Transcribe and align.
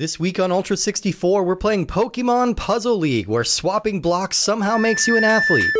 This 0.00 0.18
week 0.18 0.40
on 0.40 0.50
Ultra 0.50 0.78
64, 0.78 1.44
we're 1.44 1.54
playing 1.54 1.86
Pokemon 1.86 2.56
Puzzle 2.56 2.96
League, 2.96 3.28
where 3.28 3.44
swapping 3.44 4.00
blocks 4.00 4.38
somehow 4.38 4.78
makes 4.78 5.06
you 5.06 5.14
an 5.18 5.24
athlete. 5.24 5.70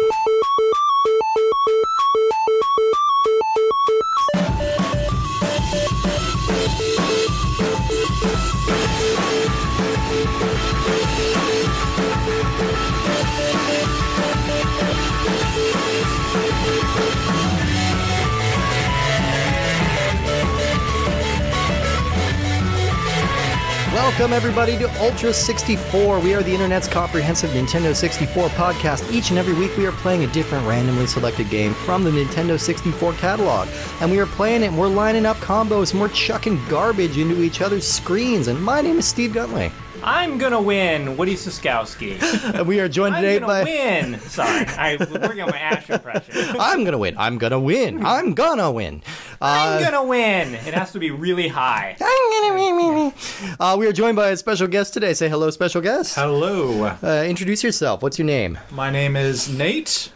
Welcome, 24.21 24.37
everybody, 24.37 24.77
to 24.77 25.03
Ultra 25.03 25.33
64. 25.33 26.21
We 26.21 26.35
are 26.35 26.43
the 26.43 26.53
internet's 26.53 26.87
comprehensive 26.87 27.53
Nintendo 27.53 27.97
64 27.97 28.51
podcast. 28.51 29.11
Each 29.11 29.31
and 29.31 29.39
every 29.39 29.55
week, 29.55 29.75
we 29.79 29.87
are 29.87 29.93
playing 29.93 30.25
a 30.25 30.27
different 30.27 30.67
randomly 30.67 31.07
selected 31.07 31.49
game 31.49 31.73
from 31.73 32.05
the 32.05 32.11
Nintendo 32.11 32.61
64 32.61 33.15
catalog. 33.15 33.67
And 34.03 34.11
we 34.11 34.19
are 34.19 34.27
playing 34.27 34.63
it, 34.63 34.67
and 34.67 34.79
we're 34.79 34.89
lining 34.89 35.25
up 35.25 35.39
combos, 35.39 35.93
and 35.93 36.03
we're 36.03 36.11
chucking 36.11 36.63
garbage 36.69 37.17
into 37.17 37.43
each 37.43 37.63
other's 37.63 37.89
screens. 37.89 38.49
And 38.49 38.63
my 38.63 38.83
name 38.83 38.99
is 38.99 39.07
Steve 39.07 39.31
Guntley. 39.31 39.73
I'm 40.03 40.39
gonna 40.39 40.61
win, 40.61 41.17
Woody 41.17 41.35
Siskowski. 41.35 42.19
And 42.55 42.67
we 42.67 42.81
are 42.81 42.89
joined 42.89 43.17
today 43.17 43.39
by. 43.39 43.61
I'm 43.61 43.67
today 43.67 44.01
gonna 44.01 44.13
win. 44.13 44.21
Sorry, 44.21 44.67
I'm 44.67 44.99
working 45.13 45.41
on 45.43 45.51
my 45.51 45.59
Ash 45.59 45.91
impression. 45.91 46.57
I'm 46.59 46.85
gonna 46.85 46.97
win. 46.99 47.17
I'm 47.19 47.37
gonna 47.39 47.61
win. 47.61 48.05
I'm 48.07 48.33
gonna 48.35 48.71
win. 48.73 49.03
Uh, 49.43 49.45
I'm 49.45 49.83
gonna 49.83 50.05
win. 50.05 50.55
It 50.55 50.73
has 50.75 50.93
to 50.93 50.99
be 50.99 51.11
really 51.11 51.49
high. 51.49 51.97
I'm 52.01 52.55
gonna 52.55 52.83
win. 53.05 53.13
Uh, 53.61 53.77
we 53.79 53.87
are 53.87 53.93
joined 53.93 54.17
by 54.17 54.31
a 54.31 54.37
special 54.37 54.69
guest 54.69 54.95
today. 54.95 55.13
Say 55.13 55.29
hello, 55.29 55.51
special 55.51 55.83
guest. 55.83 56.15
Hello, 56.15 56.85
Uh, 57.03 57.25
introduce 57.27 57.63
yourself. 57.63 58.03
What's 58.03 58.19
your 58.19 58.27
name? 58.27 58.59
my 58.71 58.91
name 58.91 59.17
is 59.17 59.49
Nate, 59.51 60.11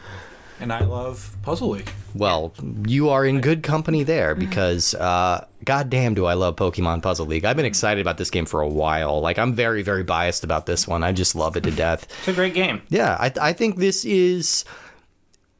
and 0.60 0.72
I 0.72 0.80
love 0.80 1.36
Puzzle 1.42 1.68
League. 1.70 1.90
Well, 2.14 2.54
you 2.86 3.10
are 3.10 3.26
in 3.26 3.40
good 3.40 3.62
company 3.62 4.02
there 4.02 4.34
because, 4.34 4.94
uh, 4.94 5.44
goddamn, 5.64 6.14
do 6.14 6.26
I 6.26 6.34
love 6.34 6.56
Pokemon 6.56 7.02
Puzzle 7.02 7.26
League. 7.26 7.44
I've 7.44 7.56
been 7.56 7.64
excited 7.64 8.00
about 8.00 8.18
this 8.18 8.30
game 8.30 8.46
for 8.46 8.60
a 8.60 8.68
while. 8.68 9.20
Like, 9.20 9.38
I'm 9.38 9.54
very, 9.54 9.82
very 9.82 10.02
biased 10.02 10.44
about 10.44 10.66
this 10.66 10.86
one. 10.86 11.02
I 11.02 11.12
just 11.12 11.34
love 11.34 11.56
it 11.56 11.62
to 11.62 11.70
death. 11.70 12.06
It's 12.18 12.28
a 12.28 12.32
great 12.32 12.54
game. 12.54 12.82
Yeah, 12.88 13.16
I, 13.18 13.32
I 13.40 13.52
think 13.52 13.76
this 13.76 14.04
is, 14.04 14.64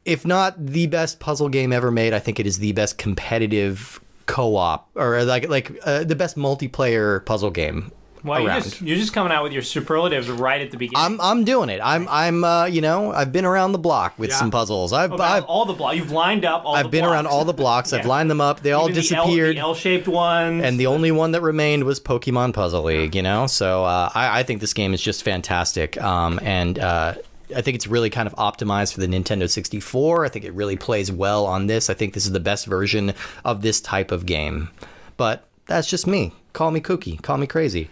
if 0.04 0.24
not 0.24 0.54
the 0.64 0.86
best 0.86 1.20
puzzle 1.20 1.48
game 1.48 1.72
ever 1.72 1.90
made, 1.90 2.12
I 2.12 2.18
think 2.18 2.38
it 2.38 2.46
is 2.46 2.58
the 2.58 2.72
best 2.72 2.98
competitive 2.98 4.00
co-op 4.26 4.88
or 4.94 5.22
like 5.24 5.46
like 5.50 5.78
uh, 5.84 6.02
the 6.02 6.16
best 6.16 6.34
multiplayer 6.34 7.22
puzzle 7.26 7.50
game 7.50 7.92
Well, 8.24 8.40
you're 8.40 8.48
around. 8.48 8.62
just, 8.62 8.80
you're 8.80 8.96
just 8.96 9.12
coming 9.12 9.32
out 9.32 9.42
with 9.42 9.52
your 9.52 9.62
superlatives 9.62 10.30
right 10.30 10.60
at 10.60 10.70
the 10.70 10.76
beginning. 10.78 11.04
I'm 11.04 11.20
I'm 11.20 11.44
doing 11.44 11.68
it. 11.68 11.80
I'm 11.84 12.08
I'm 12.10 12.42
uh, 12.42 12.64
you 12.64 12.80
know 12.80 13.12
I've 13.12 13.30
been 13.32 13.44
around 13.44 13.72
the 13.72 13.78
block 13.78 14.18
with 14.18 14.30
Yeah. 14.30 14.36
some 14.36 14.50
puzzles. 14.50 14.92
I've 14.92 15.12
I've, 15.20 15.44
all 15.44 15.66
the 15.66 15.74
blocks. 15.74 15.96
You've 15.96 16.10
lined 16.10 16.44
up 16.44 16.64
all 16.64 16.74
I've 16.74 16.84
the 16.84 16.88
been 16.88 17.04
around 17.04 17.24
blocks. 17.24 17.34
all 17.34 17.44
the 17.44 17.52
blocks. 17.52 17.92
I've 17.92 18.06
lined 18.16 18.30
them 18.30 18.40
up. 18.40 18.60
They 18.60 18.72
all 18.72 18.84
Even 18.88 18.94
disappeared. 18.94 19.56
The 19.56 19.60
L-shaped 19.60 20.08
ones. 20.08 20.64
and 20.64 20.80
the 20.80 20.86
only 20.86 21.12
one 21.12 21.32
that 21.32 21.42
remained 21.42 21.84
was 21.84 22.00
Pokemon 22.00 22.54
Puzzle 22.54 22.82
League, 22.84 23.14
you 23.14 23.22
know. 23.22 23.46
So 23.46 23.84
uh, 23.84 24.10
I, 24.14 24.40
I 24.40 24.42
think 24.42 24.60
this 24.62 24.72
game 24.72 24.94
is 24.94 25.02
just 25.02 25.22
fantastic, 25.22 26.00
um, 26.00 26.40
and 26.42 26.78
uh, 26.78 27.14
I 27.54 27.60
think 27.60 27.74
it's 27.74 27.86
really 27.86 28.08
kind 28.10 28.26
of 28.26 28.34
optimized 28.36 28.94
for 28.94 29.00
the 29.00 29.06
Nintendo 29.06 29.48
64. 29.50 30.24
I 30.24 30.28
think 30.30 30.46
it 30.46 30.52
really 30.54 30.76
plays 30.76 31.12
well 31.12 31.44
on 31.44 31.66
this. 31.66 31.90
I 31.90 31.94
think 31.94 32.14
this 32.14 32.24
is 32.24 32.32
the 32.32 32.40
best 32.40 32.64
version 32.66 33.12
of 33.44 33.60
this 33.60 33.82
type 33.82 34.10
of 34.12 34.24
game, 34.24 34.70
but 35.18 35.46
that's 35.66 35.86
just 35.88 36.06
me. 36.06 36.32
Call 36.54 36.70
me 36.70 36.80
kooky, 36.80 37.20
call 37.20 37.36
me 37.36 37.46
crazy. 37.46 37.90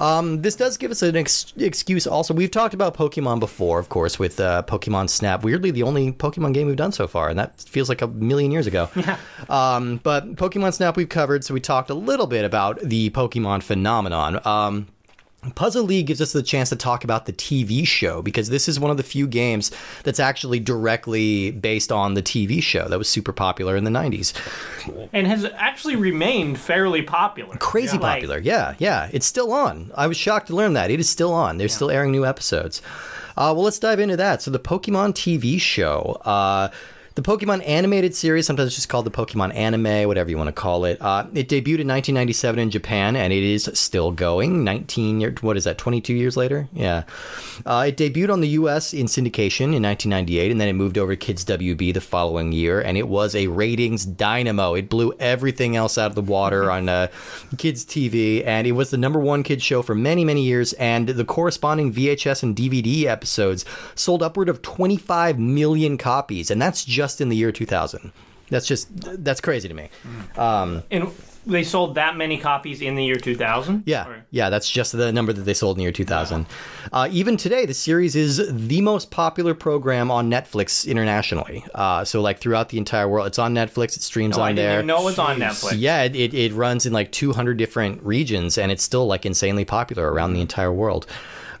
Um, 0.00 0.42
this 0.42 0.56
does 0.56 0.76
give 0.76 0.90
us 0.90 1.02
an 1.02 1.16
ex- 1.16 1.52
excuse. 1.56 2.06
Also, 2.06 2.34
we've 2.34 2.50
talked 2.50 2.74
about 2.74 2.94
Pokemon 2.96 3.40
before, 3.40 3.78
of 3.78 3.88
course, 3.88 4.18
with 4.18 4.40
uh, 4.40 4.62
Pokemon 4.66 5.08
Snap. 5.08 5.44
Weirdly, 5.44 5.70
the 5.70 5.82
only 5.82 6.12
Pokemon 6.12 6.52
game 6.54 6.66
we've 6.66 6.76
done 6.76 6.92
so 6.92 7.06
far, 7.06 7.28
and 7.28 7.38
that 7.38 7.60
feels 7.60 7.88
like 7.88 8.02
a 8.02 8.08
million 8.08 8.50
years 8.50 8.66
ago. 8.66 8.88
Yeah. 9.02 9.16
Um, 9.48 10.00
but 10.02 10.36
Pokemon 10.36 10.74
Snap 10.74 10.96
we've 10.96 11.08
covered, 11.08 11.44
so 11.44 11.54
we 11.54 11.60
talked 11.60 11.90
a 11.90 11.94
little 11.94 12.26
bit 12.26 12.44
about 12.44 12.78
the 12.80 13.10
Pokemon 13.10 13.62
phenomenon. 13.62 14.40
Um, 14.46 14.86
Puzzle 15.50 15.82
League 15.82 16.06
gives 16.06 16.20
us 16.20 16.32
the 16.32 16.42
chance 16.42 16.68
to 16.68 16.76
talk 16.76 17.02
about 17.02 17.26
the 17.26 17.32
TV 17.32 17.84
show 17.86 18.22
because 18.22 18.48
this 18.48 18.68
is 18.68 18.78
one 18.78 18.92
of 18.92 18.96
the 18.96 19.02
few 19.02 19.26
games 19.26 19.72
that's 20.04 20.20
actually 20.20 20.60
directly 20.60 21.50
based 21.50 21.90
on 21.90 22.14
the 22.14 22.22
TV 22.22 22.62
show 22.62 22.86
that 22.88 22.96
was 22.96 23.08
super 23.08 23.32
popular 23.32 23.76
in 23.76 23.82
the 23.82 23.90
90s. 23.90 24.32
and 25.12 25.26
has 25.26 25.44
actually 25.56 25.96
remained 25.96 26.60
fairly 26.60 27.02
popular. 27.02 27.56
Crazy 27.56 27.98
Like, 27.98 28.20
popular. 28.20 28.38
Yeah, 28.38 28.74
yeah. 28.78 29.08
It's 29.12 29.26
still 29.26 29.52
on. 29.52 29.90
I 29.96 30.06
was 30.06 30.16
shocked 30.16 30.46
to 30.46 30.54
learn 30.54 30.74
that. 30.74 30.92
It 30.92 31.00
is 31.00 31.10
still 31.10 31.32
on. 31.32 31.58
They're 31.58 31.68
still 31.68 31.90
airing 31.90 32.12
new 32.12 32.24
episodes. 32.24 32.80
Uh, 33.36 33.50
well, 33.54 33.62
let's 33.64 33.78
dive 33.80 33.98
into 33.98 34.16
that. 34.16 34.42
So, 34.42 34.50
the 34.52 34.60
Pokemon 34.60 35.14
TV 35.14 35.60
show. 35.60 36.20
Uh, 36.24 36.68
the 37.14 37.22
Pokemon 37.22 37.66
animated 37.68 38.14
series, 38.14 38.46
sometimes 38.46 38.74
just 38.74 38.88
called 38.88 39.04
the 39.04 39.10
Pokemon 39.10 39.54
anime, 39.54 40.08
whatever 40.08 40.30
you 40.30 40.38
want 40.38 40.48
to 40.48 40.52
call 40.52 40.86
it. 40.86 40.96
Uh, 41.00 41.26
it 41.34 41.48
debuted 41.48 41.80
in 41.80 41.88
1997 41.88 42.58
in 42.58 42.70
Japan, 42.70 43.16
and 43.16 43.32
it 43.32 43.42
is 43.42 43.68
still 43.74 44.12
going. 44.12 44.64
19 44.64 45.20
year, 45.20 45.34
what 45.42 45.56
is 45.58 45.64
that? 45.64 45.76
22 45.76 46.14
years 46.14 46.36
later? 46.36 46.68
Yeah. 46.72 47.04
Uh, 47.66 47.84
it 47.88 47.98
debuted 47.98 48.32
on 48.32 48.40
the 48.40 48.48
U.S. 48.48 48.94
in 48.94 49.06
syndication 49.06 49.74
in 49.74 49.82
1998, 49.82 50.50
and 50.50 50.60
then 50.60 50.68
it 50.68 50.72
moved 50.72 50.96
over 50.96 51.12
to 51.12 51.16
Kids 51.16 51.44
WB 51.44 51.92
the 51.92 52.00
following 52.00 52.50
year, 52.50 52.80
and 52.80 52.96
it 52.96 53.08
was 53.08 53.34
a 53.34 53.46
ratings 53.48 54.06
dynamo. 54.06 54.74
It 54.74 54.88
blew 54.88 55.12
everything 55.20 55.76
else 55.76 55.98
out 55.98 56.06
of 56.06 56.14
the 56.14 56.22
water 56.22 56.70
on 56.70 56.88
uh, 56.88 57.08
kids 57.58 57.84
TV, 57.84 58.44
and 58.46 58.66
it 58.66 58.72
was 58.72 58.90
the 58.90 58.98
number 58.98 59.20
one 59.20 59.42
kids 59.42 59.62
show 59.62 59.82
for 59.82 59.94
many, 59.94 60.24
many 60.24 60.42
years. 60.42 60.72
And 60.74 61.08
the 61.08 61.24
corresponding 61.26 61.92
VHS 61.92 62.42
and 62.42 62.56
DVD 62.56 63.04
episodes 63.04 63.66
sold 63.94 64.22
upward 64.22 64.48
of 64.48 64.62
25 64.62 65.38
million 65.38 65.98
copies, 65.98 66.50
and 66.50 66.60
that's 66.60 66.86
just 66.86 67.01
in 67.20 67.28
the 67.28 67.36
year 67.36 67.52
2000. 67.52 68.12
That's 68.50 68.66
just 68.66 68.88
that's 69.24 69.40
crazy 69.40 69.68
to 69.68 69.74
me. 69.74 69.88
And 70.36 71.08
they 71.44 71.64
sold 71.64 71.96
that 71.96 72.16
many 72.16 72.38
copies 72.38 72.80
in 72.80 72.94
the 72.94 73.04
year 73.04 73.16
2000. 73.16 73.82
Yeah, 73.84 74.06
Or- 74.06 74.24
yeah, 74.30 74.48
that's 74.48 74.70
just 74.70 74.92
the 74.92 75.10
number 75.10 75.32
that 75.32 75.40
they 75.42 75.54
sold 75.54 75.76
in 75.76 75.78
the 75.78 75.82
year 75.84 75.90
2000. 75.92 76.46
Uh, 76.92 77.08
even 77.10 77.36
today, 77.36 77.66
the 77.66 77.74
series 77.74 78.14
is 78.14 78.40
the 78.48 78.80
most 78.80 79.10
popular 79.10 79.52
program 79.54 80.08
on 80.10 80.30
Netflix 80.30 80.86
internationally. 80.86 81.64
Uh, 81.74 82.04
so, 82.04 82.20
like 82.20 82.38
throughout 82.38 82.68
the 82.68 82.78
entire 82.78 83.08
world, 83.08 83.26
it's 83.26 83.40
on 83.40 83.54
Netflix. 83.54 83.96
It 83.96 84.02
streams 84.02 84.36
No, 84.36 84.44
on 84.44 84.54
there. 84.54 84.74
even 84.74 84.86
know 84.86 85.08
it 85.08 85.18
on 85.18 85.38
Netflix. 85.40 85.72
Yeah, 85.78 86.02
it, 86.02 86.14
it, 86.14 86.32
it 86.32 86.52
runs 86.52 86.86
in 86.86 86.92
like 86.92 87.10
200 87.10 87.56
different 87.56 88.02
regions, 88.04 88.56
and 88.56 88.70
it's 88.70 88.84
still 88.84 89.06
like 89.06 89.26
insanely 89.26 89.64
popular 89.64 90.12
around 90.12 90.34
the 90.34 90.40
entire 90.40 90.72
world. 90.72 91.06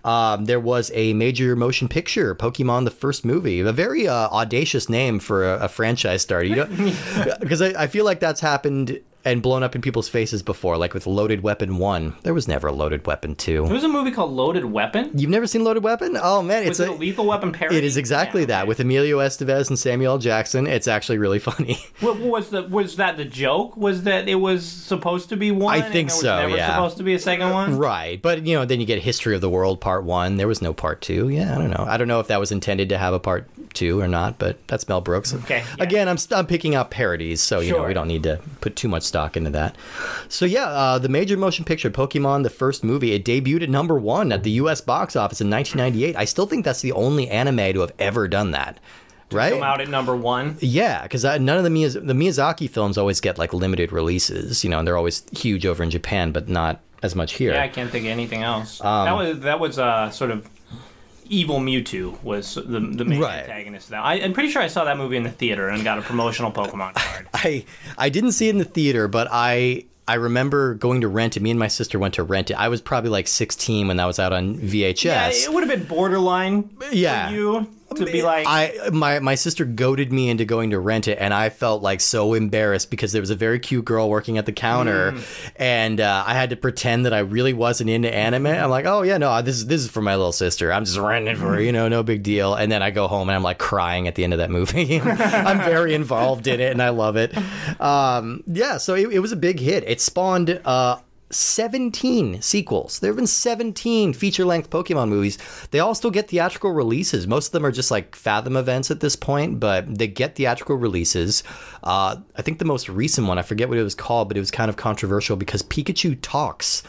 Um, 0.04 0.46
there 0.46 0.60
was 0.60 0.90
a 0.94 1.12
major 1.12 1.54
motion 1.54 1.88
picture, 1.88 2.34
Pokemon 2.34 2.84
the 2.84 2.90
first 2.90 3.24
movie, 3.24 3.60
a 3.60 3.72
very 3.72 4.08
uh, 4.08 4.28
audacious 4.28 4.88
name 4.88 5.18
for 5.20 5.48
a, 5.48 5.64
a 5.64 5.68
franchise 5.68 6.22
starter. 6.22 6.46
You 6.46 6.56
know, 6.56 6.66
because 7.40 7.62
I, 7.62 7.84
I 7.84 7.86
feel 7.86 8.04
like 8.04 8.20
that's 8.20 8.40
happened 8.40 9.00
and 9.24 9.42
blown 9.42 9.62
up 9.62 9.74
in 9.74 9.80
people's 9.82 10.08
faces 10.08 10.42
before, 10.42 10.76
like 10.76 10.94
with 10.94 11.06
Loaded 11.06 11.42
Weapon 11.42 11.78
One. 11.78 12.14
There 12.22 12.34
was 12.34 12.48
never 12.48 12.68
a 12.68 12.72
Loaded 12.72 13.06
Weapon 13.06 13.34
Two. 13.34 13.64
There 13.64 13.74
was 13.74 13.84
a 13.84 13.88
movie 13.88 14.10
called 14.10 14.32
Loaded 14.32 14.64
Weapon. 14.64 15.10
You've 15.14 15.30
never 15.30 15.46
seen 15.46 15.64
Loaded 15.64 15.82
Weapon? 15.84 16.18
Oh 16.20 16.42
man, 16.42 16.64
it's 16.64 16.80
it 16.80 16.88
a, 16.88 16.92
a 16.92 16.94
Lethal 16.94 17.26
Weapon 17.26 17.52
parody? 17.52 17.76
it 17.78 17.84
is 17.84 17.96
exactly 17.96 18.42
Yeah, 18.42 18.46
that 18.48 18.60
okay. 18.62 18.68
with 18.68 18.80
Emilio 18.80 19.18
Estevez 19.18 19.68
and 19.68 19.78
Samuel 19.78 20.18
Jackson. 20.18 20.66
It's 20.66 20.88
actually 20.88 21.18
really 21.18 21.38
funny. 21.38 21.78
What 22.00 22.18
was 22.18 22.50
the 22.50 22.62
was 22.64 22.96
that 22.96 23.16
the 23.16 23.24
joke? 23.24 23.76
Was 23.76 24.02
that 24.04 24.28
it 24.28 24.36
was 24.36 24.66
supposed 24.66 25.28
to 25.30 25.36
be 25.36 25.50
one? 25.50 25.74
I 25.74 25.78
and 25.84 25.92
think 25.92 26.08
was 26.08 26.20
so, 26.20 26.36
Never 26.36 26.56
yeah. 26.56 26.68
supposed 26.70 26.96
to 26.98 27.02
be 27.02 27.14
a 27.14 27.18
second 27.18 27.50
one. 27.50 27.74
Uh, 27.74 27.76
right, 27.76 28.20
but 28.20 28.46
you 28.46 28.56
know, 28.56 28.64
then 28.64 28.80
you 28.80 28.86
get 28.86 29.00
History 29.02 29.34
of 29.34 29.40
the 29.40 29.50
World 29.50 29.80
Part 29.80 30.04
One. 30.04 30.36
There 30.36 30.48
was 30.48 30.62
no 30.62 30.72
Part 30.72 31.00
Two. 31.00 31.28
Yeah, 31.28 31.54
I 31.54 31.58
don't 31.58 31.70
know. 31.70 31.84
I 31.88 31.96
don't 31.96 32.08
know 32.08 32.20
if 32.20 32.28
that 32.28 32.40
was 32.40 32.52
intended 32.52 32.88
to 32.88 32.98
have 32.98 33.14
a 33.14 33.20
Part 33.20 33.48
Two 33.72 34.00
or 34.00 34.08
not, 34.08 34.38
but 34.38 34.58
that's 34.66 34.86
Mel 34.88 35.00
Brooks. 35.00 35.32
Okay, 35.32 35.64
yeah. 35.78 35.84
Again, 35.84 36.08
I'm 36.08 36.18
I'm 36.30 36.46
picking 36.46 36.74
out 36.74 36.90
parodies, 36.90 37.40
so 37.40 37.60
you 37.60 37.72
know 37.72 37.86
we 37.86 37.94
don't 37.94 38.08
need 38.08 38.22
to 38.24 38.38
put 38.60 38.76
too 38.76 38.88
much 38.88 39.02
stock 39.02 39.36
into 39.36 39.50
that. 39.50 39.76
So 40.28 40.44
yeah, 40.44 40.66
uh, 40.66 40.98
the 40.98 41.08
major 41.08 41.36
motion 41.36 41.64
picture 41.64 41.90
Pokemon, 41.90 42.42
the 42.42 42.50
first 42.50 42.84
movie, 42.84 43.12
it 43.12 43.24
debuted 43.24 43.62
at 43.62 43.70
number 43.70 43.98
one 43.98 44.30
at 44.30 44.42
the 44.42 44.50
U.S. 44.52 44.80
box 44.80 45.16
office 45.16 45.40
in 45.40 45.48
1998. 45.48 46.16
I 46.16 46.24
still 46.26 46.46
think 46.46 46.64
that's 46.64 46.82
the 46.82 46.92
only 46.92 47.28
anime 47.28 47.72
to 47.72 47.80
have 47.80 47.92
ever 47.98 48.28
done 48.28 48.50
that. 48.50 48.78
Right? 49.30 49.54
Come 49.54 49.62
out 49.62 49.80
at 49.80 49.88
number 49.88 50.14
one. 50.14 50.58
Yeah, 50.60 51.02
because 51.02 51.24
none 51.24 51.48
of 51.48 51.64
the 51.64 51.70
Miyaz- 51.70 52.06
the 52.06 52.12
Miyazaki 52.12 52.68
films 52.68 52.98
always 52.98 53.20
get 53.20 53.38
like 53.38 53.54
limited 53.54 53.90
releases, 53.90 54.62
you 54.62 54.68
know, 54.68 54.78
and 54.78 54.86
they're 54.86 54.98
always 54.98 55.22
huge 55.32 55.64
over 55.64 55.82
in 55.82 55.88
Japan, 55.88 56.32
but 56.32 56.50
not 56.50 56.80
as 57.02 57.14
much 57.14 57.34
here. 57.34 57.54
Yeah, 57.54 57.62
I 57.62 57.68
can't 57.68 57.90
think 57.90 58.04
of 58.04 58.10
anything 58.10 58.42
else. 58.42 58.82
Um, 58.84 59.06
that 59.06 59.16
was 59.16 59.40
that 59.40 59.60
was 59.60 59.78
uh, 59.78 60.10
sort 60.10 60.30
of 60.30 60.46
evil 61.28 61.60
Mewtwo 61.60 62.22
was 62.22 62.54
the 62.54 62.62
the 62.80 63.04
main 63.04 63.20
Right. 63.20 63.40
antagonist. 63.40 63.86
Of 63.86 63.90
that 63.92 64.04
I, 64.04 64.14
I'm 64.14 64.32
pretty 64.32 64.50
sure 64.50 64.62
I 64.62 64.66
saw 64.68 64.84
that 64.84 64.96
movie 64.96 65.16
in 65.16 65.22
the 65.22 65.30
theater 65.30 65.68
and 65.68 65.82
got 65.84 65.98
a 65.98 66.02
promotional 66.02 66.50
Pokemon 66.52 66.94
card. 66.94 67.28
I 67.34 67.64
I 67.98 68.08
didn't 68.08 68.32
see 68.32 68.48
it 68.48 68.50
in 68.50 68.58
the 68.58 68.64
theater, 68.64 69.08
but 69.08 69.28
I 69.30 69.84
I 70.08 70.14
remember 70.14 70.74
going 70.74 71.00
to 71.02 71.08
rent 71.08 71.36
it. 71.36 71.40
Me 71.42 71.50
and 71.50 71.58
my 71.60 71.68
sister 71.68 71.98
went 71.98 72.14
to 72.14 72.24
rent 72.24 72.50
it. 72.50 72.54
I 72.54 72.68
was 72.68 72.80
probably 72.80 73.10
like 73.10 73.28
16 73.28 73.86
when 73.86 73.96
that 73.98 74.04
was 74.04 74.18
out 74.18 74.32
on 74.32 74.56
VHS. 74.56 75.04
Yeah, 75.04 75.28
it 75.30 75.52
would 75.52 75.66
have 75.66 75.78
been 75.78 75.86
borderline. 75.88 76.70
Yeah. 76.90 77.30
You. 77.30 77.68
To 77.96 78.06
be 78.06 78.22
like? 78.22 78.46
I 78.48 78.90
my 78.92 79.18
my 79.20 79.34
sister 79.34 79.64
goaded 79.64 80.12
me 80.12 80.30
into 80.30 80.44
going 80.44 80.70
to 80.70 80.78
rent 80.78 81.08
it, 81.08 81.18
and 81.18 81.32
I 81.32 81.48
felt 81.48 81.82
like 81.82 82.00
so 82.00 82.34
embarrassed 82.34 82.90
because 82.90 83.12
there 83.12 83.22
was 83.22 83.30
a 83.30 83.36
very 83.36 83.58
cute 83.58 83.84
girl 83.84 84.10
working 84.10 84.38
at 84.38 84.46
the 84.46 84.52
counter, 84.52 85.14
and 85.56 86.00
uh, 86.00 86.24
I 86.26 86.34
had 86.34 86.50
to 86.50 86.56
pretend 86.56 87.06
that 87.06 87.12
I 87.12 87.20
really 87.20 87.52
wasn't 87.52 87.90
into 87.90 88.12
anime. 88.12 88.46
I'm 88.46 88.70
like, 88.70 88.86
oh 88.86 89.02
yeah, 89.02 89.18
no, 89.18 89.42
this 89.42 89.56
is 89.56 89.66
this 89.66 89.82
is 89.82 89.90
for 89.90 90.02
my 90.02 90.16
little 90.16 90.32
sister. 90.32 90.72
I'm 90.72 90.84
just 90.84 90.98
renting 90.98 91.36
for 91.36 91.54
her, 91.54 91.60
you 91.60 91.72
know, 91.72 91.88
no 91.88 92.02
big 92.02 92.22
deal. 92.22 92.54
And 92.54 92.70
then 92.70 92.82
I 92.82 92.90
go 92.90 93.08
home 93.08 93.28
and 93.28 93.36
I'm 93.36 93.42
like 93.42 93.58
crying 93.58 94.08
at 94.08 94.14
the 94.14 94.24
end 94.24 94.32
of 94.32 94.38
that 94.38 94.50
movie. 94.50 95.00
I'm 95.00 95.58
very 95.58 95.94
involved 95.94 96.46
in 96.46 96.60
it, 96.60 96.72
and 96.72 96.82
I 96.82 96.90
love 96.90 97.16
it. 97.16 97.36
Um, 97.80 98.42
yeah, 98.46 98.78
so 98.78 98.94
it, 98.94 99.12
it 99.12 99.18
was 99.18 99.32
a 99.32 99.36
big 99.36 99.60
hit. 99.60 99.84
It 99.86 100.00
spawned. 100.00 100.60
Uh, 100.64 100.98
17 101.34 102.42
sequels. 102.42 102.98
There 102.98 103.10
have 103.10 103.16
been 103.16 103.26
17 103.26 104.12
feature 104.12 104.44
length 104.44 104.70
Pokemon 104.70 105.08
movies. 105.08 105.38
They 105.70 105.80
all 105.80 105.94
still 105.94 106.10
get 106.10 106.28
theatrical 106.28 106.72
releases. 106.72 107.26
Most 107.26 107.46
of 107.46 107.52
them 107.52 107.66
are 107.66 107.72
just 107.72 107.90
like 107.90 108.14
Fathom 108.14 108.56
events 108.56 108.90
at 108.90 109.00
this 109.00 109.16
point, 109.16 109.60
but 109.60 109.98
they 109.98 110.06
get 110.06 110.36
theatrical 110.36 110.76
releases. 110.76 111.42
Uh, 111.82 112.16
I 112.36 112.42
think 112.42 112.58
the 112.58 112.64
most 112.64 112.88
recent 112.88 113.26
one, 113.26 113.38
I 113.38 113.42
forget 113.42 113.68
what 113.68 113.78
it 113.78 113.82
was 113.82 113.94
called, 113.94 114.28
but 114.28 114.36
it 114.36 114.40
was 114.40 114.50
kind 114.50 114.68
of 114.68 114.76
controversial 114.76 115.36
because 115.36 115.62
Pikachu 115.62 116.18
talks. 116.20 116.82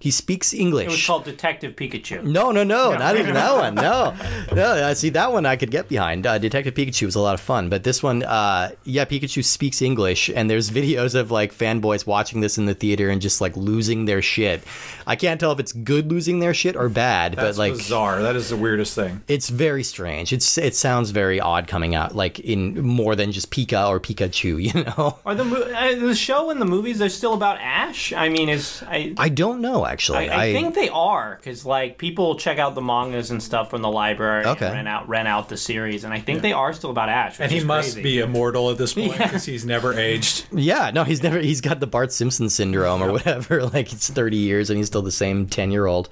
He 0.00 0.10
speaks 0.10 0.54
English. 0.54 0.86
it 0.86 0.90
was 0.90 1.06
called 1.06 1.24
Detective 1.24 1.76
Pikachu. 1.76 2.24
No, 2.24 2.50
no, 2.52 2.64
no, 2.64 2.94
not 2.96 3.16
even 3.16 3.34
that 3.34 3.54
one. 3.54 3.74
No, 3.74 4.16
no. 4.54 4.94
See, 4.94 5.10
that 5.10 5.30
one 5.30 5.44
I 5.44 5.56
could 5.56 5.70
get 5.70 5.88
behind. 5.88 6.26
Uh, 6.26 6.38
Detective 6.38 6.72
Pikachu 6.74 7.04
was 7.04 7.14
a 7.16 7.20
lot 7.20 7.34
of 7.34 7.40
fun, 7.40 7.68
but 7.68 7.84
this 7.84 8.02
one, 8.02 8.22
uh, 8.22 8.70
yeah, 8.84 9.04
Pikachu 9.04 9.44
speaks 9.44 9.82
English, 9.82 10.30
and 10.34 10.48
there's 10.48 10.70
videos 10.80 11.14
of 11.14 11.30
like 11.30 11.54
fanboys 11.54 12.06
watching 12.06 12.40
this 12.40 12.56
in 12.56 12.64
the 12.64 12.74
theater 12.74 13.10
and 13.10 13.20
just 13.20 13.40
like 13.42 13.54
losing 13.56 14.06
their 14.06 14.22
shit. 14.22 14.62
I 15.06 15.16
can't 15.16 15.38
tell 15.38 15.52
if 15.52 15.60
it's 15.60 15.72
good 15.72 16.10
losing 16.10 16.38
their 16.40 16.54
shit 16.54 16.76
or 16.76 16.88
bad, 16.88 17.34
That's 17.34 17.58
but 17.58 17.60
like 17.60 17.72
bizarre. 17.74 18.22
That 18.22 18.36
is 18.36 18.48
the 18.48 18.56
weirdest 18.56 18.94
thing. 18.94 19.22
it's 19.28 19.50
very 19.50 19.84
strange. 19.84 20.32
It's 20.32 20.56
it 20.56 20.74
sounds 20.74 21.10
very 21.10 21.40
odd 21.40 21.68
coming 21.68 21.94
out 21.94 22.14
like 22.16 22.38
in 22.40 22.80
more 22.80 23.14
than 23.16 23.32
just 23.32 23.50
Pika 23.50 23.86
or 23.88 24.00
Pikachu, 24.00 24.62
you 24.74 24.84
know. 24.84 25.18
Are 25.26 25.34
the 25.34 25.44
mo- 25.44 25.56
uh, 25.60 25.94
the 25.96 26.14
show 26.14 26.48
and 26.48 26.58
the 26.58 26.64
movies 26.66 26.98
they're 26.98 27.08
still 27.10 27.34
about 27.34 27.58
Ash? 27.60 28.14
I 28.14 28.30
mean, 28.30 28.48
is 28.48 28.82
I 28.86 29.14
I 29.18 29.28
don't 29.28 29.60
know 29.60 29.84
actually. 29.90 30.30
I, 30.30 30.46
I 30.46 30.52
think 30.52 30.74
they 30.74 30.88
are 30.88 31.36
because 31.36 31.66
like 31.66 31.98
people 31.98 32.36
check 32.36 32.58
out 32.58 32.74
the 32.74 32.80
mangas 32.80 33.30
and 33.30 33.42
stuff 33.42 33.70
from 33.70 33.82
the 33.82 33.90
library 33.90 34.44
Okay. 34.46 34.66
and 34.66 34.74
rent 34.76 34.88
out 34.88 35.08
rent 35.08 35.28
out 35.28 35.48
the 35.48 35.56
series, 35.56 36.04
and 36.04 36.14
I 36.14 36.20
think 36.20 36.42
they 36.42 36.52
are 36.52 36.72
still 36.72 36.90
about 36.90 37.08
Ash. 37.08 37.40
And 37.40 37.50
he 37.50 37.62
must 37.64 37.94
crazy. 37.94 38.02
be 38.02 38.18
immortal 38.20 38.70
at 38.70 38.78
this 38.78 38.94
point 38.94 39.12
because 39.18 39.44
he's 39.44 39.64
never 39.66 39.92
aged. 39.94 40.46
Yeah, 40.52 40.90
no, 40.92 41.04
he's 41.04 41.22
never. 41.22 41.38
He's 41.38 41.60
got 41.60 41.80
the 41.80 41.86
Bart 41.86 42.12
Simpson 42.12 42.48
syndrome 42.48 43.02
or 43.02 43.12
whatever. 43.12 43.64
Like 43.70 43.92
it's 43.92 44.08
thirty 44.10 44.36
years 44.36 44.70
and 44.70 44.76
he's 44.78 44.86
still 44.86 45.02
the 45.02 45.10
same 45.12 45.46
ten 45.46 45.70
year 45.70 45.86
old. 45.86 46.08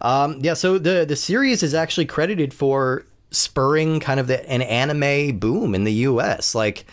Um, 0.00 0.38
yeah, 0.40 0.54
so 0.54 0.78
the 0.78 1.04
the 1.04 1.16
series 1.16 1.62
is 1.62 1.74
actually 1.74 2.06
credited 2.06 2.54
for 2.54 3.04
spurring 3.30 4.00
kind 4.00 4.18
of 4.18 4.26
the, 4.26 4.48
an 4.50 4.62
anime 4.62 5.38
boom 5.38 5.74
in 5.74 5.84
the 5.84 5.92
U.S. 5.92 6.54
Like 6.54 6.84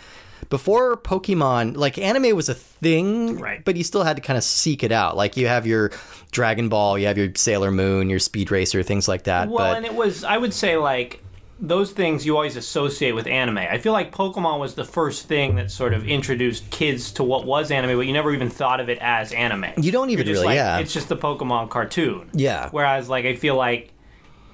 before 0.48 0.96
Pokemon, 0.96 1.76
like 1.76 1.98
anime 1.98 2.34
was 2.34 2.48
a 2.48 2.54
thing, 2.54 3.38
Right. 3.38 3.64
But 3.64 3.76
you 3.76 3.84
still 3.84 4.04
had 4.04 4.16
to 4.16 4.22
kind 4.22 4.36
of 4.36 4.44
seek 4.44 4.82
it 4.82 4.92
out. 4.92 5.16
Like 5.16 5.36
you 5.36 5.46
have 5.46 5.66
your 5.66 5.90
Dragon 6.30 6.68
Ball, 6.68 6.98
you 6.98 7.06
have 7.06 7.18
your 7.18 7.28
Sailor 7.34 7.70
Moon, 7.70 8.08
your 8.08 8.18
Speed 8.18 8.50
Racer, 8.50 8.82
things 8.82 9.08
like 9.08 9.24
that. 9.24 9.48
Well, 9.48 9.58
but 9.58 9.76
and 9.76 9.86
it 9.86 9.94
was 9.94 10.24
I 10.24 10.38
would 10.38 10.54
say 10.54 10.76
like 10.76 11.22
those 11.60 11.90
things 11.90 12.24
you 12.24 12.36
always 12.36 12.56
associate 12.56 13.12
with 13.12 13.26
anime. 13.26 13.58
I 13.58 13.78
feel 13.78 13.92
like 13.92 14.14
Pokemon 14.14 14.60
was 14.60 14.74
the 14.74 14.84
first 14.84 15.26
thing 15.26 15.56
that 15.56 15.70
sort 15.70 15.92
of 15.92 16.06
introduced 16.06 16.70
kids 16.70 17.10
to 17.12 17.24
what 17.24 17.46
was 17.46 17.70
anime, 17.70 17.96
but 17.96 18.06
you 18.06 18.12
never 18.12 18.32
even 18.32 18.48
thought 18.48 18.78
of 18.78 18.88
it 18.88 18.98
as 19.00 19.32
anime. 19.32 19.66
You 19.76 19.90
don't 19.90 20.10
even 20.10 20.26
really, 20.26 20.46
like, 20.46 20.54
yeah. 20.54 20.78
It's 20.78 20.92
just 20.92 21.08
the 21.08 21.16
Pokemon 21.16 21.70
cartoon. 21.70 22.30
Yeah. 22.32 22.68
Whereas 22.70 23.08
like 23.08 23.24
I 23.24 23.34
feel 23.34 23.56
like 23.56 23.92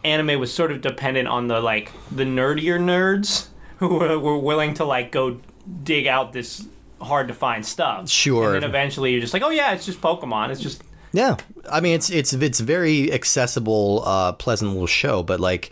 anime 0.02 0.41
was 0.41 0.52
sort 0.52 0.73
of 0.73 0.81
dependent 0.81 1.29
on 1.29 1.49
the 1.49 1.61
like 1.61 1.93
the 2.11 2.25
nerdier 2.25 2.79
nerds 2.79 3.49
who 3.79 3.88
were, 3.88 4.19
were 4.19 4.38
willing 4.38 4.75
to 4.75 4.85
like 4.85 5.12
go 5.12 5.41
dig 5.82 6.06
out 6.06 6.32
this 6.32 6.66
hard 7.00 7.28
to 7.28 7.34
find 7.34 7.64
stuff. 7.64 8.08
Sure. 8.08 8.55
And 8.55 8.62
then 8.62 8.69
eventually 8.69 9.12
you're 9.12 9.20
just 9.20 9.34
like, 9.34 9.43
oh 9.43 9.50
yeah, 9.50 9.72
it's 9.72 9.87
just 9.87 10.00
Pokemon. 10.00 10.50
It's 10.50 10.61
just 10.61 10.82
Yeah, 11.12 11.37
I 11.70 11.81
mean 11.81 11.94
it's 11.94 12.11
it's 12.11 12.32
it's 12.32 12.61
very 12.61 13.12
accessible, 13.12 14.02
uh, 14.05 14.32
pleasant 14.32 14.72
little 14.72 14.87
show, 14.87 15.22
but 15.22 15.40
like. 15.40 15.70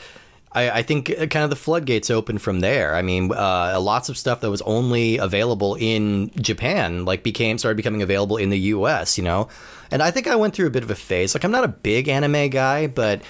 I, 0.55 0.69
I 0.81 0.83
think 0.83 1.09
uh, 1.09 1.29
kind 1.29 1.45
of 1.45 1.49
the 1.49 1.57
floodgates 1.57 2.11
open 2.11 2.37
from 2.37 2.61
there. 2.61 2.95
I 2.95 3.01
mean, 3.01 3.33
uh, 3.33 3.81
lots 3.81 4.11
of 4.11 4.19
stuff 4.19 4.43
that 4.43 4.51
was 4.51 4.61
only 4.61 5.17
available 5.17 5.77
in 5.77 6.31
Japan, 6.37 7.07
like 7.07 7.23
became 7.23 7.57
started 7.57 7.79
becoming 7.79 8.03
available 8.03 8.37
in 8.37 8.51
the 8.51 8.59
U.S. 8.59 9.17
You 9.17 9.25
know, 9.25 9.49
and 9.91 10.03
I 10.03 10.11
think 10.11 10.27
I 10.27 10.37
went 10.37 10.55
through 10.55 10.67
a 10.67 10.71
bit 10.71 10.83
of 10.83 10.91
a 10.91 10.95
phase. 10.95 11.35
Like, 11.35 11.45
I'm 11.45 11.53
not 11.53 11.65
a 11.65 11.69
big 11.69 12.07
anime 12.07 12.51
guy, 12.51 12.87
but 12.87 13.23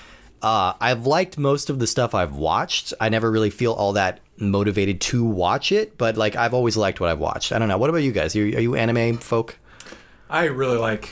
uh, 0.42 0.74
I've 0.80 1.06
liked 1.06 1.38
most 1.38 1.70
of 1.70 1.78
the 1.78 1.86
stuff 1.86 2.14
I've 2.14 2.34
watched. 2.34 2.92
I 3.00 3.08
never 3.08 3.30
really 3.30 3.50
feel 3.50 3.72
all 3.72 3.92
that 3.92 4.18
motivated 4.50 5.00
to 5.02 5.24
watch 5.24 5.72
it, 5.72 5.96
but 5.96 6.16
like 6.16 6.36
I've 6.36 6.54
always 6.54 6.76
liked 6.76 7.00
what 7.00 7.08
I've 7.10 7.18
watched. 7.18 7.52
I 7.52 7.58
don't 7.58 7.68
know. 7.68 7.78
What 7.78 7.90
about 7.90 8.02
you 8.02 8.12
guys? 8.12 8.34
Are 8.36 8.44
you, 8.44 8.56
are 8.56 8.60
you 8.60 8.74
anime 8.74 9.18
folk? 9.18 9.58
I 10.28 10.44
really 10.44 10.78
like 10.78 11.10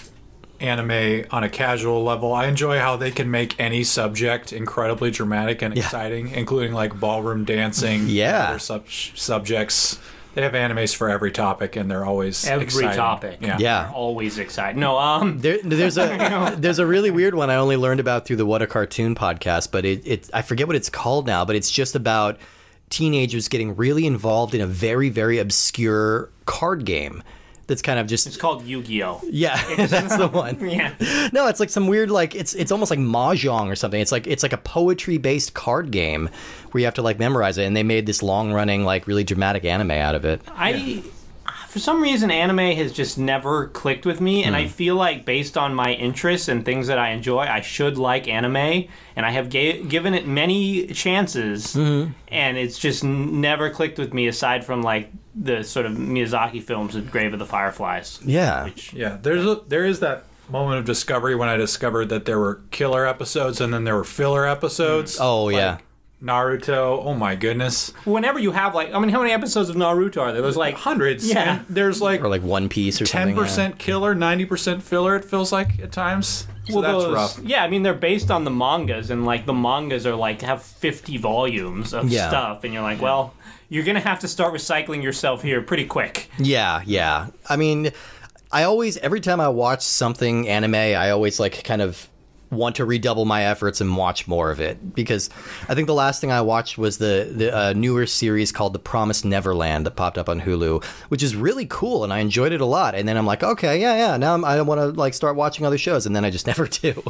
anime 0.60 1.24
on 1.30 1.42
a 1.42 1.48
casual 1.48 2.04
level. 2.04 2.32
I 2.32 2.46
enjoy 2.46 2.78
how 2.78 2.96
they 2.96 3.10
can 3.10 3.30
make 3.30 3.58
any 3.58 3.82
subject 3.84 4.52
incredibly 4.52 5.10
dramatic 5.10 5.62
and 5.62 5.76
exciting, 5.76 6.30
including 6.30 6.72
like 6.72 6.98
ballroom 6.98 7.44
dancing. 7.44 8.04
Yeah. 8.06 8.50
other 8.50 8.58
sub- 8.58 8.88
subjects. 8.90 9.98
They 10.34 10.42
have 10.42 10.52
animes 10.52 10.94
for 10.94 11.10
every 11.10 11.32
topic, 11.32 11.74
and 11.74 11.90
they're 11.90 12.04
always 12.04 12.46
every 12.46 12.64
exciting. 12.64 12.96
topic. 12.96 13.38
Yeah. 13.40 13.56
Yeah. 13.58 13.82
They're 13.84 13.92
always 13.92 14.38
excited. 14.38 14.78
No, 14.78 14.96
um, 14.96 15.40
There, 15.40 15.58
there's 15.64 15.98
a 15.98 16.54
there's 16.58 16.78
a 16.78 16.86
really 16.86 17.10
weird 17.10 17.34
one 17.34 17.50
I 17.50 17.56
only 17.56 17.76
learned 17.76 17.98
about 17.98 18.26
through 18.26 18.36
the 18.36 18.46
What 18.46 18.62
a 18.62 18.68
Cartoon 18.68 19.16
podcast, 19.16 19.72
but 19.72 19.84
it, 19.84 20.06
it 20.06 20.30
I 20.32 20.42
forget 20.42 20.68
what 20.68 20.76
it's 20.76 20.88
called 20.88 21.26
now, 21.26 21.44
but 21.44 21.56
it's 21.56 21.68
just 21.70 21.96
about 21.96 22.38
teenagers 22.90 23.48
getting 23.48 23.74
really 23.76 24.04
involved 24.06 24.54
in 24.54 24.60
a 24.60 24.66
very 24.66 25.08
very 25.08 25.38
obscure 25.38 26.28
card 26.46 26.84
game 26.84 27.22
that's 27.68 27.82
kind 27.82 28.00
of 28.00 28.08
just 28.08 28.26
it's 28.26 28.36
called 28.36 28.64
Yu-Gi-Oh. 28.66 29.20
yeah 29.30 29.56
that's 29.86 30.16
the 30.16 30.26
one 30.26 30.58
Yeah. 30.68 30.92
no 31.32 31.46
it's 31.46 31.60
like 31.60 31.70
some 31.70 31.86
weird 31.86 32.10
like 32.10 32.34
it's 32.34 32.52
it's 32.54 32.72
almost 32.72 32.90
like 32.90 32.98
mahjong 32.98 33.68
or 33.70 33.76
something 33.76 34.00
it's 34.00 34.10
like 34.10 34.26
it's 34.26 34.42
like 34.42 34.52
a 34.52 34.58
poetry 34.58 35.18
based 35.18 35.54
card 35.54 35.92
game 35.92 36.28
where 36.72 36.80
you 36.80 36.84
have 36.84 36.94
to 36.94 37.02
like 37.02 37.20
memorize 37.20 37.58
it 37.58 37.64
and 37.66 37.76
they 37.76 37.84
made 37.84 38.06
this 38.06 38.24
long 38.24 38.52
running 38.52 38.84
like 38.84 39.06
really 39.06 39.22
dramatic 39.22 39.64
anime 39.64 39.92
out 39.92 40.16
of 40.16 40.24
it 40.24 40.42
I, 40.48 41.02
for 41.70 41.78
some 41.78 42.02
reason, 42.02 42.32
anime 42.32 42.58
has 42.58 42.92
just 42.92 43.16
never 43.16 43.68
clicked 43.68 44.04
with 44.04 44.20
me, 44.20 44.42
and 44.42 44.56
I 44.56 44.64
hmm. 44.64 44.70
feel 44.70 44.96
like 44.96 45.24
based 45.24 45.56
on 45.56 45.72
my 45.72 45.92
interests 45.92 46.48
and 46.48 46.64
things 46.64 46.88
that 46.88 46.98
I 46.98 47.10
enjoy, 47.10 47.42
I 47.42 47.60
should 47.60 47.96
like 47.96 48.26
anime, 48.26 48.88
and 49.14 49.24
I 49.24 49.30
have 49.30 49.50
ga- 49.50 49.84
given 49.84 50.12
it 50.12 50.26
many 50.26 50.88
chances, 50.88 51.76
mm-hmm. 51.76 52.10
and 52.26 52.58
it's 52.58 52.76
just 52.76 53.04
never 53.04 53.70
clicked 53.70 54.00
with 54.00 54.12
me. 54.12 54.26
Aside 54.26 54.64
from 54.64 54.82
like 54.82 55.12
the 55.36 55.62
sort 55.62 55.86
of 55.86 55.92
Miyazaki 55.92 56.60
films, 56.60 56.96
with 56.96 57.08
Grave 57.08 57.32
of 57.32 57.38
the 57.38 57.46
Fireflies. 57.46 58.18
yeah 58.24 58.64
Which, 58.64 58.92
Yeah, 58.92 59.18
there's 59.22 59.46
a, 59.46 59.60
there 59.68 59.84
is 59.84 60.00
that 60.00 60.24
moment 60.48 60.80
of 60.80 60.84
discovery 60.84 61.36
when 61.36 61.48
I 61.48 61.56
discovered 61.56 62.08
that 62.08 62.24
there 62.24 62.40
were 62.40 62.62
killer 62.72 63.06
episodes 63.06 63.60
and 63.60 63.72
then 63.72 63.84
there 63.84 63.94
were 63.94 64.02
filler 64.02 64.44
episodes. 64.44 65.18
Mm. 65.18 65.20
oh 65.20 65.44
Like 65.44 65.54
yeah 65.54 65.78
Naruto. 66.22 67.02
Oh 67.04 67.14
my 67.14 67.34
goodness, 67.34 67.90
whenever 68.04 68.38
you 68.38 68.52
have 68.52 68.74
like, 68.74 68.92
I 68.92 68.98
mean, 68.98 69.08
how 69.10 69.20
many 69.20 69.32
episodes 69.32 69.68
of 69.70 69.76
Naruto 69.76 70.18
are 70.20 70.32
there? 70.32 70.42
There's 70.42 70.56
like 70.56 70.74
hundreds. 70.74 71.28
Yeah. 71.28 71.56
and 71.58 71.66
there's 71.68 72.00
like 72.02 72.20
or 72.22 72.28
like 72.28 72.42
One 72.42 72.68
Piece 72.68 73.00
or 73.00 73.06
ten 73.06 73.22
something 73.22 73.36
yeah. 73.36 73.42
percent 73.42 73.78
killer, 73.78 74.14
ninety 74.14 74.44
percent 74.44 74.82
filler. 74.82 75.16
It 75.16 75.24
feels 75.24 75.50
like 75.52 75.78
at 75.80 75.92
times. 75.92 76.46
So 76.68 76.80
that's 76.82 76.92
those- 76.92 77.14
rough. 77.14 77.38
Yeah, 77.42 77.64
I 77.64 77.68
mean 77.68 77.82
they're 77.82 77.94
based 77.94 78.30
on 78.30 78.44
the 78.44 78.50
mangas, 78.50 79.10
and 79.10 79.24
like 79.24 79.46
the 79.46 79.54
mangas 79.54 80.06
are 80.06 80.14
like 80.14 80.42
have 80.42 80.62
fifty 80.62 81.16
volumes 81.16 81.94
of 81.94 82.08
Yeah. 82.10 82.28
stuff, 82.28 82.64
and 82.64 82.72
you're 82.74 82.82
like, 82.82 83.00
well, 83.00 83.32
you're 83.70 83.84
gonna 83.84 84.00
have 84.00 84.18
to 84.20 84.28
start 84.28 84.52
recycling 84.52 85.02
yourself 85.02 85.42
here 85.42 85.62
pretty 85.62 85.86
quick. 85.86 86.28
Yeah, 86.38 86.82
yeah. 86.84 87.28
I 87.48 87.56
mean, 87.56 87.92
I 88.52 88.64
always 88.64 88.98
every 88.98 89.20
time 89.20 89.40
I 89.40 89.48
watch 89.48 89.80
something 89.82 90.48
anime, 90.48 90.74
I 90.74 91.10
always 91.10 91.40
like 91.40 91.64
kind 91.64 91.80
of 91.80 92.08
want 92.50 92.76
to 92.76 92.84
redouble 92.84 93.24
my 93.24 93.44
efforts 93.44 93.80
and 93.80 93.96
watch 93.96 94.26
more 94.26 94.50
of 94.50 94.60
it 94.60 94.94
because 94.94 95.30
I 95.68 95.74
think 95.74 95.86
the 95.86 95.94
last 95.94 96.20
thing 96.20 96.32
I 96.32 96.40
watched 96.40 96.76
was 96.78 96.98
the 96.98 97.30
the 97.32 97.56
uh, 97.56 97.72
newer 97.74 98.06
series 98.06 98.50
called 98.52 98.72
The 98.72 98.78
Promised 98.80 99.24
Neverland 99.24 99.86
that 99.86 99.92
popped 99.92 100.18
up 100.18 100.28
on 100.28 100.40
Hulu, 100.40 100.84
which 101.10 101.22
is 101.22 101.36
really 101.36 101.66
cool 101.66 102.02
and 102.04 102.12
I 102.12 102.18
enjoyed 102.18 102.52
it 102.52 102.60
a 102.60 102.64
lot. 102.66 102.94
And 102.94 103.06
then 103.08 103.16
I'm 103.16 103.26
like, 103.26 103.42
okay, 103.42 103.80
yeah, 103.80 103.96
yeah. 103.96 104.16
Now 104.16 104.34
I'm, 104.34 104.44
I 104.44 104.60
want 104.62 104.80
to 104.80 104.86
like 104.86 105.14
start 105.14 105.36
watching 105.36 105.64
other 105.64 105.78
shows, 105.78 106.06
and 106.06 106.16
then 106.16 106.24
I 106.24 106.30
just 106.30 106.46
never 106.52 106.66
do. 106.66 107.02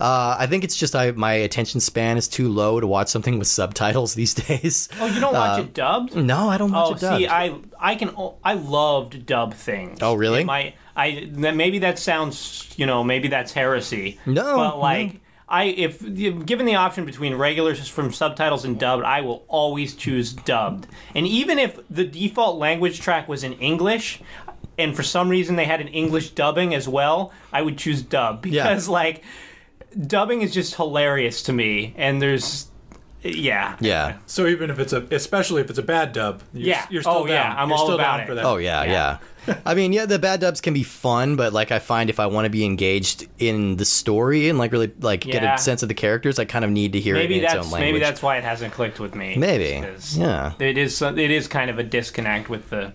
Uh, 0.00 0.36
I 0.38 0.46
think 0.46 0.64
it's 0.64 0.76
just 0.76 0.94
I 0.96 1.10
my 1.12 1.32
attention 1.32 1.80
span 1.80 2.16
is 2.16 2.28
too 2.28 2.48
low 2.48 2.80
to 2.80 2.86
watch 2.86 3.08
something 3.08 3.38
with 3.38 3.48
subtitles 3.48 4.14
these 4.20 4.34
days. 4.34 4.88
Oh, 5.00 5.06
you 5.06 5.20
don't 5.20 5.34
watch 5.34 5.60
it 5.60 5.74
dubbed? 5.74 6.16
No, 6.16 6.48
I 6.48 6.56
don't 6.58 6.72
watch 6.72 6.88
Oh, 6.90 6.94
it 6.94 7.00
dubbed. 7.00 7.18
see, 7.18 7.28
I 7.28 7.54
I 7.80 7.94
can 7.96 8.14
I 8.44 8.54
loved 8.54 9.26
dub 9.26 9.54
things. 9.54 9.98
Oh, 10.02 10.14
really? 10.14 10.44
Might 10.44 10.74
I 10.96 11.28
maybe 11.32 11.78
that 11.80 11.98
sounds 11.98 12.72
you 12.76 12.86
know 12.86 13.02
maybe 13.02 13.28
that's 13.28 13.52
heresy. 13.52 14.18
No, 14.26 14.56
but 14.56 14.78
like. 14.78 15.14
no. 15.14 15.20
I 15.52 15.64
if 15.64 15.98
given 16.46 16.64
the 16.64 16.76
option 16.76 17.04
between 17.04 17.34
regulars 17.34 17.88
from 17.88 18.12
subtitles 18.12 18.64
and 18.64 18.78
dubbed, 18.78 19.02
I 19.02 19.20
will 19.22 19.44
always 19.48 19.96
choose 19.96 20.32
dubbed. 20.32 20.86
And 21.12 21.26
even 21.26 21.58
if 21.58 21.76
the 21.90 22.04
default 22.04 22.56
language 22.60 23.00
track 23.00 23.26
was 23.26 23.42
in 23.42 23.54
English, 23.54 24.20
and 24.78 24.94
for 24.94 25.02
some 25.02 25.28
reason 25.28 25.56
they 25.56 25.64
had 25.64 25.80
an 25.80 25.88
English 25.88 26.30
dubbing 26.30 26.72
as 26.72 26.86
well, 26.86 27.32
I 27.52 27.62
would 27.62 27.78
choose 27.78 28.00
dub 28.00 28.46
Yeah. 28.46 28.62
because 28.62 28.88
like 28.88 29.24
dubbing 30.06 30.42
is 30.42 30.54
just 30.54 30.76
hilarious 30.76 31.42
to 31.42 31.52
me. 31.52 31.94
And 31.96 32.22
there's 32.22 32.69
yeah. 33.22 33.76
Yeah. 33.80 34.18
So 34.26 34.46
even 34.46 34.70
if 34.70 34.78
it's 34.78 34.92
a, 34.92 35.02
especially 35.10 35.60
if 35.62 35.70
it's 35.70 35.78
a 35.78 35.82
bad 35.82 36.12
dub, 36.12 36.42
you're, 36.52 36.68
Yeah. 36.68 36.86
you're 36.90 37.02
still 37.02 37.14
Oh, 37.14 37.26
yeah. 37.26 37.54
I'm 37.56 37.68
You're 37.68 37.78
all 37.78 37.84
still 37.86 37.94
about 37.96 38.16
down 38.16 38.20
it. 38.20 38.26
for 38.26 38.34
that. 38.36 38.44
Oh 38.44 38.56
yeah, 38.56 38.84
yeah. 38.84 39.18
I 39.66 39.74
mean, 39.74 39.92
yeah, 39.92 40.04
the 40.06 40.18
bad 40.18 40.40
dubs 40.40 40.60
can 40.60 40.74
be 40.74 40.82
fun, 40.82 41.36
but 41.36 41.52
like 41.52 41.72
I 41.72 41.78
find 41.78 42.10
if 42.10 42.20
I 42.20 42.26
want 42.26 42.44
to 42.44 42.50
be 42.50 42.64
engaged 42.64 43.26
in 43.38 43.76
the 43.76 43.84
story 43.86 44.48
and 44.48 44.58
like 44.58 44.70
really 44.72 44.92
like 45.00 45.22
get 45.22 45.42
a 45.42 45.58
sense 45.58 45.82
of 45.82 45.88
the 45.88 45.94
characters, 45.94 46.38
I 46.38 46.44
kind 46.44 46.64
of 46.64 46.70
need 46.70 46.92
to 46.92 47.00
hear 47.00 47.14
Maybe 47.14 47.36
it 47.36 47.38
in 47.38 47.44
its 47.44 47.54
that's 47.54 47.66
own 47.66 47.72
language. 47.72 47.92
maybe 47.92 48.04
that's 48.04 48.22
why 48.22 48.36
it 48.36 48.44
hasn't 48.44 48.72
clicked 48.74 49.00
with 49.00 49.14
me. 49.14 49.36
Maybe. 49.36 49.84
Yeah. 50.12 50.52
It 50.58 50.76
is 50.78 51.00
it 51.02 51.18
is 51.18 51.48
kind 51.48 51.70
of 51.70 51.78
a 51.78 51.82
disconnect 51.82 52.48
with 52.48 52.68
the. 52.70 52.92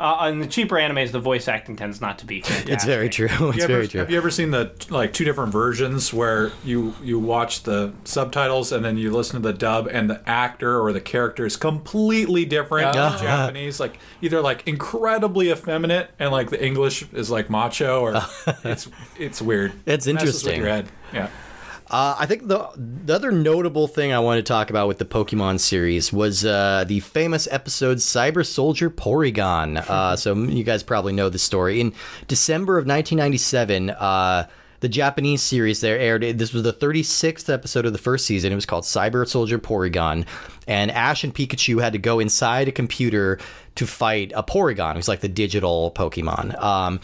Uh, 0.00 0.28
in 0.30 0.38
the 0.38 0.46
cheaper 0.46 0.76
animes, 0.76 1.12
the 1.12 1.20
voice 1.20 1.46
acting 1.46 1.76
tends 1.76 2.00
not 2.00 2.18
to 2.20 2.24
be 2.26 2.40
fantastic. 2.40 2.70
It's 2.72 2.84
very 2.86 3.08
true. 3.10 3.26
It's 3.30 3.56
You 3.58 3.62
ever- 3.64 3.72
very 3.74 3.88
true. 3.88 4.00
Have 4.00 4.10
you 4.10 4.16
ever 4.16 4.30
seen 4.30 4.50
the 4.50 4.72
like 4.88 5.12
two 5.12 5.24
different 5.24 5.52
versions 5.52 6.12
where 6.14 6.52
you 6.64 6.94
you 7.02 7.18
watch 7.18 7.64
the 7.64 7.92
subtitles 8.04 8.72
and 8.72 8.82
then 8.84 8.96
you 8.96 9.10
listen 9.12 9.40
to 9.42 9.46
the 9.46 9.56
dub 9.56 9.86
and 9.90 10.08
the 10.08 10.26
actor 10.28 10.80
or 10.80 10.92
the 10.94 11.00
character 11.02 11.44
is 11.44 11.56
completely 11.56 12.44
different 12.46 12.94
Yeah. 12.94 13.12
in 13.12 13.22
Japanese, 13.22 13.78
like 13.84 13.98
either 14.22 14.40
like 14.40 14.66
incredibly 14.66 15.50
effeminate 15.50 16.10
and 16.18 16.30
like 16.32 16.48
the 16.50 16.64
English 16.64 17.04
is 17.12 17.30
like 17.30 17.50
macho 17.50 18.00
or 18.00 18.22
it's 18.64 18.88
it's 19.18 19.42
weird. 19.42 19.72
It's 19.86 20.06
Messes 20.06 20.06
with 20.06 20.20
interesting. 20.54 20.60
your 20.60 20.68
head. 20.68 20.86
Yeah. 21.12 21.28
Uh, 21.90 22.14
I 22.18 22.26
think 22.26 22.46
the 22.46 22.68
the 22.76 23.14
other 23.14 23.32
notable 23.32 23.88
thing 23.88 24.12
I 24.12 24.20
want 24.20 24.38
to 24.38 24.44
talk 24.44 24.70
about 24.70 24.86
with 24.86 24.98
the 24.98 25.04
Pokemon 25.04 25.58
series 25.58 26.12
was 26.12 26.44
uh, 26.44 26.84
the 26.86 27.00
famous 27.00 27.48
episode 27.50 27.98
Cyber 27.98 28.46
Soldier 28.46 28.90
Porygon. 28.90 29.78
Uh, 29.78 30.14
so 30.14 30.34
you 30.34 30.62
guys 30.62 30.84
probably 30.84 31.12
know 31.12 31.28
the 31.28 31.38
story. 31.38 31.80
In 31.80 31.92
December 32.28 32.78
of 32.78 32.86
1997, 32.86 33.90
uh, 33.90 34.46
the 34.78 34.88
Japanese 34.88 35.42
series 35.42 35.80
there 35.80 35.98
aired. 35.98 36.22
This 36.38 36.52
was 36.52 36.62
the 36.62 36.72
36th 36.72 37.52
episode 37.52 37.86
of 37.86 37.92
the 37.92 37.98
first 37.98 38.24
season. 38.24 38.52
It 38.52 38.54
was 38.54 38.66
called 38.66 38.84
Cyber 38.84 39.28
Soldier 39.28 39.58
Porygon, 39.58 40.26
and 40.68 40.90
Ash 40.92 41.24
and 41.24 41.34
Pikachu 41.34 41.82
had 41.82 41.92
to 41.92 41.98
go 41.98 42.20
inside 42.20 42.68
a 42.68 42.72
computer 42.72 43.38
to 43.74 43.86
fight 43.86 44.32
a 44.34 44.42
Porygon, 44.42 44.94
who's 44.94 45.08
like 45.08 45.20
the 45.20 45.28
digital 45.28 45.90
Pokemon. 45.90 46.60
Um, 46.62 47.00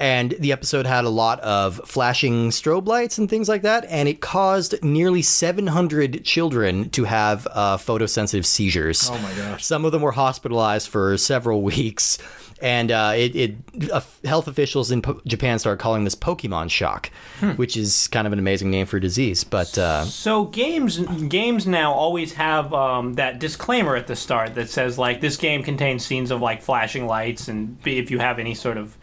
and 0.00 0.32
the 0.38 0.50
episode 0.50 0.86
had 0.86 1.04
a 1.04 1.10
lot 1.10 1.38
of 1.40 1.80
flashing 1.84 2.48
strobe 2.48 2.86
lights 2.86 3.18
and 3.18 3.28
things 3.28 3.48
like 3.50 3.62
that, 3.62 3.84
and 3.90 4.08
it 4.08 4.20
caused 4.20 4.82
nearly 4.82 5.20
700 5.20 6.24
children 6.24 6.88
to 6.90 7.04
have 7.04 7.46
uh, 7.52 7.76
photosensitive 7.76 8.46
seizures. 8.46 9.10
Oh 9.12 9.18
my 9.18 9.32
gosh. 9.34 9.64
Some 9.64 9.84
of 9.84 9.92
them 9.92 10.00
were 10.00 10.12
hospitalized 10.12 10.88
for 10.88 11.18
several 11.18 11.60
weeks, 11.70 12.16
and 12.62 12.90
uh, 12.90 13.12
it, 13.14 13.36
it 13.36 13.90
uh, 13.92 14.00
health 14.24 14.48
officials 14.48 14.90
in 14.90 15.02
po- 15.02 15.20
Japan 15.26 15.58
started 15.58 15.82
calling 15.82 16.04
this 16.04 16.14
Pokemon 16.14 16.70
shock, 16.70 17.10
which 17.56 17.76
is 17.76 18.08
kind 18.08 18.26
of 18.26 18.32
an 18.32 18.38
amazing 18.38 18.70
name 18.70 18.86
for 18.86 18.96
a 18.96 19.00
disease. 19.00 19.44
But 19.44 19.76
uh, 19.76 20.04
So 20.04 20.44
games 20.46 20.98
games 20.98 21.66
now 21.66 21.92
always 21.92 22.32
have 22.34 22.72
um, 22.72 23.14
that 23.14 23.38
disclaimer 23.38 23.96
at 23.96 24.06
the 24.06 24.16
start 24.16 24.54
that 24.54 24.70
says 24.70 24.96
like 24.98 25.20
this 25.20 25.36
game 25.36 25.62
contains 25.62 26.04
scenes 26.06 26.30
of 26.30 26.40
like 26.40 26.62
flashing 26.62 27.06
lights 27.06 27.48
and 27.48 27.76
if 27.86 28.10
you 28.10 28.18
have 28.18 28.38
any 28.38 28.54
sort 28.54 28.76
of 28.78 28.96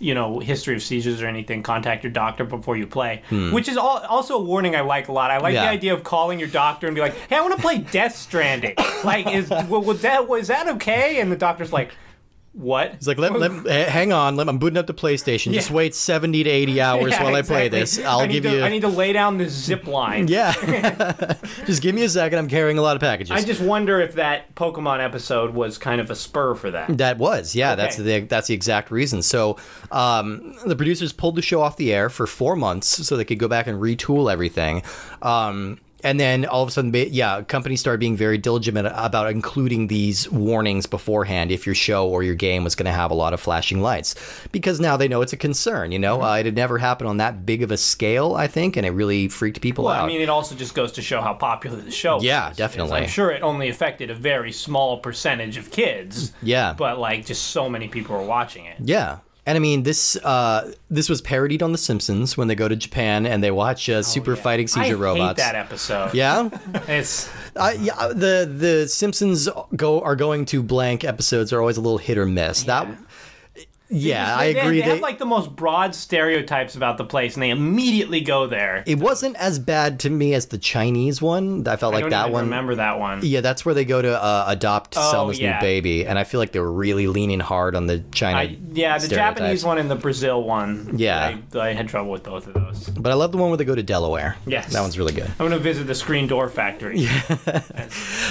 you 0.00 0.12
know 0.14 0.40
history 0.40 0.74
of 0.74 0.82
seizures 0.82 1.22
or 1.22 1.26
anything 1.26 1.62
contact 1.62 2.02
your 2.02 2.12
doctor 2.12 2.44
before 2.44 2.76
you 2.76 2.86
play 2.86 3.22
which 3.52 3.68
is 3.68 3.76
al- 3.76 4.04
also 4.08 4.36
a 4.36 4.42
warning 4.42 4.74
i 4.74 4.80
like 4.80 5.06
a 5.08 5.12
lot 5.12 5.30
i 5.30 5.38
like 5.38 5.52
Hmm. 5.52 5.54
Yeah. 5.56 5.64
the 5.66 5.70
idea 5.70 5.94
of 5.94 6.02
calling 6.02 6.38
your 6.40 6.48
doctor 6.48 6.86
and 6.88 6.94
be 6.96 7.00
like 7.00 7.14
hey 7.28 7.36
i 7.36 7.40
want 7.40 7.54
to 7.54 7.60
play 7.62 7.78
death 7.78 8.14
stranding 8.16 8.74
like 9.04 9.26
is 9.28 9.48
w- 9.50 9.78
was 9.86 10.02
that 10.02 10.28
was 10.28 10.48
that 10.48 10.68
okay 10.68 11.20
and 11.20 11.30
the 11.30 11.36
doctor's 11.36 11.72
like 11.72 11.92
what 12.54 12.94
He's 12.94 13.08
like, 13.08 13.18
let, 13.18 13.32
let, 13.32 13.88
hang 13.88 14.12
on, 14.12 14.36
let, 14.36 14.48
I'm 14.48 14.58
booting 14.58 14.76
up 14.78 14.86
the 14.86 14.94
PlayStation. 14.94 15.52
Just 15.52 15.70
wait 15.70 15.94
70 15.94 16.44
to 16.44 16.50
80 16.50 16.80
hours 16.80 17.10
Yeah, 17.12 17.22
while 17.24 17.34
I 17.34 17.42
play 17.42 17.68
this. 17.68 17.98
I'll 17.98 18.20
I 18.20 18.26
give 18.26 18.44
to, 18.44 18.50
you. 18.50 18.62
i 18.62 18.68
need 18.68 18.82
to 18.82 18.88
lay 18.88 19.12
down 19.12 19.38
the 19.38 19.48
zip 19.48 19.86
line 19.86 20.28
yeah. 20.28 20.52
Just 21.66 21.82
give 21.82 21.94
me 21.94 22.04
a 22.04 22.08
second. 22.08 22.38
I'm 22.38 22.48
carrying 22.48 22.78
a 22.78 22.82
lot 22.82 22.96
of 22.96 23.00
packages. 23.00 23.32
i 23.32 23.42
just 23.42 23.60
wonder 23.60 24.00
if 24.00 24.14
that 24.14 24.54
pokemon 24.54 25.00
episode 25.04 25.52
was 25.54 25.78
kind 25.78 26.00
of 26.00 26.10
a 26.10 26.14
spur 26.14 26.54
for 26.54 26.70
that 26.70 26.96
That 26.98 27.18
was, 27.18 27.54
yeah. 27.54 27.74
That's 27.74 27.96
the 27.96 28.20
that's 28.20 28.46
the 28.48 28.54
exact 28.54 28.90
reason. 28.90 29.22
So, 29.22 29.56
um, 29.90 30.54
the 30.64 30.76
producers 30.76 31.12
pulled 31.12 31.36
the 31.36 31.42
show 31.42 31.60
off 31.60 31.76
the 31.76 31.92
air 31.92 32.08
for 32.08 32.26
four 32.26 32.54
months 32.56 32.86
so 33.06 33.16
they 33.16 33.24
could 33.24 33.38
go 33.38 33.48
back 33.48 33.66
and 33.66 33.80
retool 33.80 34.32
everything. 34.32 34.82
Um, 35.22 35.78
and 36.04 36.20
then 36.20 36.44
all 36.46 36.62
of 36.62 36.68
a 36.68 36.72
sudden, 36.72 36.94
yeah, 36.94 37.42
companies 37.42 37.80
started 37.80 37.98
being 37.98 38.16
very 38.16 38.38
diligent 38.38 38.78
about 38.78 39.30
including 39.30 39.88
these 39.88 40.30
warnings 40.30 40.86
beforehand 40.86 41.50
if 41.50 41.66
your 41.66 41.74
show 41.74 42.06
or 42.06 42.22
your 42.22 42.36
game 42.36 42.62
was 42.62 42.74
going 42.74 42.86
to 42.86 42.92
have 42.92 43.10
a 43.10 43.14
lot 43.14 43.32
of 43.32 43.40
flashing 43.40 43.80
lights, 43.80 44.14
because 44.52 44.78
now 44.78 44.96
they 44.96 45.08
know 45.08 45.22
it's 45.22 45.32
a 45.32 45.36
concern. 45.36 45.90
You 45.90 45.98
know, 45.98 46.22
uh, 46.22 46.36
it 46.36 46.46
had 46.46 46.54
never 46.54 46.78
happened 46.78 47.08
on 47.08 47.16
that 47.16 47.44
big 47.44 47.62
of 47.62 47.70
a 47.70 47.76
scale, 47.76 48.34
I 48.34 48.46
think, 48.46 48.76
and 48.76 48.86
it 48.86 48.90
really 48.90 49.28
freaked 49.28 49.60
people 49.60 49.86
Well, 49.86 49.94
out. 49.94 50.04
I 50.04 50.06
mean, 50.06 50.20
it 50.20 50.28
also 50.28 50.54
just 50.54 50.74
goes 50.74 50.92
to 50.92 51.02
show 51.02 51.20
how 51.20 51.34
popular 51.34 51.80
the 51.80 51.90
show 51.90 52.16
was. 52.16 52.24
Yeah, 52.24 52.50
is. 52.50 52.56
definitely. 52.56 53.00
I'm 53.00 53.08
sure 53.08 53.30
it 53.30 53.42
only 53.42 53.68
affected 53.68 54.10
a 54.10 54.14
very 54.14 54.52
small 54.52 54.98
percentage 54.98 55.56
of 55.56 55.70
kids. 55.70 56.32
Yeah. 56.42 56.74
But, 56.76 56.98
like, 56.98 57.26
just 57.26 57.48
so 57.48 57.68
many 57.68 57.88
people 57.88 58.16
were 58.16 58.22
watching 58.22 58.66
it. 58.66 58.76
Yeah. 58.80 59.18
And 59.46 59.56
I 59.56 59.58
mean 59.58 59.82
this 59.82 60.16
uh, 60.16 60.72
this 60.88 61.08
was 61.10 61.20
parodied 61.20 61.62
on 61.62 61.72
The 61.72 61.78
Simpsons 61.78 62.36
when 62.36 62.48
they 62.48 62.54
go 62.54 62.66
to 62.66 62.76
Japan 62.76 63.26
and 63.26 63.44
they 63.44 63.50
watch 63.50 63.90
uh, 63.90 64.02
super 64.02 64.32
Oh, 64.32 64.34
Yeah. 64.36 64.42
fighting 64.42 64.66
seizure 64.68 64.96
I 64.96 64.98
robots. 64.98 65.40
hate 65.40 65.44
that 65.52 65.54
episode. 65.54 66.14
Yeah, 66.14 66.48
It's. 66.88 67.28
uh, 67.54 67.74
yeah. 67.78 68.08
The 68.08 68.50
the 68.50 68.88
Simpsons 68.88 69.48
go 69.76 70.00
are 70.00 70.16
going 70.16 70.46
to 70.46 70.62
blank 70.62 71.04
episodes 71.04 71.52
are 71.52 71.60
always 71.60 71.76
a 71.76 71.82
little 71.82 71.98
hit 71.98 72.16
or 72.16 72.24
miss. 72.26 72.62
That, 72.62 72.88
yeah, 73.94 74.36
I 74.36 74.52
they, 74.52 74.60
agree. 74.60 74.80
They, 74.80 74.88
have, 74.88 75.00
like, 75.00 75.18
the 75.18 75.24
most 75.26 75.54
broad 75.56 75.94
stereotypes 75.94 76.74
about 76.74 76.98
the 76.98 77.04
place, 77.04 77.34
and 77.34 77.42
they 77.42 77.50
immediately 77.50 78.20
go 78.20 78.46
there. 78.46 78.82
it 78.86 78.98
wasn't 78.98 79.36
as 79.36 79.58
bad 79.58 80.00
to 80.00 80.10
me 80.10 80.34
as 80.34 80.46
the 80.46 80.58
Chinese 80.58 81.22
one. 81.22 81.66
I 81.66 81.76
felt 81.76 81.94
I 81.94 81.96
like 81.96 82.02
don't 82.04 82.10
that 82.10 82.22
even 82.26 82.32
one. 82.32 82.44
remember 82.44 82.74
that 82.74 82.98
one. 82.98 83.20
Yeah, 83.22 83.40
that's 83.40 83.64
where 83.64 83.74
they 83.74 83.84
go 83.84 84.02
to 84.02 84.22
uh, 84.22 84.44
adopt 84.48 84.94
Oh, 84.96 85.10
Selma's 85.10 85.40
yeah. 85.40 85.54
new 85.54 85.60
baby, 85.60 86.06
and 86.06 86.18
I 86.18 86.24
feel 86.24 86.40
like 86.40 86.52
they 86.52 86.60
were 86.60 86.72
really 86.72 87.06
leaning 87.06 87.40
hard 87.40 87.74
on 87.74 87.86
the 87.86 88.00
China. 88.12 88.38
I, 88.38 88.58
yeah, 88.72 88.98
the. 88.98 89.08
Japanese 89.14 89.64
one 89.64 89.78
and 89.78 89.90
the 89.90 89.94
Brazil 89.96 90.42
one. 90.42 90.94
Yeah. 90.96 91.38
I, 91.54 91.58
I 91.58 91.72
had 91.72 91.88
trouble 91.88 92.10
with 92.10 92.24
both 92.24 92.46
of 92.46 92.54
those. 92.54 92.88
But 92.90 93.12
I 93.12 93.14
love 93.14 93.32
the 93.32 93.38
one 93.38 93.48
where 93.50 93.56
they 93.56 93.64
go 93.64 93.74
to 93.74 93.82
Delaware. 93.82 94.36
Yes. 94.46 94.72
that 94.72 94.80
one's 94.80 94.98
really 94.98 95.12
good. 95.12 95.26
I'm 95.38 95.46
gonna 95.46 95.58
visit 95.58 95.86
the 95.86 95.94
Screen 95.94 96.26
Door 96.26 96.48
Factory. 96.50 96.98
Yeah. 97.04 97.62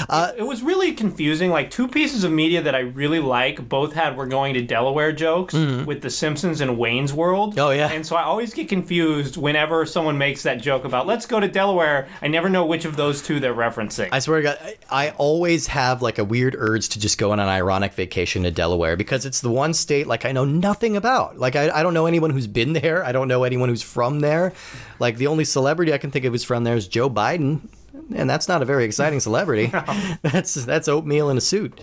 it, 0.10 0.36
it 0.39 0.43
was 0.48 0.62
really 0.63 0.93
confusing. 0.93 1.51
Like 1.51 1.70
two 1.72 1.88
pieces 1.88 2.24
of 2.24 2.32
media 2.32 2.62
that 2.62 2.75
I 2.75 2.79
really 2.79 3.20
like, 3.20 3.67
both 3.70 3.93
had 3.93 4.17
"We're 4.17 4.25
going 4.25 4.53
to 4.55 4.62
Delaware" 4.62 5.12
jokes 5.12 5.52
with 5.53 6.01
The 6.01 6.10
Simpsons 6.10 6.62
and 6.62 6.77
Wayne's 6.77 7.13
World. 7.13 7.51
Mm-hmm. 7.51 7.60
Oh, 7.60 7.69
yeah. 7.69 7.91
And 7.91 8.05
so 8.05 8.15
I 8.15 8.24
always 8.24 8.53
get 8.53 8.67
confused 8.67 9.38
whenever 9.38 9.86
someone 9.86 10.17
makes 10.17 10.43
that 10.43 10.62
joke 10.62 10.86
about 10.86 11.05
"Let's 11.05 11.27
go 11.27 11.39
to 11.39 11.48
Delaware." 11.48 12.07
I 12.22 12.27
never 12.27 12.50
know 12.50 12.65
which 12.65 12.86
of 12.86 12.95
those 12.95 13.22
two 13.22 13.39
they're 13.39 13.53
referencing. 13.53 14.10
I 14.12 14.19
swear 14.19 14.41
to 14.41 14.43
God, 14.43 14.57
I 14.89 15.03
I 15.03 15.10
always 15.17 15.67
have 15.67 16.01
like 16.01 16.17
a 16.17 16.24
weird 16.24 16.55
urge 16.57 16.88
to 16.89 17.00
just 17.00 17.17
go 17.17 17.33
on 17.33 17.41
an 17.41 17.50
ironic 17.50 17.91
vacation 17.91 18.43
to 18.43 18.51
Delaware 18.51 18.95
because 18.95 19.25
it's 19.25 19.41
the 19.41 19.50
one 19.50 19.74
state 19.74 20.07
like 20.07 20.24
I 20.24 20.31
know 20.31 20.45
nothing 20.45 20.95
about. 20.95 21.38
Like 21.38 21.57
I, 21.57 21.69
I 21.69 21.83
don't 21.83 21.93
know 21.93 22.05
anyone 22.05 22.29
who's 22.29 22.48
been 22.48 22.72
there. 22.72 23.03
I 23.03 23.12
don't 23.12 23.27
know 23.27 23.43
anyone 23.43 23.67
who's 23.67 23.81
from 23.81 24.22
there. 24.22 24.53
Like 25.00 25.17
the 25.17 25.27
only 25.27 25.43
celebrity 25.43 25.91
I 25.91 25.98
can 25.98 26.10
think 26.10 26.24
of 26.24 26.31
who's 26.31 26.45
from 26.45 26.63
there 26.63 26.77
is 26.77 26.88
Joe 26.88 27.10
Biden, 27.10 27.67
and 28.15 28.29
that's 28.29 28.48
not 28.48 28.62
a 28.62 28.65
very 28.65 28.86
exciting 28.86 29.19
celebrity. 29.19 29.74
that's 30.22 30.53
that's 30.53 30.88
oatmeal 30.88 31.29
in 31.29 31.36
a 31.36 31.41
suit. 31.41 31.81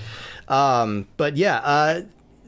Um, 0.49 1.07
but 1.19 1.37
yeah. 1.37 1.59
Uh, 1.59 2.03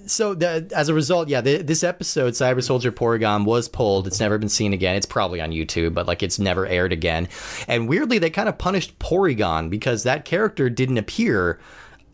so 0.07 0.35
the, 0.35 0.71
as 0.75 0.89
a 0.89 0.95
result, 0.95 1.29
yeah, 1.29 1.41
the, 1.41 1.63
this 1.63 1.85
episode, 1.85 2.35
Cyber 2.35 2.63
Soldier 2.63 2.93
Porygon, 2.93 3.45
was 3.45 3.69
pulled. 3.69 4.07
It's 4.07 4.21
never 4.21 4.39
been 4.39 4.49
seen 4.49 4.73
again. 4.73 4.97
It's 4.97 5.07
probably 5.07 5.41
on 5.41 5.51
YouTube, 5.51 5.95
but 5.95 6.07
like 6.07 6.23
it's 6.23 6.39
never 6.39 6.67
aired 6.67 6.93
again. 6.93 7.29
And 7.69 7.89
weirdly, 7.89 8.19
they 8.19 8.31
kind 8.31 8.49
of 8.49 8.59
punished 8.59 8.99
Porygon 8.99 9.71
because 9.71 10.03
that 10.03 10.25
character 10.25 10.69
didn't 10.71 10.99
appear 10.99 11.59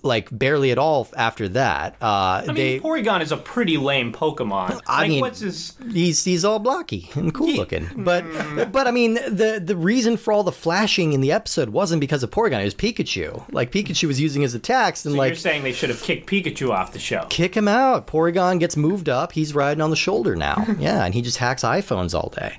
like 0.03 0.29
barely 0.37 0.71
at 0.71 0.79
all 0.79 1.09
after 1.17 1.49
that. 1.49 1.97
Uh, 2.01 2.43
I 2.43 2.45
mean, 2.47 2.55
they 2.55 2.81
Porygon 2.81 3.21
is 3.21 3.33
a 3.33 3.37
pretty 3.37 3.77
lame 3.77 4.13
Pokemon. 4.13 4.81
I 4.87 5.01
like, 5.01 5.09
mean- 5.09 5.21
what's 5.21 5.41
his? 5.41 5.75
he's 5.93 6.25
he's 6.25 6.45
all 6.45 6.59
blocky 6.59 7.11
and 7.15 7.35
cool 7.35 7.53
looking. 7.55 7.89
But 7.97 8.25
but 8.73 8.87
I 8.87 8.91
mean 8.91 9.15
the 9.15 9.61
the 9.65 9.77
reason 9.77 10.17
for 10.17 10.33
all 10.33 10.43
the 10.45 10.53
flashing 10.53 11.13
in 11.13 11.21
the 11.21 11.33
episode 11.33 11.71
wasn't 11.71 12.01
because 12.01 12.23
of 12.23 12.31
Porygon. 12.31 12.61
It 12.61 12.65
was 12.65 12.75
Pikachu. 12.75 13.45
Like 13.53 13.73
Pikachu 13.73 14.07
was 14.07 14.21
using 14.21 14.43
his 14.43 14.55
attacks 14.55 15.05
and 15.05 15.17
like 15.17 15.31
you're 15.31 15.37
saying 15.37 15.63
they 15.63 15.73
should 15.73 15.91
have 15.91 16.01
kicked 16.03 16.29
Pikachu 16.31 16.71
off 16.71 16.93
the 16.93 16.99
show. 16.99 17.27
kick 17.29 17.57
him 17.57 17.69
out. 17.69 18.07
Porygon 18.07 18.61
gets 18.61 18.77
moved 18.77 19.09
up. 19.09 19.33
He's 19.33 19.55
riding 19.55 19.81
on 19.81 19.91
the 19.91 19.97
shoulder 19.97 20.37
now. 20.37 20.65
yeah, 20.79 21.05
and 21.05 21.15
he 21.15 21.23
just 21.23 21.39
hacks 21.39 21.63
iPhones 21.63 22.15
all 22.15 22.31
day. 22.31 22.59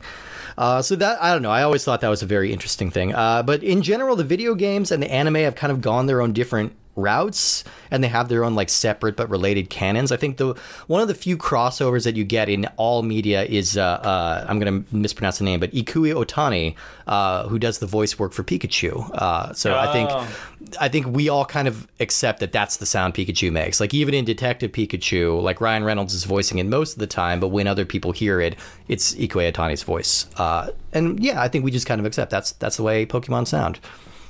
Uh, 0.57 0.81
so 0.81 0.93
that 0.97 1.21
I 1.23 1.31
don't 1.31 1.41
know. 1.41 1.51
I 1.51 1.63
always 1.63 1.85
thought 1.85 2.01
that 2.01 2.09
was 2.09 2.21
a 2.21 2.25
very 2.25 2.51
interesting 2.51 2.91
thing. 2.91 3.13
Uh, 3.15 3.43
but 3.43 3.63
in 3.63 3.81
general, 3.81 4.17
the 4.17 4.25
video 4.25 4.55
games 4.55 4.91
and 4.91 5.01
the 5.01 5.09
anime 5.09 5.35
have 5.35 5.55
kind 5.55 5.71
of 5.71 5.79
gone 5.79 6.05
their 6.05 6.21
own 6.21 6.33
different 6.33 6.73
routes, 6.99 7.63
and 7.91 8.03
they 8.03 8.07
have 8.07 8.29
their 8.29 8.43
own 8.43 8.55
like 8.55 8.69
separate 8.69 9.15
but 9.15 9.29
related 9.29 9.69
canons. 9.69 10.11
I 10.11 10.17
think 10.17 10.37
the 10.37 10.55
one 10.87 11.01
of 11.01 11.07
the 11.07 11.15
few 11.15 11.37
crossovers 11.37 12.03
that 12.03 12.15
you 12.15 12.23
get 12.23 12.49
in 12.49 12.65
all 12.77 13.01
media 13.03 13.43
is 13.43 13.77
uh, 13.77 13.81
uh, 13.83 14.45
I'm 14.47 14.59
going 14.59 14.83
to 14.85 14.95
mispronounce 14.95 15.39
the 15.39 15.45
name, 15.45 15.59
but 15.59 15.71
Ikue 15.71 16.13
Otani, 16.13 16.75
uh, 17.07 17.47
who 17.47 17.57
does 17.59 17.79
the 17.79 17.87
voice 17.87 18.19
work 18.19 18.33
for 18.33 18.43
Pikachu. 18.43 19.09
Uh, 19.13 19.53
so 19.53 19.75
I 19.77 19.91
think 19.93 20.09
Oh. 20.11 20.27
I 20.79 20.87
think 20.89 21.07
we 21.07 21.29
all 21.29 21.45
kind 21.45 21.67
of 21.67 21.87
accept 21.99 22.41
that 22.41 22.51
that's 22.51 22.77
the 22.77 22.85
sound 22.85 23.13
Pikachu 23.15 23.51
makes. 23.51 23.79
Like 23.79 23.93
even 23.93 24.13
in 24.13 24.25
Detective 24.25 24.71
Pikachu, 24.71 25.41
like 25.41 25.61
Ryan 25.61 25.83
Reynolds 25.83 26.13
is 26.13 26.25
voicing 26.25 26.59
it 26.59 26.65
most 26.65 26.93
of 26.93 26.99
the 26.99 27.07
time, 27.07 27.39
but 27.39 27.47
when 27.47 27.65
other 27.65 27.85
people 27.85 28.11
hear 28.11 28.39
it, 28.41 28.55
it's 28.87 29.15
Ikue 29.15 29.51
Otani's 29.51 29.83
voice. 29.83 30.27
Uh, 30.37 30.69
and 30.93 31.19
yeah, 31.19 31.41
I 31.41 31.47
think 31.47 31.63
we 31.63 31.71
just 31.71 31.87
kind 31.87 31.99
of 31.99 32.05
accept 32.05 32.29
that's 32.29 32.51
that's 32.53 32.77
the 32.77 32.83
way 32.83 33.05
Pokemon 33.05 33.47
sound. 33.47 33.79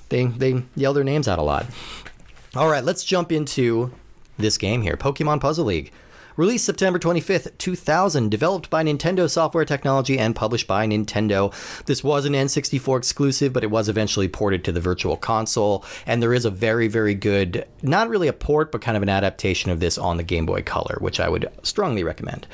they 0.09 0.25
they 0.25 0.63
yell 0.75 0.93
their 0.93 1.03
names 1.03 1.27
out 1.27 1.39
a 1.39 1.43
lot. 1.43 1.65
All 2.55 2.67
right, 2.67 2.83
let's 2.83 3.03
jump 3.03 3.31
into 3.31 3.91
this 4.37 4.57
game 4.57 4.81
here, 4.81 4.97
Pokemon 4.97 5.39
Puzzle 5.39 5.65
League. 5.65 5.91
Released 6.35 6.65
September 6.65 6.97
25th, 6.97 7.55
2000, 7.57 8.29
developed 8.31 8.69
by 8.69 8.81
Nintendo 8.83 9.29
Software 9.29 9.65
Technology 9.65 10.17
and 10.17 10.35
published 10.35 10.65
by 10.67 10.87
Nintendo. 10.87 11.53
This 11.85 12.03
was 12.03 12.25
an 12.25 12.33
N64 12.33 12.97
exclusive, 12.97 13.51
but 13.53 13.63
it 13.63 13.69
was 13.69 13.87
eventually 13.89 14.29
ported 14.29 14.63
to 14.63 14.71
the 14.71 14.79
Virtual 14.79 15.17
Console, 15.17 15.83
and 16.07 16.23
there 16.23 16.33
is 16.33 16.45
a 16.45 16.49
very, 16.49 16.87
very 16.87 17.13
good, 17.13 17.67
not 17.83 18.09
really 18.09 18.29
a 18.29 18.33
port, 18.33 18.71
but 18.71 18.81
kind 18.81 18.97
of 18.97 19.03
an 19.03 19.09
adaptation 19.09 19.69
of 19.69 19.79
this 19.79 19.97
on 19.97 20.17
the 20.17 20.23
Game 20.23 20.45
Boy 20.45 20.63
Color, 20.63 20.97
which 21.01 21.19
I 21.19 21.29
would 21.29 21.51
strongly 21.61 22.03
recommend. 22.03 22.47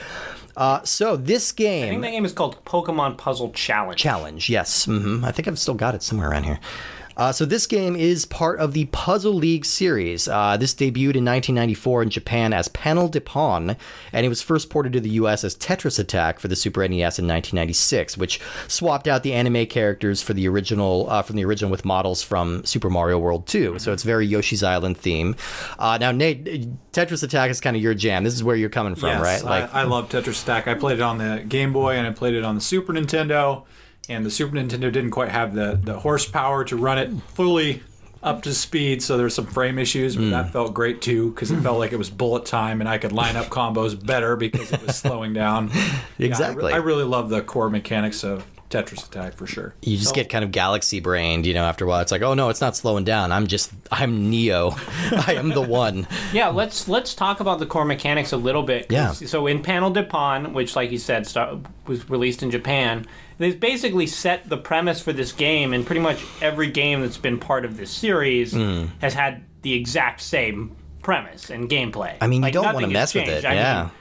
Uh, 0.58 0.82
so 0.84 1.16
this 1.16 1.52
game. 1.52 1.86
I 1.86 1.90
think 1.90 2.02
that 2.02 2.12
game 2.12 2.26
is 2.26 2.34
called 2.34 2.64
Pokemon 2.66 3.18
Puzzle 3.18 3.52
Challenge. 3.52 4.00
Challenge, 4.00 4.50
yes. 4.50 4.86
hmm 4.86 5.24
I 5.24 5.32
think 5.32 5.48
I've 5.48 5.60
still 5.60 5.74
got 5.74 5.96
it 5.96 6.04
somewhere 6.04 6.32
around 6.32 6.44
here. 6.44 6.60
Uh, 7.18 7.32
so 7.32 7.46
this 7.46 7.66
game 7.68 7.96
is 7.96 8.26
part 8.26 8.60
of 8.60 8.74
the 8.74 8.86
Puzzle 8.86 9.34
League 9.34 9.66
series. 9.66 10.28
Uh, 10.28 10.58
this 10.58 10.74
debuted 10.74 11.16
in 11.16 11.26
1994 11.26 12.04
in 12.04 12.10
Japan 12.10 12.54
as 12.54 12.68
Panel 12.68 13.08
de 13.08 13.22
Pon, 13.22 13.76
and 14.12 14.26
it 14.26 14.30
was 14.30 14.42
first 14.42 14.70
ported 14.70 14.94
to 14.94 15.00
the 15.00 15.10
U.S. 15.12 15.44
as 15.44 15.56
Tetris 15.56 15.98
Attack 16.00 16.40
for 16.40 16.48
the 16.48 16.56
Super 16.56 16.82
NES 16.82 17.20
in 17.20 17.28
1996, 17.28 18.18
which 18.18 18.40
swapped 18.68 19.08
out 19.08 19.24
the 19.24 19.34
anime 19.34 19.66
characters 19.66 20.22
for 20.22 20.34
the 20.34 20.48
original 20.48 21.10
uh, 21.10 21.22
from 21.22 21.36
the 21.36 21.46
original 21.46 21.72
with 21.72 21.86
models 21.86 22.22
from 22.22 22.64
Super 22.66 22.90
Mario 22.90 23.18
World 23.18 23.48
2. 23.48 23.80
So 23.80 23.94
it's 23.94 24.04
very 24.04 24.28
Yoshi's 24.28 24.64
Island 24.64 24.98
theme. 24.98 25.36
Uh, 25.80 25.98
now, 26.00 26.12
Nate, 26.12 26.92
Tetris 26.92 27.24
Attack 27.24 27.50
is 27.52 27.62
kind 27.62 27.76
of 27.76 27.82
your 27.82 27.94
jam. 27.94 28.24
This 28.24 28.34
is 28.34 28.44
where 28.44 28.56
you're 28.56 28.70
coming 28.70 28.96
from, 28.96 29.10
Yes, 29.10 29.44
right? 29.44 29.70
I, 29.74 29.82
I 29.82 29.84
love 29.84 30.10
Tetris 30.10 30.44
Attack. 30.44 30.68
I 30.68 30.74
played 30.74 31.00
it 31.00 31.02
on 31.02 31.18
the 31.18 31.44
Game 31.48 31.72
Boy 31.74 31.96
and 31.96 32.06
I 32.08 32.12
played 32.12 32.34
it 32.34 32.44
on 32.44 32.56
the 32.56 32.62
Super 32.62 32.94
Nintendo. 32.94 33.64
And 34.10 34.26
the 34.26 34.30
Super 34.32 34.56
Nintendo 34.56 34.92
didn't 34.92 35.12
quite 35.12 35.30
have 35.30 35.54
the, 35.56 35.80
the 35.82 36.00
horsepower 36.00 36.64
to 36.66 36.76
run 36.78 36.98
it 37.00 37.12
fully 37.34 37.82
up 38.22 38.42
to 38.44 38.54
speed, 38.54 39.04
so 39.04 39.18
there's 39.18 39.36
some 39.36 39.46
frame 39.46 39.78
issues, 39.78 40.16
but 40.16 40.24
Hmm. 40.24 40.30
that 40.32 40.52
felt 40.52 40.74
great 40.74 41.02
too 41.02 41.30
because 41.32 41.52
it 41.52 41.58
felt 41.62 41.78
like 41.80 41.92
it 41.92 41.98
was 41.98 42.10
bullet 42.10 42.46
time 42.46 42.82
and 42.82 42.90
I 42.90 42.98
could 42.98 43.12
line 43.12 43.36
up 43.36 43.48
combos 43.48 43.94
better 44.04 44.36
because 44.36 44.72
it 44.72 44.82
was 44.86 44.96
slowing 44.96 45.34
down. 45.34 45.70
Yeah, 45.74 45.82
I 45.82 46.22
re- 46.22 46.26
Exactly. 46.28 46.74
I, 46.74 46.78
really 46.78 47.04
love 47.04 47.30
the 47.30 47.42
core 47.42 47.70
mechanics 47.70 48.24
of 48.24 48.46
Tetris 48.72 49.06
Attack 49.08 49.34
for 49.36 49.46
sure. 49.46 49.76
you 49.84 49.96
just 49.98 50.16
get 50.16 50.28
kind 50.30 50.44
of 50.44 50.52
galaxy 50.52 51.00
brained, 51.00 51.46
you 51.46 51.54
know, 51.54 51.66
after 51.66 51.86
a 51.86 51.88
while. 51.88 52.00
It's 52.02 52.12
like, 52.12 52.24
oh 52.24 52.34
no, 52.34 52.50
it's 52.50 52.62
not 52.62 52.76
slowing 52.76 53.04
down. 53.04 53.32
I'm 53.32 53.46
just, 53.48 53.72
I'm 53.92 54.30
Neo. 54.32 54.72
I 55.28 55.36
am 55.38 55.50
the 55.50 55.62
one. 55.62 56.08
Yeah, 56.34 56.48
let's 56.48 56.88
let's 56.88 57.14
talk 57.14 57.42
about 57.42 57.60
the 57.60 57.66
core 57.68 57.86
mechanics 57.86 58.32
a 58.32 58.38
little 58.38 58.64
bit. 58.64 58.88
Yeah. 58.90 59.12
So 59.12 59.46
in 59.46 59.62
Panel 59.62 59.92
de 59.92 60.04
Pon, 60.04 60.54
which, 60.54 60.76
like 60.76 60.90
you 60.92 60.98
said, 60.98 61.28
start, 61.28 61.58
was 61.86 62.10
released 62.10 62.42
in 62.42 62.50
Japan, 62.50 63.06
they've 63.38 63.60
basically 63.60 64.08
set 64.08 64.48
the 64.50 64.58
premise 64.58 65.02
for 65.02 65.14
this 65.14 65.32
game, 65.32 65.74
and 65.74 65.86
pretty 65.86 66.02
much 66.02 66.24
every 66.42 66.70
game 66.70 67.02
that's 67.02 67.18
been 67.18 67.40
part 67.40 67.66
of 67.66 67.78
this 67.78 67.92
series 67.92 68.54
Hmm. 68.54 68.86
has 69.02 69.14
had 69.14 69.44
the 69.62 69.74
exact 69.74 70.22
same 70.22 70.76
premise 71.02 71.50
and 71.50 71.70
gameplay. 71.70 72.16
I 72.22 72.28
mean, 72.28 72.44
you 72.44 72.52
don't 72.52 72.66
wanna 72.74 72.88
has 72.88 72.94
mess 72.94 73.14
with 73.16 73.24
it, 73.24 73.28
changed. 73.28 73.46
I 73.46 73.54
yeah. 73.56 73.82
mean, 73.84 73.92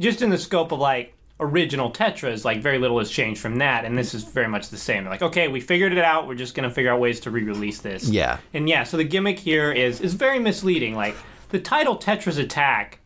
just 0.00 0.22
in 0.22 0.30
the 0.30 0.38
scope 0.38 0.72
of 0.72 0.78
like 0.78 1.14
original 1.40 1.90
Tetris, 1.90 2.44
like 2.44 2.62
very 2.62 2.78
little 2.78 2.98
has 2.98 3.10
changed 3.10 3.40
from 3.40 3.56
that, 3.58 3.84
and 3.84 3.98
this 3.98 4.14
is 4.14 4.22
very 4.22 4.46
much 4.48 4.68
the 4.68 4.76
same. 4.76 5.04
Like, 5.06 5.22
okay, 5.22 5.48
we 5.48 5.60
figured 5.60 5.92
it 5.92 5.98
out. 5.98 6.28
We're 6.28 6.34
just 6.36 6.54
gonna 6.54 6.70
figure 6.70 6.92
out 6.92 7.00
ways 7.00 7.18
to 7.20 7.30
re-release 7.30 7.78
this. 7.80 8.08
Yeah. 8.08 8.38
And 8.54 8.68
yeah, 8.68 8.84
so 8.84 8.96
the 8.96 9.04
gimmick 9.04 9.38
here 9.38 9.72
is 9.72 10.00
is 10.00 10.14
very 10.14 10.38
misleading. 10.38 10.94
Like 10.94 11.16
the 11.50 11.58
title 11.58 11.96
Tetris 11.96 12.38
Attack 12.38 12.98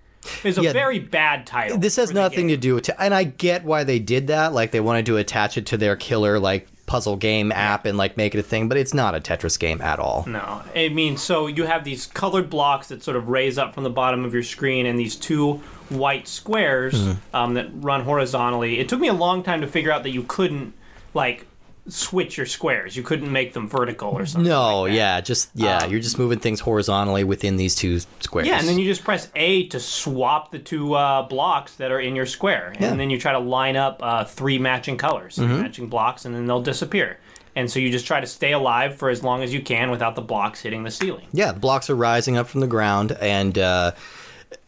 is 0.45 0.59
a 0.59 0.63
Yeah, 0.63 0.73
very 0.73 0.99
bad 0.99 1.47
title. 1.47 1.79
This 1.79 1.97
has 1.97 2.13
nothing 2.13 2.49
to 2.49 2.57
do 2.57 2.75
with, 2.75 2.91
and 2.99 3.15
I 3.15 3.25
get 3.25 3.65
why 3.65 3.85
they 3.85 3.99
did 3.99 4.27
that. 4.29 4.53
Like 4.53 4.71
they 4.73 4.81
wanted 4.81 5.07
to 5.07 5.17
attach 5.17 5.57
it 5.57 5.67
to 5.67 5.77
their 5.77 5.97
killer 5.97 6.39
like 6.39 6.69
puzzle 6.87 7.17
game 7.17 7.51
app 7.51 7.85
and 7.85 7.99
like 7.99 8.17
make 8.17 8.35
it 8.35 8.39
a 8.39 8.43
thing, 8.45 8.69
but 8.69 8.79
it's 8.79 8.95
not 8.95 9.15
a 9.15 9.21
Tetris 9.21 9.59
game 9.59 9.81
at 9.81 9.99
all. 9.99 10.25
No, 10.29 10.63
I 10.75 10.89
mean, 10.89 11.17
so 11.17 11.47
you 11.49 11.65
have 11.65 11.83
these 11.85 12.07
colored 12.07 12.49
blocks 12.49 12.89
that 12.89 13.03
sort 13.03 13.17
of 13.17 13.29
raise 13.29 13.59
up 13.59 13.75
from 13.75 13.83
the 13.85 13.91
bottom 13.91 14.25
of 14.25 14.33
your 14.33 14.45
screen, 14.45 14.87
and 14.87 14.99
these 14.99 15.17
two 15.17 15.55
white 15.89 16.27
squares 16.29 16.95
Mm-hmm. 16.95 17.37
um, 17.37 17.55
that 17.55 17.69
run 17.75 18.03
horizontally. 18.03 18.79
It 18.79 18.89
took 18.89 19.01
me 19.01 19.09
a 19.09 19.13
long 19.15 19.43
time 19.43 19.61
to 19.63 19.67
figure 19.67 19.91
out 19.93 20.03
that 20.05 20.11
you 20.11 20.23
couldn't 20.25 20.75
like 21.15 21.47
switch 21.89 22.37
your 22.37 22.47
squares. 22.47 22.97
You 22.97 23.03
couldn't 23.03 23.31
make 23.31 23.53
them 23.53 23.69
vertical 23.69 24.11
or 24.11 24.27
something. 24.27 24.49
No, 24.51 24.83
like 24.83 24.93
yeah, 24.95 25.21
just 25.21 25.51
yeah, 25.55 25.79
Um, 25.85 25.91
you're 25.91 26.01
just 26.01 26.19
moving 26.19 26.39
things 26.39 26.61
horizontally 26.61 27.25
within 27.25 27.57
these 27.57 27.75
two 27.75 28.01
squares. 28.21 28.49
Yeah, 28.49 28.59
and 28.59 28.67
then 28.69 28.79
you 28.79 28.85
just 28.85 29.05
press 29.05 29.29
A 29.37 29.67
to 29.69 29.79
swap 29.81 30.51
the 30.51 30.59
two 30.59 30.95
uh, 30.95 31.23
blocks 31.23 31.75
that 31.77 31.91
are 31.93 32.01
in 32.01 32.17
your 32.17 32.27
square, 32.27 32.73
Yeah. 32.75 32.81
Mm-hmm. 32.83 32.91
and 32.93 33.01
then 33.01 33.11
you 33.11 33.19
try 33.19 33.33
to 33.33 33.39
line 33.39 33.77
up 33.77 34.01
uh, 34.03 34.25
three 34.25 34.59
matching 34.59 34.97
colors, 34.97 35.37
three 35.37 35.47
matching 35.47 35.89
blocks, 35.89 36.25
and 36.25 36.35
then 36.35 36.47
they'll 36.47 36.63
disappear. 36.63 37.19
And 37.55 37.71
so 37.71 37.79
you 37.79 37.91
just 37.91 38.07
try 38.07 38.21
to 38.21 38.27
stay 38.27 38.53
alive 38.53 38.97
for 38.97 39.09
as 39.09 39.23
long 39.23 39.43
as 39.43 39.55
you 39.55 39.63
can 39.63 39.91
without 39.91 40.15
the 40.15 40.21
blocks 40.21 40.61
hitting 40.61 40.83
the 40.85 40.91
ceiling. 40.91 41.25
Yeah, 41.33 41.53
the 41.53 41.61
blocks 41.61 41.89
are 41.89 41.95
rising 41.97 42.37
up 42.37 42.49
from 42.49 42.61
the 42.61 42.67
ground, 42.67 43.13
and 43.21 43.57
uh, 43.57 43.93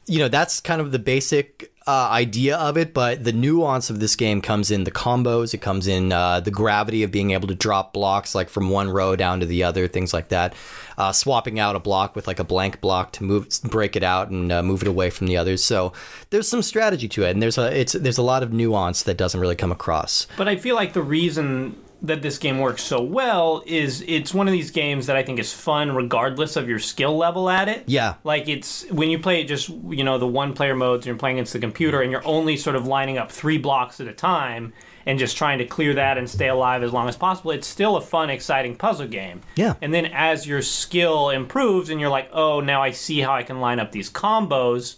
you 0.09 0.19
know 0.19 0.29
that's 0.29 0.61
kind 0.61 0.81
of 0.81 0.93
the 0.93 0.99
basic 0.99 1.71
uh, 1.89 2.09
idea 2.11 2.57
of 2.57 2.77
it. 2.77 2.93
But 2.93 3.25
the 3.25 3.33
nuance 3.33 3.89
of 3.91 3.99
this 3.99 4.15
game 4.15 4.43
comes 4.43 4.71
in 4.71 4.85
the 4.85 4.91
combos. 4.91 5.55
It 5.55 5.59
comes 5.59 5.87
in 5.87 6.13
uh, 6.13 6.41
the 6.41 6.51
gravity 6.51 7.03
of 7.03 7.11
being 7.11 7.31
able 7.31 7.49
to 7.49 7.55
drop 7.55 7.93
blocks 7.93 8.35
like 8.35 8.49
from 8.49 8.71
one 8.71 8.91
row 8.91 9.17
down 9.17 9.41
to 9.41 9.47
the 9.47 9.65
other, 9.65 9.89
things 9.89 10.13
like 10.13 10.29
that. 10.29 10.55
Uh, 10.99 11.13
swapping 11.13 11.59
out 11.59 11.77
a 11.77 11.81
block 11.81 12.15
with 12.15 12.27
like 12.27 12.39
a 12.39 12.45
blank 12.45 12.81
block 12.81 13.13
to 13.13 13.25
move, 13.25 13.49
break 13.65 13.97
it 13.97 14.03
out 14.03 14.29
and 14.29 14.53
uh, 14.53 14.63
move 14.63 14.83
it 14.83 14.89
away 14.89 15.09
from 15.11 15.27
the 15.27 15.37
others. 15.37 15.65
So 15.65 15.93
there's 16.31 16.49
some 16.49 16.63
strategy 16.63 17.09
to 17.09 17.25
it, 17.25 17.31
and 17.31 17.43
there's 17.43 17.59
a 17.59 17.81
it's 17.81 17.95
there's 17.95 18.19
a 18.19 18.23
lot 18.23 18.43
of 18.43 18.53
nuance 18.53 19.03
that 19.05 19.17
doesn't 19.17 19.41
really 19.41 19.57
come 19.57 19.73
across. 19.73 20.27
But 20.37 20.49
I 20.49 20.57
feel 20.57 20.75
like 20.75 20.93
the 20.93 21.03
reason 21.03 21.77
that 22.03 22.23
this 22.23 22.39
game 22.39 22.61
works 22.61 22.83
so 22.83 23.03
well 23.03 23.63
is 23.67 24.05
it's 24.07 24.33
one 24.33 24.47
of 24.47 24.53
these 24.53 24.71
games 24.71 25.07
that 25.07 25.17
I 25.17 25.23
think 25.23 25.41
is 25.41 25.53
fun 25.53 25.95
regardless 25.95 26.57
of 26.57 26.69
your 26.69 26.79
skill 26.79 27.17
level 27.17 27.51
at 27.51 27.69
it. 27.69 27.85
Yeah. 27.87 28.15
Like 28.23 28.49
it's 28.49 28.89
when 28.91 29.11
you 29.11 29.19
play 29.19 29.41
it 29.41 29.45
just 29.45 29.69
you 29.69 30.05
know 30.05 30.19
the 30.19 30.27
one 30.27 30.53
player 30.53 30.77
modes 30.77 31.07
and 31.07 31.07
you're 31.07 31.19
playing 31.19 31.37
against 31.37 31.53
the 31.53 31.59
computer 31.59 32.01
and 32.01 32.13
you're 32.13 32.27
only 32.27 32.57
sort 32.57 32.77
of 32.77 32.87
lining 32.87 33.19
up 33.19 33.33
three 33.33 33.59
blocks 33.59 34.01
at 34.01 34.07
a 34.07 34.13
time 34.13 34.73
and 35.07 35.19
just 35.19 35.37
trying 35.37 35.59
to 35.59 35.65
clear 35.65 35.95
that 35.95 36.19
and 36.19 36.31
stay 36.31 36.49
alive 36.49 36.83
as 36.83 36.93
long 36.93 37.09
as 37.09 37.17
possible. 37.17 37.51
It's 37.51 37.67
still 37.67 37.97
a 37.97 38.01
fun, 38.01 38.31
exciting 38.31 38.77
puzzle 38.77 39.09
game. 39.09 39.41
Yeah. 39.57 39.75
And 39.83 39.93
then 39.93 40.07
as 40.07 40.47
your 40.47 40.63
skill 40.63 41.31
improves 41.31 41.91
and 41.91 42.01
you're 42.01 42.11
like, 42.11 42.29
oh, 42.33 42.61
now 42.61 42.83
I 42.83 42.93
see 42.93 43.21
how 43.21 43.33
I 43.33 43.43
can 43.43 43.61
line 43.61 43.81
up 43.81 43.91
these 43.91 44.11
combos. 44.11 44.97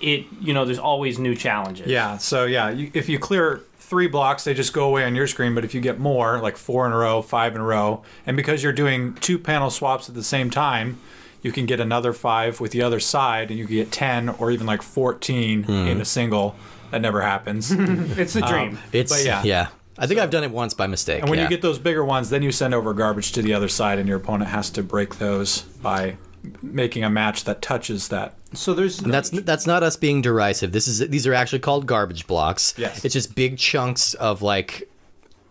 It 0.00 0.26
you 0.40 0.54
know 0.54 0.64
there's 0.64 0.78
always 0.78 1.18
new 1.18 1.34
challenges. 1.34 1.88
Yeah, 1.88 2.18
so 2.18 2.44
yeah, 2.44 2.70
you, 2.70 2.92
if 2.94 3.08
you 3.08 3.18
clear 3.18 3.62
three 3.88 4.06
blocks, 4.08 4.44
they 4.44 4.54
just 4.54 4.72
go 4.72 4.88
away 4.88 5.04
on 5.04 5.14
your 5.14 5.26
screen. 5.26 5.54
But 5.54 5.64
if 5.64 5.74
you 5.74 5.80
get 5.80 5.98
more, 5.98 6.38
like 6.40 6.56
four 6.56 6.86
in 6.86 6.92
a 6.92 6.96
row, 6.96 7.22
five 7.22 7.54
in 7.54 7.60
a 7.60 7.64
row, 7.64 8.02
and 8.26 8.36
because 8.36 8.62
you're 8.62 8.72
doing 8.72 9.14
two 9.14 9.38
panel 9.38 9.70
swaps 9.70 10.08
at 10.08 10.14
the 10.14 10.22
same 10.22 10.50
time, 10.50 10.98
you 11.42 11.52
can 11.52 11.66
get 11.66 11.80
another 11.80 12.12
five 12.12 12.60
with 12.60 12.72
the 12.72 12.82
other 12.82 13.00
side, 13.00 13.50
and 13.50 13.58
you 13.58 13.66
can 13.66 13.76
get 13.76 13.92
10 13.92 14.28
or 14.28 14.50
even 14.50 14.66
like 14.66 14.82
14 14.82 15.62
Hmm. 15.64 15.72
in 15.72 16.00
a 16.00 16.04
single. 16.04 16.56
That 16.90 17.00
never 17.00 17.20
happens. 17.22 17.70
It's 18.18 18.32
the 18.32 18.40
dream. 18.42 18.78
It's 18.92 19.12
But 19.12 19.24
yeah. 19.24 19.42
yeah. 19.44 19.68
I 20.00 20.06
think 20.06 20.20
I've 20.20 20.30
done 20.30 20.44
it 20.44 20.50
once 20.52 20.74
by 20.74 20.86
mistake. 20.86 21.20
And 21.20 21.28
when 21.28 21.38
yeah. 21.38 21.44
you 21.44 21.50
get 21.50 21.60
those 21.60 21.78
bigger 21.78 22.04
ones, 22.04 22.30
then 22.30 22.42
you 22.42 22.52
send 22.52 22.72
over 22.72 22.94
garbage 22.94 23.32
to 23.32 23.42
the 23.42 23.52
other 23.54 23.68
side, 23.68 23.98
and 23.98 24.08
your 24.08 24.16
opponent 24.18 24.50
has 24.50 24.70
to 24.70 24.82
break 24.82 25.16
those 25.18 25.62
by 25.82 26.16
making 26.62 27.04
a 27.04 27.10
match 27.10 27.44
that 27.44 27.62
touches 27.62 28.08
that. 28.08 28.34
so 28.52 28.74
there's 28.74 29.00
And 29.00 29.12
that's 29.12 29.30
that's 29.30 29.66
not 29.66 29.82
us 29.82 29.96
being 29.96 30.22
derisive. 30.22 30.72
This 30.72 30.88
is 30.88 31.00
these 31.08 31.26
are 31.26 31.34
actually 31.34 31.60
called 31.60 31.86
garbage 31.86 32.26
blocks. 32.26 32.74
Yes. 32.76 33.04
It's 33.04 33.14
just 33.14 33.34
big 33.34 33.58
chunks 33.58 34.14
of 34.14 34.42
like 34.42 34.88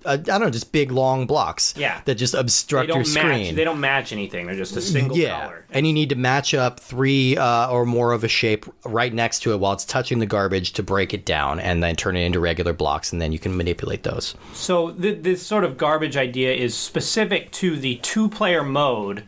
uh, 0.06 0.12
I 0.12 0.16
don't 0.16 0.42
know, 0.42 0.50
just 0.50 0.72
big 0.72 0.92
long 0.92 1.28
blocks. 1.28 1.74
Yeah. 1.76 2.00
That 2.06 2.16
just 2.16 2.32
they 2.34 2.40
obstruct 2.40 2.88
don't 2.88 2.98
your 2.98 3.06
screen. 3.06 3.48
match. 3.48 3.56
They 3.56 3.64
don't 3.66 3.82
match 3.82 4.14
anything. 4.14 4.46
They're 4.46 4.56
just 4.56 4.78
a 4.78 4.82
single 4.82 5.18
yeah, 5.18 5.42
color. 5.42 5.66
and 5.72 5.86
you 5.86 5.92
need 5.92 6.10
to 6.10 6.16
match 6.16 6.54
up 6.54 6.80
three 6.80 7.36
uh, 7.36 7.70
or 7.70 7.86
more 7.86 8.14
of 8.14 8.24
a 8.24 8.28
shape 8.30 8.66
right 8.86 9.14
next 9.14 9.40
to 9.40 9.52
it 9.52 9.60
while 9.60 9.74
it's 9.74 9.84
touching 9.84 10.20
the 10.20 10.26
garbage 10.26 10.72
to 10.74 10.84
break 10.84 11.14
it 11.14 11.26
down, 11.26 11.60
and 11.60 11.84
then 11.84 11.96
turn 11.98 12.16
it 12.16 12.22
into 12.22 12.40
regular 12.40 12.72
blocks, 12.72 13.12
and 13.12 13.22
then 13.22 13.34
you 13.34 13.40
can 13.40 13.58
manipulate 13.58 14.04
those. 14.04 14.36
So 14.54 14.92
th- 14.92 15.24
this 15.24 15.46
sort 15.46 15.66
of 15.66 15.78
garbage 15.78 16.16
idea 16.16 16.54
is 16.54 16.74
specific 16.74 17.52
to 17.54 17.76
the 17.76 17.98
two-player 17.98 18.64
mode, 18.64 19.24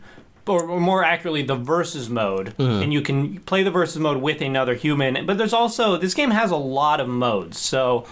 or, 0.50 0.64
or 0.68 0.80
more 0.80 1.02
accurately, 1.04 1.42
the 1.42 1.54
versus 1.56 2.08
mode. 2.10 2.54
And 2.58 2.92
you 2.92 3.00
can 3.02 3.38
play 3.40 3.62
the 3.62 3.70
versus 3.70 3.98
mode 3.98 4.20
with 4.20 4.40
another 4.42 4.74
human. 4.74 5.26
But 5.26 5.38
there's 5.38 5.52
also 5.54 5.96
this 5.96 6.14
game 6.14 6.30
has 6.30 6.50
a 6.50 6.56
lot 6.56 7.00
of 7.00 7.08
modes. 7.08 7.58
So. 7.58 8.06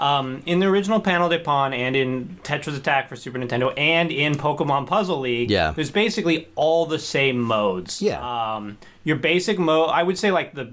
Um, 0.00 0.44
in 0.46 0.60
the 0.60 0.66
original 0.66 1.00
Panel 1.00 1.28
de 1.28 1.40
Pon 1.40 1.72
and 1.74 1.96
in 1.96 2.38
Tetris 2.44 2.76
Attack 2.76 3.08
for 3.08 3.16
Super 3.16 3.36
Nintendo 3.36 3.74
and 3.76 4.12
in 4.12 4.34
Pokemon 4.36 4.86
Puzzle 4.86 5.18
League, 5.18 5.50
Yeah. 5.50 5.72
there's 5.72 5.90
basically 5.90 6.46
all 6.54 6.86
the 6.86 7.00
same 7.00 7.40
modes. 7.40 8.00
Yeah. 8.00 8.20
Um, 8.54 8.78
your 9.02 9.16
basic 9.16 9.58
mode, 9.58 9.90
I 9.90 10.04
would 10.04 10.16
say, 10.16 10.30
like 10.30 10.54
the 10.54 10.70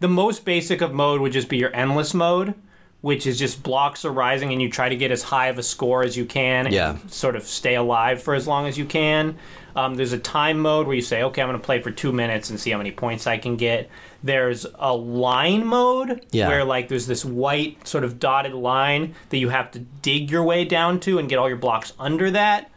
the 0.00 0.08
most 0.08 0.46
basic 0.46 0.80
of 0.80 0.94
mode 0.94 1.20
would 1.20 1.32
just 1.32 1.50
be 1.50 1.58
your 1.58 1.76
endless 1.76 2.14
mode, 2.14 2.54
which 3.02 3.26
is 3.26 3.38
just 3.38 3.62
blocks 3.62 4.02
are 4.02 4.10
rising 4.10 4.50
and 4.50 4.62
you 4.62 4.70
try 4.70 4.88
to 4.88 4.96
get 4.96 5.10
as 5.10 5.24
high 5.24 5.48
of 5.48 5.58
a 5.58 5.62
score 5.62 6.02
as 6.02 6.16
you 6.16 6.24
can 6.24 6.72
Yeah. 6.72 6.92
and 6.92 7.12
sort 7.12 7.36
of 7.36 7.42
stay 7.42 7.74
alive 7.74 8.22
for 8.22 8.34
as 8.34 8.46
long 8.46 8.66
as 8.66 8.78
you 8.78 8.86
can. 8.86 9.36
Um, 9.76 9.96
there's 9.96 10.12
a 10.12 10.18
time 10.18 10.60
mode 10.60 10.86
where 10.86 10.94
you 10.94 11.02
say, 11.02 11.22
okay, 11.24 11.42
I'm 11.42 11.48
going 11.48 11.58
to 11.60 11.64
play 11.64 11.80
for 11.80 11.90
two 11.90 12.12
minutes 12.12 12.48
and 12.50 12.60
see 12.60 12.70
how 12.70 12.78
many 12.78 12.92
points 12.92 13.26
I 13.26 13.38
can 13.38 13.56
get. 13.56 13.90
There's 14.22 14.66
a 14.76 14.94
line 14.94 15.66
mode 15.66 16.24
Yeah. 16.30 16.48
where 16.48 16.64
like 16.64 16.88
there's 16.88 17.06
this 17.08 17.24
white 17.24 17.86
sort 17.86 18.04
of 18.04 18.20
dotted 18.20 18.54
line 18.54 19.14
that 19.30 19.38
you 19.38 19.48
have 19.48 19.70
to 19.72 19.80
dig 19.80 20.30
your 20.30 20.44
way 20.44 20.64
down 20.64 21.00
to 21.00 21.18
and 21.18 21.28
get 21.28 21.38
all 21.38 21.48
your 21.48 21.58
blocks 21.58 21.92
under 21.98 22.30
that. 22.30 22.70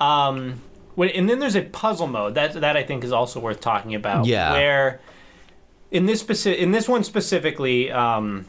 Um, 0.00 0.60
and 0.98 1.28
then 1.30 1.38
there's 1.38 1.56
a 1.56 1.62
puzzle 1.62 2.06
mode 2.08 2.34
that 2.34 2.52
that 2.60 2.76
I 2.76 2.82
think 2.82 3.04
is 3.04 3.10
also 3.12 3.40
worth 3.40 3.60
talking 3.60 3.94
about. 3.94 4.26
Yeah. 4.26 4.52
Where 4.52 5.00
in 5.90 6.06
this 6.06 6.20
specific 6.20 6.60
in 6.60 6.72
this 6.72 6.88
one 6.88 7.04
specifically, 7.04 7.90
um, 7.90 8.46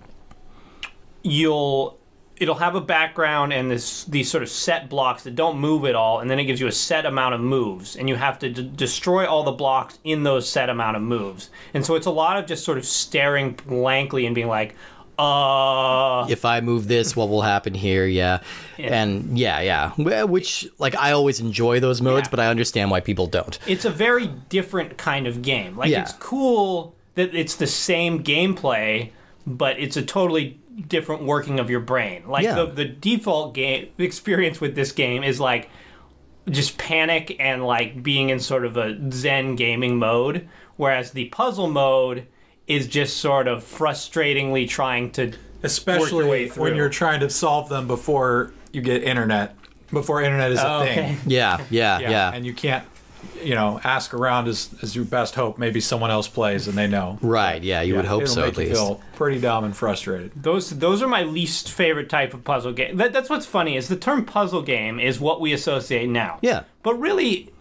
you'll 1.24 1.98
it'll 2.38 2.56
have 2.56 2.76
a 2.76 2.82
background 2.82 3.54
and 3.54 3.72
this 3.72 4.04
these 4.06 4.30
sort 4.30 4.44
of 4.44 4.50
set 4.50 4.90
blocks 4.90 5.24
that 5.24 5.36
don't 5.36 5.58
move 5.58 5.86
at 5.86 5.96
all, 5.96 6.20
and 6.20 6.30
then 6.30 6.38
it 6.40 6.46
gives 6.46 6.60
you 6.60 6.68
a 6.68 6.72
set 6.72 7.06
amount 7.06 7.34
of 7.36 7.42
moves, 7.42 7.96
and 7.96 8.10
you 8.10 8.16
have 8.16 8.38
to 8.40 8.50
d- 8.50 8.72
destroy 8.76 9.26
all 9.26 9.44
the 9.44 9.52
blocks 9.52 10.00
in 10.04 10.24
those 10.24 10.48
set 10.50 10.70
amount 10.70 10.98
of 10.98 11.02
moves. 11.04 11.50
And 11.74 11.86
so 11.86 11.96
it's 11.96 12.06
a 12.08 12.12
lot 12.12 12.38
of 12.38 12.46
just 12.46 12.66
sort 12.66 12.78
of 12.78 12.86
staring 12.86 13.54
blankly 13.66 14.26
and 14.26 14.36
being 14.36 14.48
like, 14.48 14.76
uh 15.18 16.26
if 16.30 16.44
I 16.46 16.62
move 16.62 16.88
this, 16.88 17.16
what 17.16 17.30
will 17.30 17.42
happen 17.42 17.74
here? 17.74 18.06
Yeah. 18.06 18.40
And 18.78 19.38
yeah, 19.38 19.62
yeah. 19.62 19.92
Which, 20.26 20.68
like, 20.78 20.96
I 20.96 21.12
always 21.12 21.40
enjoy 21.40 21.80
those 21.80 22.02
modes, 22.02 22.28
Yeah. 22.28 22.32
but 22.32 22.40
I 22.42 22.48
understand 22.48 22.92
why 22.92 23.00
people 23.00 23.28
don't. 23.28 23.58
it's 23.68 23.86
a 23.86 23.90
very 23.90 24.28
different 24.50 24.98
kind 24.98 25.28
of 25.28 25.42
game. 25.42 25.78
Like 25.78 25.90
Yeah. 25.90 26.02
it's 26.02 26.14
cool 26.14 26.96
that 27.16 27.34
it's 27.34 27.56
the 27.56 27.68
same 27.68 28.24
gameplay, 28.24 29.12
but 29.48 29.80
it's 29.80 29.96
a 29.96 30.02
totally 30.02 30.60
different 30.88 31.24
working 31.24 31.60
of 31.60 31.70
your 31.70 31.80
brain. 31.80 32.24
Like 32.28 32.44
Yeah. 32.44 32.56
the 32.56 32.66
the 32.68 32.86
default 32.86 33.54
game 33.54 33.88
experience 33.98 34.60
with 34.60 34.76
this 34.76 34.92
game 34.92 35.24
is 35.24 35.40
like 35.40 35.70
just 36.50 36.78
panic 36.78 37.36
and 37.40 37.66
like 37.66 38.04
being 38.04 38.30
in 38.30 38.40
sort 38.40 38.66
of 38.66 38.78
a 38.78 38.96
zen 39.12 39.56
gaming 39.56 39.98
mode, 39.98 40.48
whereas 40.78 41.12
the 41.12 41.26
puzzle 41.26 41.68
mode 41.70 42.28
is 42.68 42.88
just 42.88 43.18
sort 43.18 43.48
of 43.48 43.64
frustratingly 43.64 44.68
trying 44.68 45.12
to 45.12 45.34
Especially 45.64 46.26
way 46.26 46.48
when 46.50 46.76
you're 46.76 46.90
trying 46.90 47.20
to 47.22 47.30
solve 47.30 47.70
them 47.70 47.88
before 47.88 48.54
you 48.72 48.82
get 48.82 49.02
internet, 49.04 49.56
before 49.92 50.22
internet 50.22 50.52
is 50.52 50.60
a 50.60 50.68
Oh, 50.72 50.82
okay. 50.84 50.94
thing. 51.16 51.18
Yeah, 51.26 51.64
yeah, 51.72 52.00
yeah. 52.00 52.32
And 52.34 52.46
you 52.46 52.54
can't, 52.54 52.86
you 53.44 53.56
know, 53.56 53.80
ask 53.84 54.14
around 54.14 54.48
as, 54.48 54.70
as 54.82 54.96
your 54.96 55.06
best 55.06 55.36
hope. 55.36 55.58
Maybe 55.58 55.80
someone 55.80 56.12
else 56.12 56.28
plays 56.28 56.68
and 56.68 56.78
they 56.78 56.88
know. 56.88 57.18
right, 57.22 57.62
yeah, 57.64 57.82
you 57.82 57.96
would 57.96 58.06
hope 58.06 58.24
it'll 58.24 58.34
so 58.36 58.42
make 58.42 58.54
at 58.58 58.64
you 58.64 58.70
least. 58.70 58.82
feel 58.82 59.02
pretty 59.16 59.40
dumb 59.40 59.64
and 59.64 59.76
frustrated. 59.76 60.32
Those 60.36 60.70
those 60.72 61.02
are 61.02 61.08
my 61.08 61.24
least 61.24 61.72
favorite 61.72 62.10
type 62.10 62.34
of 62.34 62.44
puzzle 62.44 62.72
game. 62.74 62.98
That, 62.98 63.14
that's 63.14 63.30
what's 63.30 63.46
funny 63.46 63.76
is 63.78 63.88
the 63.88 63.96
term 63.96 64.26
puzzle 64.26 64.62
game 64.62 65.00
is 65.00 65.20
what 65.20 65.42
we 65.42 65.54
associate 65.54 66.08
now. 66.10 66.40
Yeah. 66.42 66.64
But 66.84 66.96
really, 66.96 67.52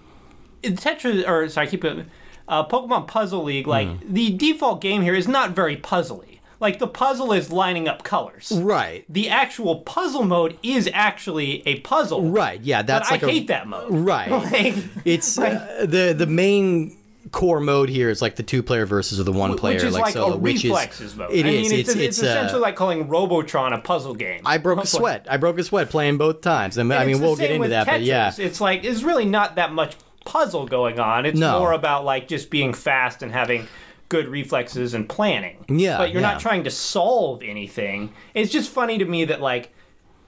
in 0.63 0.77
Tetris 0.77 1.27
or 1.29 1.49
sorry, 1.49 1.67
I 1.67 1.71
keep 1.71 1.85
it. 1.85 2.07
Uh, 2.47 2.67
Pokemon 2.67 3.07
Puzzle 3.07 3.43
League, 3.45 3.67
like 3.67 3.89
Hmm. 3.89 4.13
the 4.15 4.31
default 4.37 4.81
game 4.83 5.01
here 5.03 5.15
is 5.15 5.27
not 5.27 5.51
very 5.53 5.77
puzzly. 5.79 6.34
Like 6.65 6.79
the 6.79 6.89
puzzle 6.89 7.31
is 7.35 7.53
lining 7.53 7.89
up 7.89 8.05
colors. 8.05 8.51
Right. 8.51 9.05
The 9.11 9.29
actual 9.29 9.81
puzzle 9.81 10.25
mode 10.25 10.57
is 10.63 10.89
actually 10.95 11.63
a 11.69 11.81
puzzle. 11.81 12.31
Right, 12.31 12.59
yeah, 12.63 12.81
that's 12.81 13.11
like 13.11 13.23
I 13.23 13.27
a 13.27 13.31
hate 13.31 13.49
that 13.49 13.69
mode. 13.69 13.89
Right. 13.91 14.31
Like, 14.55 14.75
It's 15.05 15.39
uh, 15.39 15.85
the 15.87 16.15
the 16.17 16.27
main 16.27 16.97
core 17.33 17.61
mode 17.61 17.91
here 17.91 18.09
is 18.09 18.23
like 18.23 18.37
the 18.37 18.43
two 18.43 18.63
player 18.63 18.87
versus 18.87 19.23
the 19.23 19.31
one 19.31 19.59
player 19.59 19.75
which 19.75 19.85
is 19.85 19.93
like, 19.93 20.05
like 20.05 20.13
solo, 20.15 20.35
a 20.35 20.37
which 20.39 20.65
reflexes 20.65 21.13
is 21.13 21.17
mode. 21.17 21.33
It 21.33 21.45
I 21.45 21.49
is. 21.51 21.71
mean, 21.71 21.81
it's, 21.81 21.91
It's 21.91 21.99
it's, 22.01 22.19
it's, 22.19 22.23
uh, 22.23 22.27
essentially 22.31 22.61
like 22.63 22.77
calling 22.77 23.09
Robotron 23.09 23.75
a 23.75 23.79
puzzle 23.79 24.15
game. 24.15 24.41
I 24.47 24.57
broke 24.57 24.83
a 24.83 24.87
sweat. 24.97 25.27
I 25.29 25.37
broke 25.37 25.59
a 25.59 25.65
sweat 25.65 25.91
playing 25.91 26.17
both 26.17 26.41
times. 26.41 26.79
I 26.79 26.83
mean, 26.83 26.99
I 26.99 27.05
mean 27.05 27.21
we'll 27.21 27.37
get 27.37 27.51
into 27.51 27.69
that, 27.69 27.87
but 27.87 28.01
yeah. 28.01 28.33
It's 28.39 28.63
like 28.63 28.85
it's 28.85 29.03
really 29.03 29.27
not 29.27 29.57
that 29.57 29.71
much 29.71 29.97
puzzle 30.25 30.67
going 30.67 30.99
on. 30.99 31.27
It's 31.27 31.39
No. 31.39 31.59
more 31.59 31.73
about 31.73 32.07
like 32.07 32.27
just 32.27 32.49
being 32.49 32.73
fast 32.73 33.23
and 33.23 33.33
having 33.33 33.69
good 34.15 34.29
reflexes 34.29 34.95
and 34.95 35.09
planning. 35.09 35.65
Yeah, 35.69 35.99
But 35.99 36.13
you're 36.13 36.23
yeah. 36.23 36.33
not 36.33 36.41
trying 36.41 36.63
to 36.65 36.71
solve 36.71 37.43
anything. 37.43 38.13
It's 38.33 38.53
just 38.53 38.71
funny 38.71 38.97
to 38.99 39.05
me 39.05 39.25
that 39.25 39.41
like 39.41 39.73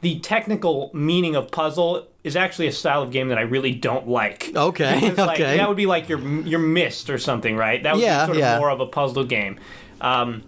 the 0.01 0.19
technical 0.21 0.91
meaning 0.93 1.37
of 1.37 1.51
puzzle 1.53 2.09
is 2.25 2.35
actually 2.37 2.67
a 2.67 2.73
style 2.73 3.03
of 3.03 3.13
game 3.13 3.29
that 3.29 3.39
I 3.39 3.43
really 3.43 3.73
don't 3.73 4.09
like. 4.09 4.51
Okay, 4.55 4.99
Because, 5.01 5.19
like, 5.19 5.41
okay. 5.41 5.57
That 5.57 5.69
would 5.69 5.77
be 5.77 5.87
like 5.87 6.09
your 6.09 6.19
your 6.43 6.59
Myst 6.59 7.09
or 7.11 7.19
something, 7.19 7.57
right? 7.57 7.81
That 7.83 7.95
would 7.95 8.03
Yeah, 8.03 8.25
be 8.25 8.27
sort 8.27 8.37
of 8.39 8.41
yeah. 8.41 8.59
more 8.59 8.71
of 8.71 8.81
a 8.81 8.87
puzzle 8.87 9.25
game. 9.25 9.61
Um, 10.01 10.43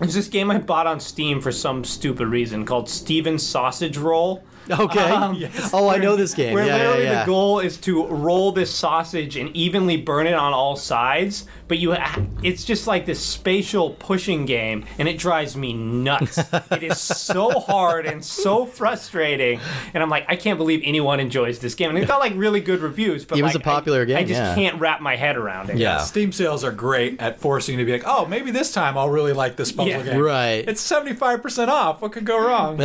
there's 0.00 0.14
this 0.14 0.28
game 0.28 0.50
I 0.50 0.58
bought 0.58 0.88
on 0.88 0.98
Steam 0.98 1.40
for 1.40 1.52
some 1.52 1.84
stupid 1.84 2.26
reason 2.26 2.64
called 2.66 2.88
Stephen's 2.88 3.46
Sausage 3.46 3.96
Roll. 3.96 4.42
Okay. 4.82 5.00
Um, 5.00 5.42
Oh, 5.72 5.88
I 5.88 5.96
know 5.98 6.16
this 6.16 6.34
game. 6.34 6.54
Where 6.54 6.66
yeah, 6.66 6.76
literally 6.76 7.04
yeah, 7.04 7.12
yeah. 7.12 7.20
the 7.24 7.26
goal 7.30 7.60
is 7.60 7.76
to 7.78 8.06
roll 8.06 8.52
this 8.52 8.72
sausage 8.74 9.36
and 9.36 9.54
evenly 9.56 9.96
burn 9.96 10.26
it 10.26 10.34
on 10.34 10.52
all 10.52 10.76
sides, 10.76 11.46
but 11.68 11.78
you 11.78 11.94
it's 12.42 12.64
just 12.64 12.86
like 12.86 13.06
this 13.06 13.24
spatial 13.24 13.90
pushing 13.90 14.44
game 14.44 14.84
and 14.98 15.08
it 15.08 15.18
drives 15.18 15.56
me 15.56 15.72
nuts. 15.72 16.38
it 16.70 16.82
is 16.82 17.00
so 17.00 17.50
hard 17.60 18.06
and 18.06 18.24
so 18.24 18.66
frustrating. 18.66 19.60
And 19.94 20.02
I'm 20.02 20.10
like, 20.10 20.24
I 20.28 20.36
can't 20.36 20.58
believe 20.58 20.80
anyone 20.84 21.20
enjoys 21.20 21.58
this 21.58 21.74
game. 21.74 21.90
And 21.90 21.98
it 21.98 22.06
got 22.06 22.20
like 22.20 22.34
really 22.36 22.60
good 22.60 22.80
reviews, 22.80 23.24
but 23.24 23.38
It 23.38 23.42
was 23.42 23.54
like, 23.54 23.62
a 23.62 23.64
popular 23.64 24.02
I, 24.02 24.04
game, 24.04 24.16
I 24.18 24.24
just 24.24 24.40
yeah. 24.40 24.54
can't 24.54 24.78
wrap 24.80 25.00
my 25.00 25.16
head 25.16 25.36
around 25.36 25.70
it. 25.70 25.78
Yeah. 25.78 25.98
Steam 25.98 26.32
sales 26.32 26.64
are 26.64 26.72
great 26.72 27.20
at 27.20 27.40
forcing 27.40 27.78
you 27.78 27.84
to 27.84 27.86
be 27.86 27.92
like, 27.92 28.06
oh, 28.06 28.26
maybe 28.26 28.50
this 28.50 28.72
time 28.72 28.96
I'll 28.98 29.10
really 29.10 29.32
like 29.32 29.56
this 29.56 29.72
puzzle 29.72 29.88
Yeah. 29.92 30.02
game. 30.02 30.20
Right. 30.20 30.64
It's 30.68 30.82
75% 30.86 31.68
off. 31.68 32.02
What 32.02 32.12
could 32.12 32.24
go 32.24 32.38
wrong? 32.46 32.80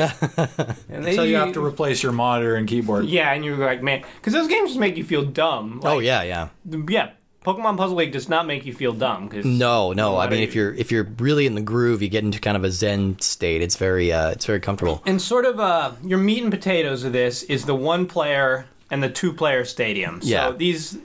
And 0.89 1.03
they, 1.05 1.15
So 1.15 1.23
you 1.23 1.35
have 1.35 1.53
to 1.53 1.59
replace 1.67 2.01
your 2.03 2.11
monitor 2.11 2.55
and 2.55 2.67
keyboard. 2.67 3.05
Yeah, 3.05 3.31
and 3.33 3.43
you're 3.45 3.57
like, 3.57 3.83
man, 3.83 4.03
because 4.15 4.33
those 4.33 4.47
games 4.47 4.69
just 4.69 4.79
make 4.79 4.97
you 4.97 5.03
feel 5.03 5.23
dumb. 5.23 5.81
oh 5.83 5.99
yeah, 5.99 6.21
yeah. 6.23 6.49
yeah. 6.89 7.11
Pokemon 7.45 7.77
Puzzle 7.77 7.95
League 7.95 8.11
does 8.11 8.27
not 8.27 8.45
make 8.45 8.65
you 8.65 8.73
feel 8.73 8.91
dumb 8.91 9.29
because 9.29 9.45
No, 9.45 9.93
no. 9.93 10.17
I 10.17 10.27
mean, 10.29 10.39
are 10.39 10.43
if 10.43 10.53
you- 10.55 10.61
you're 10.63 10.73
if 10.73 10.91
you're 10.91 11.07
really 11.19 11.45
in 11.45 11.55
the 11.55 11.61
groove, 11.61 12.01
you 12.01 12.09
get 12.09 12.23
into 12.25 12.39
kind 12.39 12.57
of 12.57 12.63
a 12.65 12.71
zen 12.71 13.19
state. 13.19 13.61
It's 13.61 13.77
very 13.77 14.11
uh, 14.11 14.31
it's 14.31 14.45
very 14.45 14.59
comfortable. 14.59 15.01
And 15.05 15.21
sort 15.21 15.45
of 15.45 15.57
uh, 15.59 15.91
your 16.03 16.17
meat 16.19 16.41
and 16.43 16.51
potatoes 16.51 17.03
of 17.05 17.13
this 17.13 17.43
is 17.43 17.63
the 17.65 17.75
one 17.75 18.05
player 18.05 18.65
and 18.91 19.01
the 19.01 19.09
two 19.09 19.31
player 19.31 19.63
stadium. 19.63 20.21
So 20.21 20.27
Yeah. 20.27 20.51
these, 20.51 20.97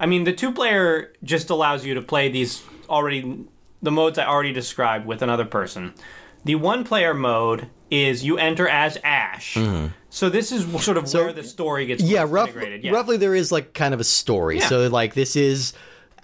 I 0.00 0.06
mean, 0.06 0.24
the 0.24 0.32
two 0.32 0.50
player 0.52 1.12
just 1.22 1.50
allows 1.50 1.84
you 1.86 1.94
to 1.94 2.02
play 2.02 2.28
these 2.30 2.62
already, 2.88 3.44
the 3.82 3.90
modes 3.92 4.18
I 4.18 4.26
already 4.26 4.52
described 4.52 5.06
with 5.06 5.22
another 5.22 5.44
person. 5.44 5.94
The 6.44 6.54
one 6.56 6.82
player 6.84 7.14
mode 7.14 7.68
is 7.90 8.24
you 8.24 8.38
enter 8.38 8.68
as 8.68 8.98
Ash. 9.04 9.56
So 10.10 10.28
this 10.30 10.50
is 10.50 10.64
sort 10.82 10.96
of 10.96 11.12
where 11.12 11.32
the 11.32 11.44
story 11.44 11.86
gets 11.86 12.02
Mm-hmm. 12.02 12.12
Yeah, 12.12 12.26
rough. 12.28 12.50
Yeah. 12.82 12.90
roughly 12.90 13.16
there 13.16 13.34
is 13.34 13.52
like 13.52 13.74
kind 13.74 13.92
of 13.94 14.00
a 14.00 14.04
story. 14.04 14.58
Yeah. 14.58 14.66
So 14.68 14.88
like 14.88 15.14
this 15.14 15.36
is, 15.36 15.74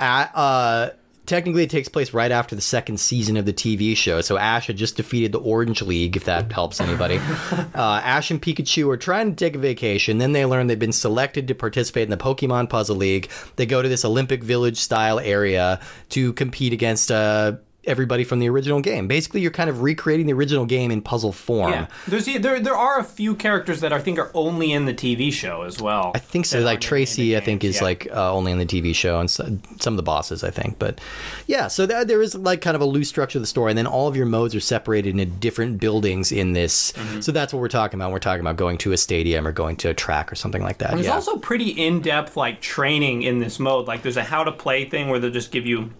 at, 0.00 0.34
uh, 0.34 0.90
technically 1.26 1.62
it 1.62 1.70
takes 1.70 1.88
place 1.88 2.12
right 2.12 2.32
after 2.32 2.54
the 2.54 2.62
second 2.62 2.98
season 2.98 3.36
of 3.36 3.44
the 3.44 3.52
TV 3.52 3.96
show. 3.96 4.20
So 4.20 4.36
Ash 4.38 4.66
had 4.66 4.76
just 4.76 4.96
defeated 4.96 5.32
the 5.32 5.40
Orange 5.40 5.82
League, 5.82 6.16
if 6.16 6.24
that 6.24 6.50
helps 6.50 6.80
anybody. 6.80 7.18
uh, 7.52 8.00
Ash 8.02 8.30
and 8.30 8.40
Pikachu 8.40 8.88
are 8.92 8.96
trying 8.96 9.30
to 9.30 9.36
take 9.36 9.54
a 9.54 9.58
vacation. 9.58 10.18
Then 10.18 10.32
they 10.32 10.44
learn 10.46 10.66
they've 10.66 10.78
been 10.78 10.92
selected 10.92 11.48
to 11.48 11.54
participate 11.54 12.04
in 12.04 12.10
the 12.10 12.16
Pokemon 12.16 12.70
Puzzle 12.70 12.96
League. 12.96 13.30
They 13.56 13.66
go 13.66 13.82
to 13.82 13.88
this 13.88 14.04
Olympic 14.04 14.42
Village 14.42 14.78
style 14.78 15.18
area 15.18 15.80
to 16.10 16.32
compete 16.32 16.72
against. 16.72 17.10
Uh, 17.12 17.56
Everybody 17.84 18.22
from 18.22 18.38
the 18.38 18.48
original 18.48 18.80
game. 18.80 19.08
Basically, 19.08 19.40
you're 19.40 19.50
kind 19.50 19.68
of 19.68 19.82
recreating 19.82 20.26
the 20.26 20.32
original 20.32 20.66
game 20.66 20.90
in 20.90 21.02
puzzle 21.02 21.32
form. 21.32 21.72
Yeah, 21.72 21.86
there's 22.06 22.26
there 22.26 22.60
there 22.60 22.76
are 22.76 23.00
a 23.00 23.04
few 23.04 23.34
characters 23.34 23.80
that 23.80 23.92
I 23.92 23.98
think 23.98 24.18
are 24.18 24.30
only 24.34 24.72
in 24.72 24.84
the 24.84 24.94
TV 24.94 25.32
show 25.32 25.62
as 25.62 25.80
well. 25.80 26.12
I 26.14 26.18
think 26.18 26.46
so. 26.46 26.60
Like 26.60 26.76
in 26.76 26.80
Tracey, 26.80 27.36
I 27.36 27.40
think 27.40 27.64
is 27.64 27.76
yeah. 27.76 27.82
like 27.82 28.08
uh, 28.12 28.32
only 28.32 28.52
in 28.52 28.58
the 28.58 28.66
TV 28.66 28.94
show, 28.94 29.18
and 29.18 29.28
so, 29.28 29.58
some 29.80 29.94
of 29.94 29.96
the 29.96 30.02
bosses, 30.04 30.44
I 30.44 30.50
think. 30.50 30.78
But 30.78 31.00
yeah, 31.46 31.66
so 31.66 31.86
there, 31.86 32.04
there 32.04 32.22
is 32.22 32.34
like 32.36 32.60
kind 32.60 32.76
of 32.76 32.80
a 32.80 32.86
loose 32.86 33.08
structure 33.08 33.38
of 33.38 33.42
the 33.42 33.48
story, 33.48 33.72
and 33.72 33.78
then 33.78 33.86
all 33.86 34.06
of 34.06 34.16
your 34.16 34.26
modes 34.26 34.54
are 34.54 34.60
separated 34.60 35.10
into 35.10 35.26
different 35.26 35.80
buildings 35.80 36.30
in 36.30 36.52
this. 36.52 36.92
Mm-hmm. 36.92 37.20
So 37.20 37.32
that's 37.32 37.52
what 37.52 37.60
we're 37.60 37.68
talking 37.68 37.98
about. 37.98 38.12
We're 38.12 38.20
talking 38.20 38.42
about 38.42 38.56
going 38.56 38.78
to 38.78 38.92
a 38.92 38.96
stadium 38.96 39.46
or 39.46 39.52
going 39.52 39.76
to 39.76 39.90
a 39.90 39.94
track 39.94 40.30
or 40.30 40.36
something 40.36 40.62
like 40.62 40.78
that. 40.78 40.92
There's 40.92 41.06
yeah. 41.06 41.14
also 41.14 41.36
pretty 41.36 41.70
in-depth 41.70 42.36
like 42.36 42.60
training 42.60 43.22
in 43.22 43.40
this 43.40 43.58
mode. 43.58 43.86
Like 43.86 44.02
there's 44.02 44.16
a 44.16 44.22
how 44.24 44.44
to 44.44 44.52
play 44.52 44.84
thing 44.84 45.08
where 45.08 45.18
they'll 45.18 45.30
just 45.30 45.50
give 45.50 45.66
you 45.66 45.90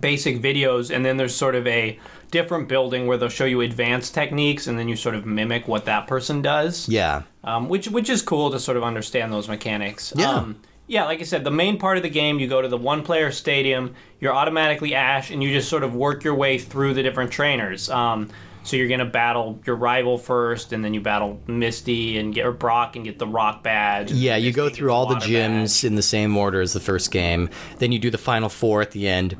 basic 0.00 0.40
videos 0.40 0.94
and 0.94 1.04
then 1.04 1.16
there's 1.16 1.34
sort 1.34 1.54
of 1.54 1.66
a 1.66 1.98
different 2.30 2.68
building 2.68 3.06
where 3.06 3.16
they'll 3.16 3.28
show 3.28 3.44
you 3.44 3.60
advanced 3.60 4.12
techniques 4.14 4.66
and 4.66 4.78
then 4.78 4.88
you 4.88 4.96
sort 4.96 5.14
of 5.14 5.24
mimic 5.24 5.68
what 5.68 5.84
that 5.84 6.06
person 6.06 6.42
does. 6.42 6.88
yeah, 6.88 7.22
Um, 7.44 7.68
which 7.68 7.88
which 7.88 8.10
is 8.10 8.20
cool 8.22 8.50
to 8.50 8.58
sort 8.58 8.76
of 8.76 8.82
understand 8.82 9.32
those 9.32 9.48
mechanics. 9.48 10.12
Yeah. 10.16 10.30
Um, 10.30 10.60
yeah, 10.88 11.04
like 11.04 11.20
I 11.20 11.24
said, 11.24 11.42
the 11.42 11.50
main 11.50 11.78
part 11.78 11.96
of 11.96 12.04
the 12.04 12.08
game, 12.10 12.38
you 12.38 12.46
go 12.46 12.62
to 12.62 12.68
the 12.68 12.76
one 12.78 13.02
player 13.02 13.32
stadium, 13.32 13.94
you're 14.20 14.32
automatically 14.34 14.94
Ash, 14.94 15.30
and 15.32 15.42
you 15.42 15.52
just 15.52 15.68
sort 15.68 15.82
of 15.82 15.94
work 15.96 16.22
your 16.22 16.34
way 16.36 16.58
through 16.58 16.94
the 16.94 17.02
different 17.02 17.32
trainers. 17.32 17.90
Um, 17.90 18.28
so 18.62 18.76
you're 18.76 18.86
going 18.88 19.00
to 19.00 19.04
battle 19.04 19.58
your 19.64 19.74
rival 19.76 20.16
first, 20.18 20.72
and 20.72 20.84
then 20.84 20.94
you 20.94 21.00
battle 21.00 21.40
Misty 21.48 22.18
and 22.18 22.32
get 22.34 22.46
or 22.46 22.52
Brock 22.52 22.94
and 22.96 23.04
get 23.04 23.18
the 23.18 23.26
rock 23.26 23.62
badge. 23.64 24.12
yeah. 24.12 24.36
You 24.36 24.46
Misty 24.50 24.56
go 24.60 24.68
through 24.68 24.90
all 24.92 25.06
the 25.06 25.16
gyms 25.16 25.82
badge. 25.82 25.84
in 25.84 25.94
the 25.96 26.02
same 26.02 26.36
order 26.36 26.60
as 26.60 26.72
the 26.72 26.80
first 26.80 27.10
game. 27.10 27.48
Then 27.78 27.90
you 27.92 27.98
do 27.98 28.10
the 28.10 28.18
final 28.18 28.48
four 28.48 28.80
at 28.80 28.92
the 28.92 29.08
end. 29.08 29.36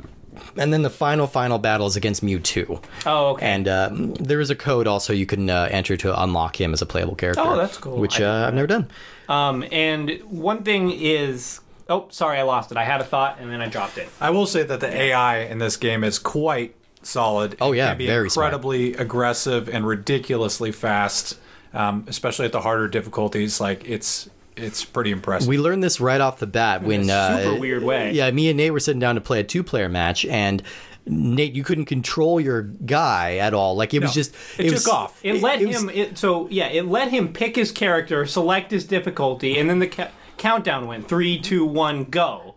And 0.58 0.72
then 0.72 0.82
the 0.82 0.90
final, 0.90 1.26
final 1.26 1.58
battle 1.58 1.86
is 1.86 1.96
against 1.96 2.24
Mewtwo. 2.24 2.82
Oh, 3.04 3.28
okay. 3.30 3.46
And 3.46 3.68
uh, 3.68 3.90
there 3.92 4.40
is 4.40 4.50
a 4.50 4.56
code 4.56 4.86
also 4.86 5.12
you 5.12 5.26
can 5.26 5.50
uh, 5.50 5.68
enter 5.70 5.96
to 5.98 6.22
unlock 6.22 6.60
him 6.60 6.72
as 6.72 6.82
a 6.82 6.86
playable 6.86 7.14
character. 7.14 7.42
Oh, 7.44 7.56
that's 7.56 7.76
cool. 7.78 7.98
Which 7.98 8.16
I 8.16 8.18
didn't 8.18 8.30
uh, 8.30 8.40
know 8.40 8.46
I've 8.48 8.54
never 8.54 8.66
done. 8.66 8.88
Um, 9.28 9.64
and 9.72 10.20
one 10.24 10.62
thing 10.62 10.90
is, 10.92 11.60
oh, 11.88 12.06
sorry, 12.10 12.38
I 12.38 12.42
lost 12.42 12.70
it. 12.70 12.76
I 12.78 12.84
had 12.84 13.00
a 13.00 13.04
thought 13.04 13.38
and 13.40 13.50
then 13.50 13.60
I 13.60 13.68
dropped 13.68 13.98
it. 13.98 14.08
I 14.20 14.30
will 14.30 14.46
say 14.46 14.62
that 14.62 14.80
the 14.80 14.88
AI 14.94 15.38
in 15.40 15.58
this 15.58 15.76
game 15.76 16.04
is 16.04 16.18
quite 16.18 16.74
solid. 17.02 17.56
Oh, 17.60 17.72
It 17.72 17.78
yeah, 17.78 17.88
can 17.90 17.98
be 17.98 18.06
very 18.06 18.30
smart. 18.30 18.46
incredibly 18.52 18.94
aggressive 18.94 19.68
and 19.68 19.86
ridiculously 19.86 20.72
fast, 20.72 21.38
um, 21.74 22.04
especially 22.08 22.46
at 22.46 22.52
the 22.52 22.60
harder 22.62 22.88
difficulties. 22.88 23.60
Like 23.60 23.84
it's 23.88 24.28
it's 24.56 24.84
pretty 24.84 25.10
impressive. 25.10 25.48
We 25.48 25.58
learned 25.58 25.82
this 25.84 26.00
right 26.00 26.20
off 26.20 26.38
the 26.38 26.46
bat 26.46 26.82
when 26.82 27.08
a 27.10 27.42
super 27.42 27.56
uh, 27.56 27.58
weird 27.58 27.82
way. 27.82 28.12
Yeah, 28.12 28.30
me 28.30 28.48
and 28.48 28.56
Nate 28.56 28.72
were 28.72 28.80
sitting 28.80 29.00
down 29.00 29.14
to 29.16 29.20
play 29.20 29.40
a 29.40 29.44
two-player 29.44 29.88
match, 29.88 30.24
and 30.24 30.62
Nate, 31.06 31.52
you 31.54 31.62
couldn't 31.62 31.84
control 31.84 32.40
your 32.40 32.62
guy 32.62 33.36
at 33.36 33.54
all. 33.54 33.76
Like 33.76 33.94
it 33.94 34.00
was 34.02 34.12
just 34.12 34.34
It 34.58 34.66
it, 34.66 34.68
took 34.70 34.72
was, 34.74 34.88
off. 34.88 35.20
It 35.24 35.40
let 35.42 35.60
it 35.62 35.68
was- 35.68 35.76
him. 35.82 35.90
It, 35.90 36.18
so 36.18 36.48
yeah, 36.50 36.66
it 36.66 36.86
let 36.86 37.10
him 37.10 37.32
pick 37.32 37.54
his 37.54 37.70
character, 37.70 38.26
select 38.26 38.72
his 38.72 38.84
difficulty, 38.84 39.56
and 39.58 39.70
then 39.70 39.78
the 39.78 39.86
ca- 39.86 40.10
countdown 40.36 40.86
went 40.88 41.06
three, 41.08 41.38
two, 41.38 41.64
one, 41.64 42.04
go. 42.04 42.55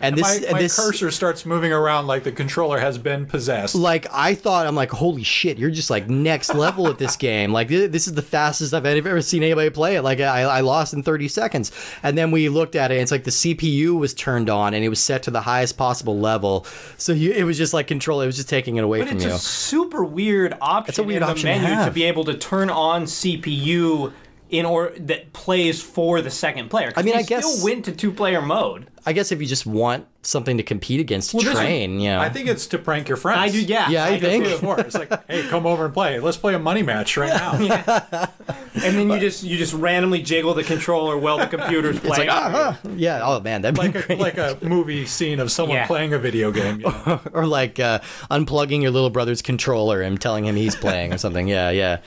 And 0.00 0.16
my 0.16 0.22
this 0.34 0.42
and 0.44 0.52
my 0.52 0.58
this 0.58 0.76
cursor 0.76 1.10
starts 1.10 1.44
moving 1.46 1.72
around 1.72 2.06
like 2.06 2.22
the 2.24 2.32
controller 2.32 2.78
has 2.78 2.98
been 2.98 3.26
possessed. 3.26 3.74
like 3.74 4.06
I 4.12 4.34
thought 4.34 4.66
I'm 4.66 4.74
like 4.76 4.90
holy 4.90 5.22
shit 5.22 5.58
you're 5.58 5.70
just 5.70 5.90
like 5.90 6.08
next 6.08 6.54
level 6.54 6.88
at 6.88 6.98
this 6.98 7.16
game. 7.16 7.52
Like 7.52 7.68
thi- 7.68 7.86
this 7.88 8.06
is 8.06 8.14
the 8.14 8.22
fastest 8.22 8.72
I've 8.74 8.86
ever 8.86 9.20
seen 9.22 9.42
anybody 9.42 9.70
play 9.70 9.96
it. 9.96 10.02
Like 10.02 10.20
I, 10.20 10.42
I 10.42 10.60
lost 10.60 10.94
in 10.94 11.02
30 11.02 11.28
seconds. 11.28 11.72
And 12.02 12.16
then 12.16 12.30
we 12.30 12.48
looked 12.48 12.76
at 12.76 12.90
it 12.90 12.94
and 12.94 13.02
it's 13.02 13.12
like 13.12 13.24
the 13.24 13.30
CPU 13.30 13.98
was 13.98 14.14
turned 14.14 14.48
on 14.50 14.74
and 14.74 14.84
it 14.84 14.88
was 14.88 15.00
set 15.02 15.22
to 15.24 15.30
the 15.30 15.40
highest 15.42 15.76
possible 15.76 16.18
level. 16.18 16.64
So 16.96 17.12
you, 17.12 17.32
it 17.32 17.44
was 17.44 17.56
just 17.58 17.74
like 17.74 17.86
control 17.86 18.20
it 18.20 18.26
was 18.26 18.36
just 18.36 18.48
taking 18.48 18.76
it 18.76 18.84
away 18.84 19.00
But 19.00 19.08
from 19.08 19.16
it's 19.18 19.26
you. 19.26 19.32
a 19.32 19.38
super 19.38 20.04
weird 20.04 20.56
option 20.60 21.04
a 21.04 21.06
weird 21.06 21.22
in 21.22 21.26
the 21.26 21.32
option 21.32 21.46
to 21.46 21.58
menu 21.58 21.68
to, 21.68 21.74
have. 21.74 21.94
be 21.94 22.04
able 22.04 22.24
to 22.24 22.34
turn 22.34 22.70
on 22.70 23.04
CPU 23.04 24.12
in 24.50 24.64
or 24.66 24.92
that 24.98 25.32
plays 25.32 25.82
for 25.82 26.20
the 26.22 26.30
second 26.30 26.68
player. 26.70 26.92
I 26.96 27.02
mean, 27.02 27.14
I 27.16 27.22
guess- 27.22 27.44
still 27.46 27.64
went 27.64 27.84
to 27.86 27.92
two 27.92 28.12
player 28.12 28.40
mode. 28.42 28.86
I 29.06 29.12
guess 29.14 29.32
if 29.32 29.40
you 29.40 29.46
just 29.46 29.64
want 29.64 30.06
something 30.20 30.58
to 30.58 30.62
compete 30.62 31.00
against 31.00 31.32
Well, 31.32 31.42
this 31.42 31.54
is- 31.54 31.58
train 31.58 31.98
you 31.98 32.10
know 32.10 32.20
I 32.20 32.28
think 32.28 32.46
it's 32.46 32.66
to 32.68 32.78
prank 32.78 33.08
your 33.08 33.16
friends. 33.16 33.38
I 33.40 33.48
do, 33.48 33.62
yeah. 33.62 33.88
Yeah, 33.88 34.04
I 34.04 34.18
do 34.18 34.26
think. 34.26 34.44
too. 34.44 34.50
It's 34.50 34.62
more. 34.62 34.78
It's 34.78 34.94
like, 34.94 35.10
hey, 35.30 35.46
come 35.48 35.66
over 35.66 35.86
and 35.86 35.94
play. 35.94 36.18
Let's 36.20 36.36
play 36.36 36.52
a 36.54 36.58
money 36.58 36.82
match 36.82 37.16
right 37.16 37.32
now. 37.32 38.28
And 38.84 38.96
then 38.96 39.10
you 39.10 39.18
just 39.18 39.42
you 39.42 39.56
just 39.58 39.72
randomly 39.74 40.22
jiggle 40.22 40.54
the 40.54 40.62
controller 40.62 41.18
while 41.18 41.38
the 41.38 41.48
computer's 41.48 41.96
it's 41.98 42.06
playing. 42.06 42.28
like 42.28 42.30
ah, 42.30 42.78
ah. 42.84 42.88
yeah 42.94 43.20
oh 43.24 43.40
man 43.40 43.62
that'd 43.62 43.74
be 43.74 43.80
Like 43.88 43.94
a, 43.96 44.02
great 44.06 44.18
like 44.20 44.38
a 44.38 44.56
movie 44.62 45.04
scene 45.04 45.40
of 45.40 45.50
someone 45.50 45.78
Yeah. 45.78 45.86
playing 45.88 46.12
a 46.12 46.18
video 46.18 46.52
game. 46.52 46.80
you 46.80 46.86
know? 46.86 47.20
or 47.32 47.44
like 47.46 47.80
uh, 47.80 47.98
unplugging 48.30 48.80
your 48.80 48.92
little 48.92 49.10
brother's 49.10 49.42
controller 49.42 50.00
and 50.00 50.20
telling 50.20 50.44
him 50.44 50.54
he's 50.54 50.76
playing 50.76 51.12
or 51.12 51.18
something. 51.18 51.48
Yeah, 51.48 51.70
yeah, 51.70 51.98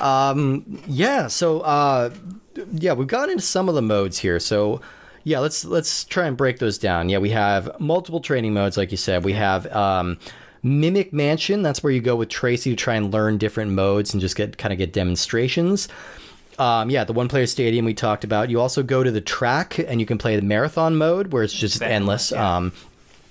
um, 0.00 0.82
yeah. 0.86 1.26
So 1.26 1.60
uh, 1.60 2.10
yeah, 2.72 2.92
we've 2.92 3.06
gone 3.06 3.30
into 3.30 3.42
some 3.42 3.68
of 3.68 3.74
the 3.74 3.82
modes 3.82 4.18
here. 4.18 4.40
So 4.40 4.80
yeah, 5.24 5.40
let's 5.40 5.64
let's 5.64 6.04
try 6.04 6.26
and 6.26 6.36
break 6.36 6.58
those 6.58 6.78
down. 6.78 7.08
Yeah, 7.08 7.18
we 7.18 7.30
have 7.30 7.80
multiple 7.80 8.20
training 8.20 8.54
modes, 8.54 8.76
like 8.76 8.90
you 8.90 8.96
said. 8.96 9.24
We 9.24 9.32
have 9.32 9.66
um, 9.74 10.18
Mimic 10.62 11.12
Mansion. 11.12 11.62
That's 11.62 11.82
where 11.82 11.92
you 11.92 12.00
go 12.00 12.16
with 12.16 12.28
Tracey 12.28 12.70
to 12.70 12.76
try 12.76 12.94
and 12.94 13.12
learn 13.12 13.38
different 13.38 13.72
modes 13.72 14.14
and 14.14 14.20
just 14.20 14.36
get 14.36 14.56
kind 14.58 14.72
of 14.72 14.78
get 14.78 14.92
demonstrations. 14.92 15.88
Um, 16.58 16.90
yeah, 16.90 17.04
the 17.04 17.12
one 17.12 17.28
player 17.28 17.46
stadium 17.46 17.84
we 17.84 17.92
talked 17.92 18.24
about. 18.24 18.50
You 18.50 18.60
also 18.60 18.82
go 18.82 19.02
to 19.02 19.10
the 19.10 19.20
track 19.20 19.78
and 19.78 20.00
you 20.00 20.06
can 20.06 20.16
play 20.16 20.36
the 20.36 20.42
marathon 20.42 20.96
mode 20.96 21.32
where 21.32 21.42
it's 21.42 21.52
just 21.52 21.82
endless. 21.82 22.32
Um, 22.32 22.72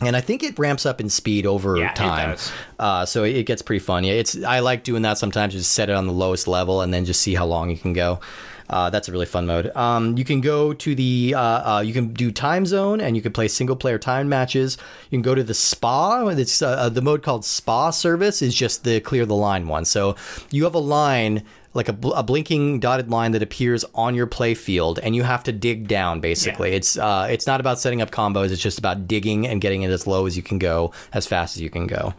and 0.08 0.16
I 0.16 0.22
think 0.22 0.44
it 0.44 0.58
ramps 0.60 0.86
up 0.86 1.00
in 1.02 1.10
speed 1.10 1.46
over 1.46 1.78
Yeah, 1.78 1.92
it 1.92 1.96
time. 1.96 2.32
does. 2.32 2.52
Uh, 2.80 3.06
so 3.06 3.24
it 3.24 3.44
gets 3.44 3.62
pretty 3.62 3.80
fun. 3.84 4.04
Yeah, 4.04 4.14
it's 4.14 4.42
I 4.44 4.60
like 4.60 4.84
doing 4.84 5.02
that 5.04 5.18
sometimes. 5.18 5.54
Just 5.54 5.72
set 5.72 5.90
it 5.90 5.94
on 5.96 6.08
the 6.08 6.14
lowest 6.14 6.48
level 6.48 6.82
and 6.82 6.94
then 6.94 7.06
just 7.06 7.22
see 7.22 7.36
how 7.36 7.46
long 7.46 7.70
you 7.70 7.78
can 7.78 7.94
go. 7.94 8.20
Uh, 8.68 8.90
that's 8.90 9.08
a 9.08 9.12
really 9.12 9.28
fun 9.28 9.46
mode. 9.46 9.68
Um, 9.76 10.18
you 10.18 10.26
can 10.26 10.42
go 10.42 10.74
to 10.74 10.96
the 10.96 11.36
uh, 11.38 11.40
uh, 11.78 11.82
you 11.82 11.94
can 11.94 12.14
do 12.14 12.32
time 12.32 12.66
zone 12.66 13.00
and 13.00 13.16
you 13.16 13.22
can 13.22 13.32
play 13.32 13.48
single 13.48 13.76
player 13.76 14.00
time 14.00 14.28
matches. 14.28 14.78
You 15.12 15.18
can 15.18 15.22
go 15.22 15.36
to 15.36 15.44
the 15.44 15.54
spa. 15.54 16.26
It's 16.30 16.64
uh, 16.64 16.70
uh, 16.70 16.90
the 16.90 17.02
mode 17.04 17.22
called 17.22 17.46
spa 17.46 17.92
service 17.92 18.42
is 18.42 18.56
just 18.56 18.84
the 18.84 19.00
clear 19.02 19.26
the 19.28 19.36
line 19.36 19.68
one. 19.68 19.86
So 19.86 20.16
you 20.50 20.64
have 20.64 20.74
a 20.74 20.80
line 20.80 21.44
like 21.76 21.88
a, 21.90 21.94
bl- 21.94 22.14
a 22.14 22.24
blinking 22.24 22.80
dotted 22.80 23.12
line 23.12 23.32
that 23.34 23.44
appears 23.44 23.86
on 23.94 24.16
your 24.16 24.26
play 24.26 24.54
field 24.56 24.98
and 25.04 25.16
you 25.16 25.22
have 25.24 25.44
to 25.44 25.52
dig 25.52 25.88
down 25.88 26.22
basically 26.22 26.72
Yeah. 26.72 26.78
it's 26.78 26.98
uh, 26.98 27.28
it's 27.30 27.46
not 27.46 27.60
about 27.60 27.80
setting 27.80 28.02
up 28.02 28.10
combos 28.10 28.50
it's 28.52 28.62
just 28.62 28.80
about 28.80 29.08
digging 29.08 29.46
and 29.46 29.62
getting 29.62 29.84
it 29.84 29.92
as 29.92 30.08
low 30.08 30.26
as 30.26 30.36
you 30.36 30.42
can 30.42 30.58
go 30.58 30.92
as 31.14 31.28
fast 31.28 31.56
as 31.58 31.62
you 31.62 31.70
can 31.70 31.86
go 31.86 32.14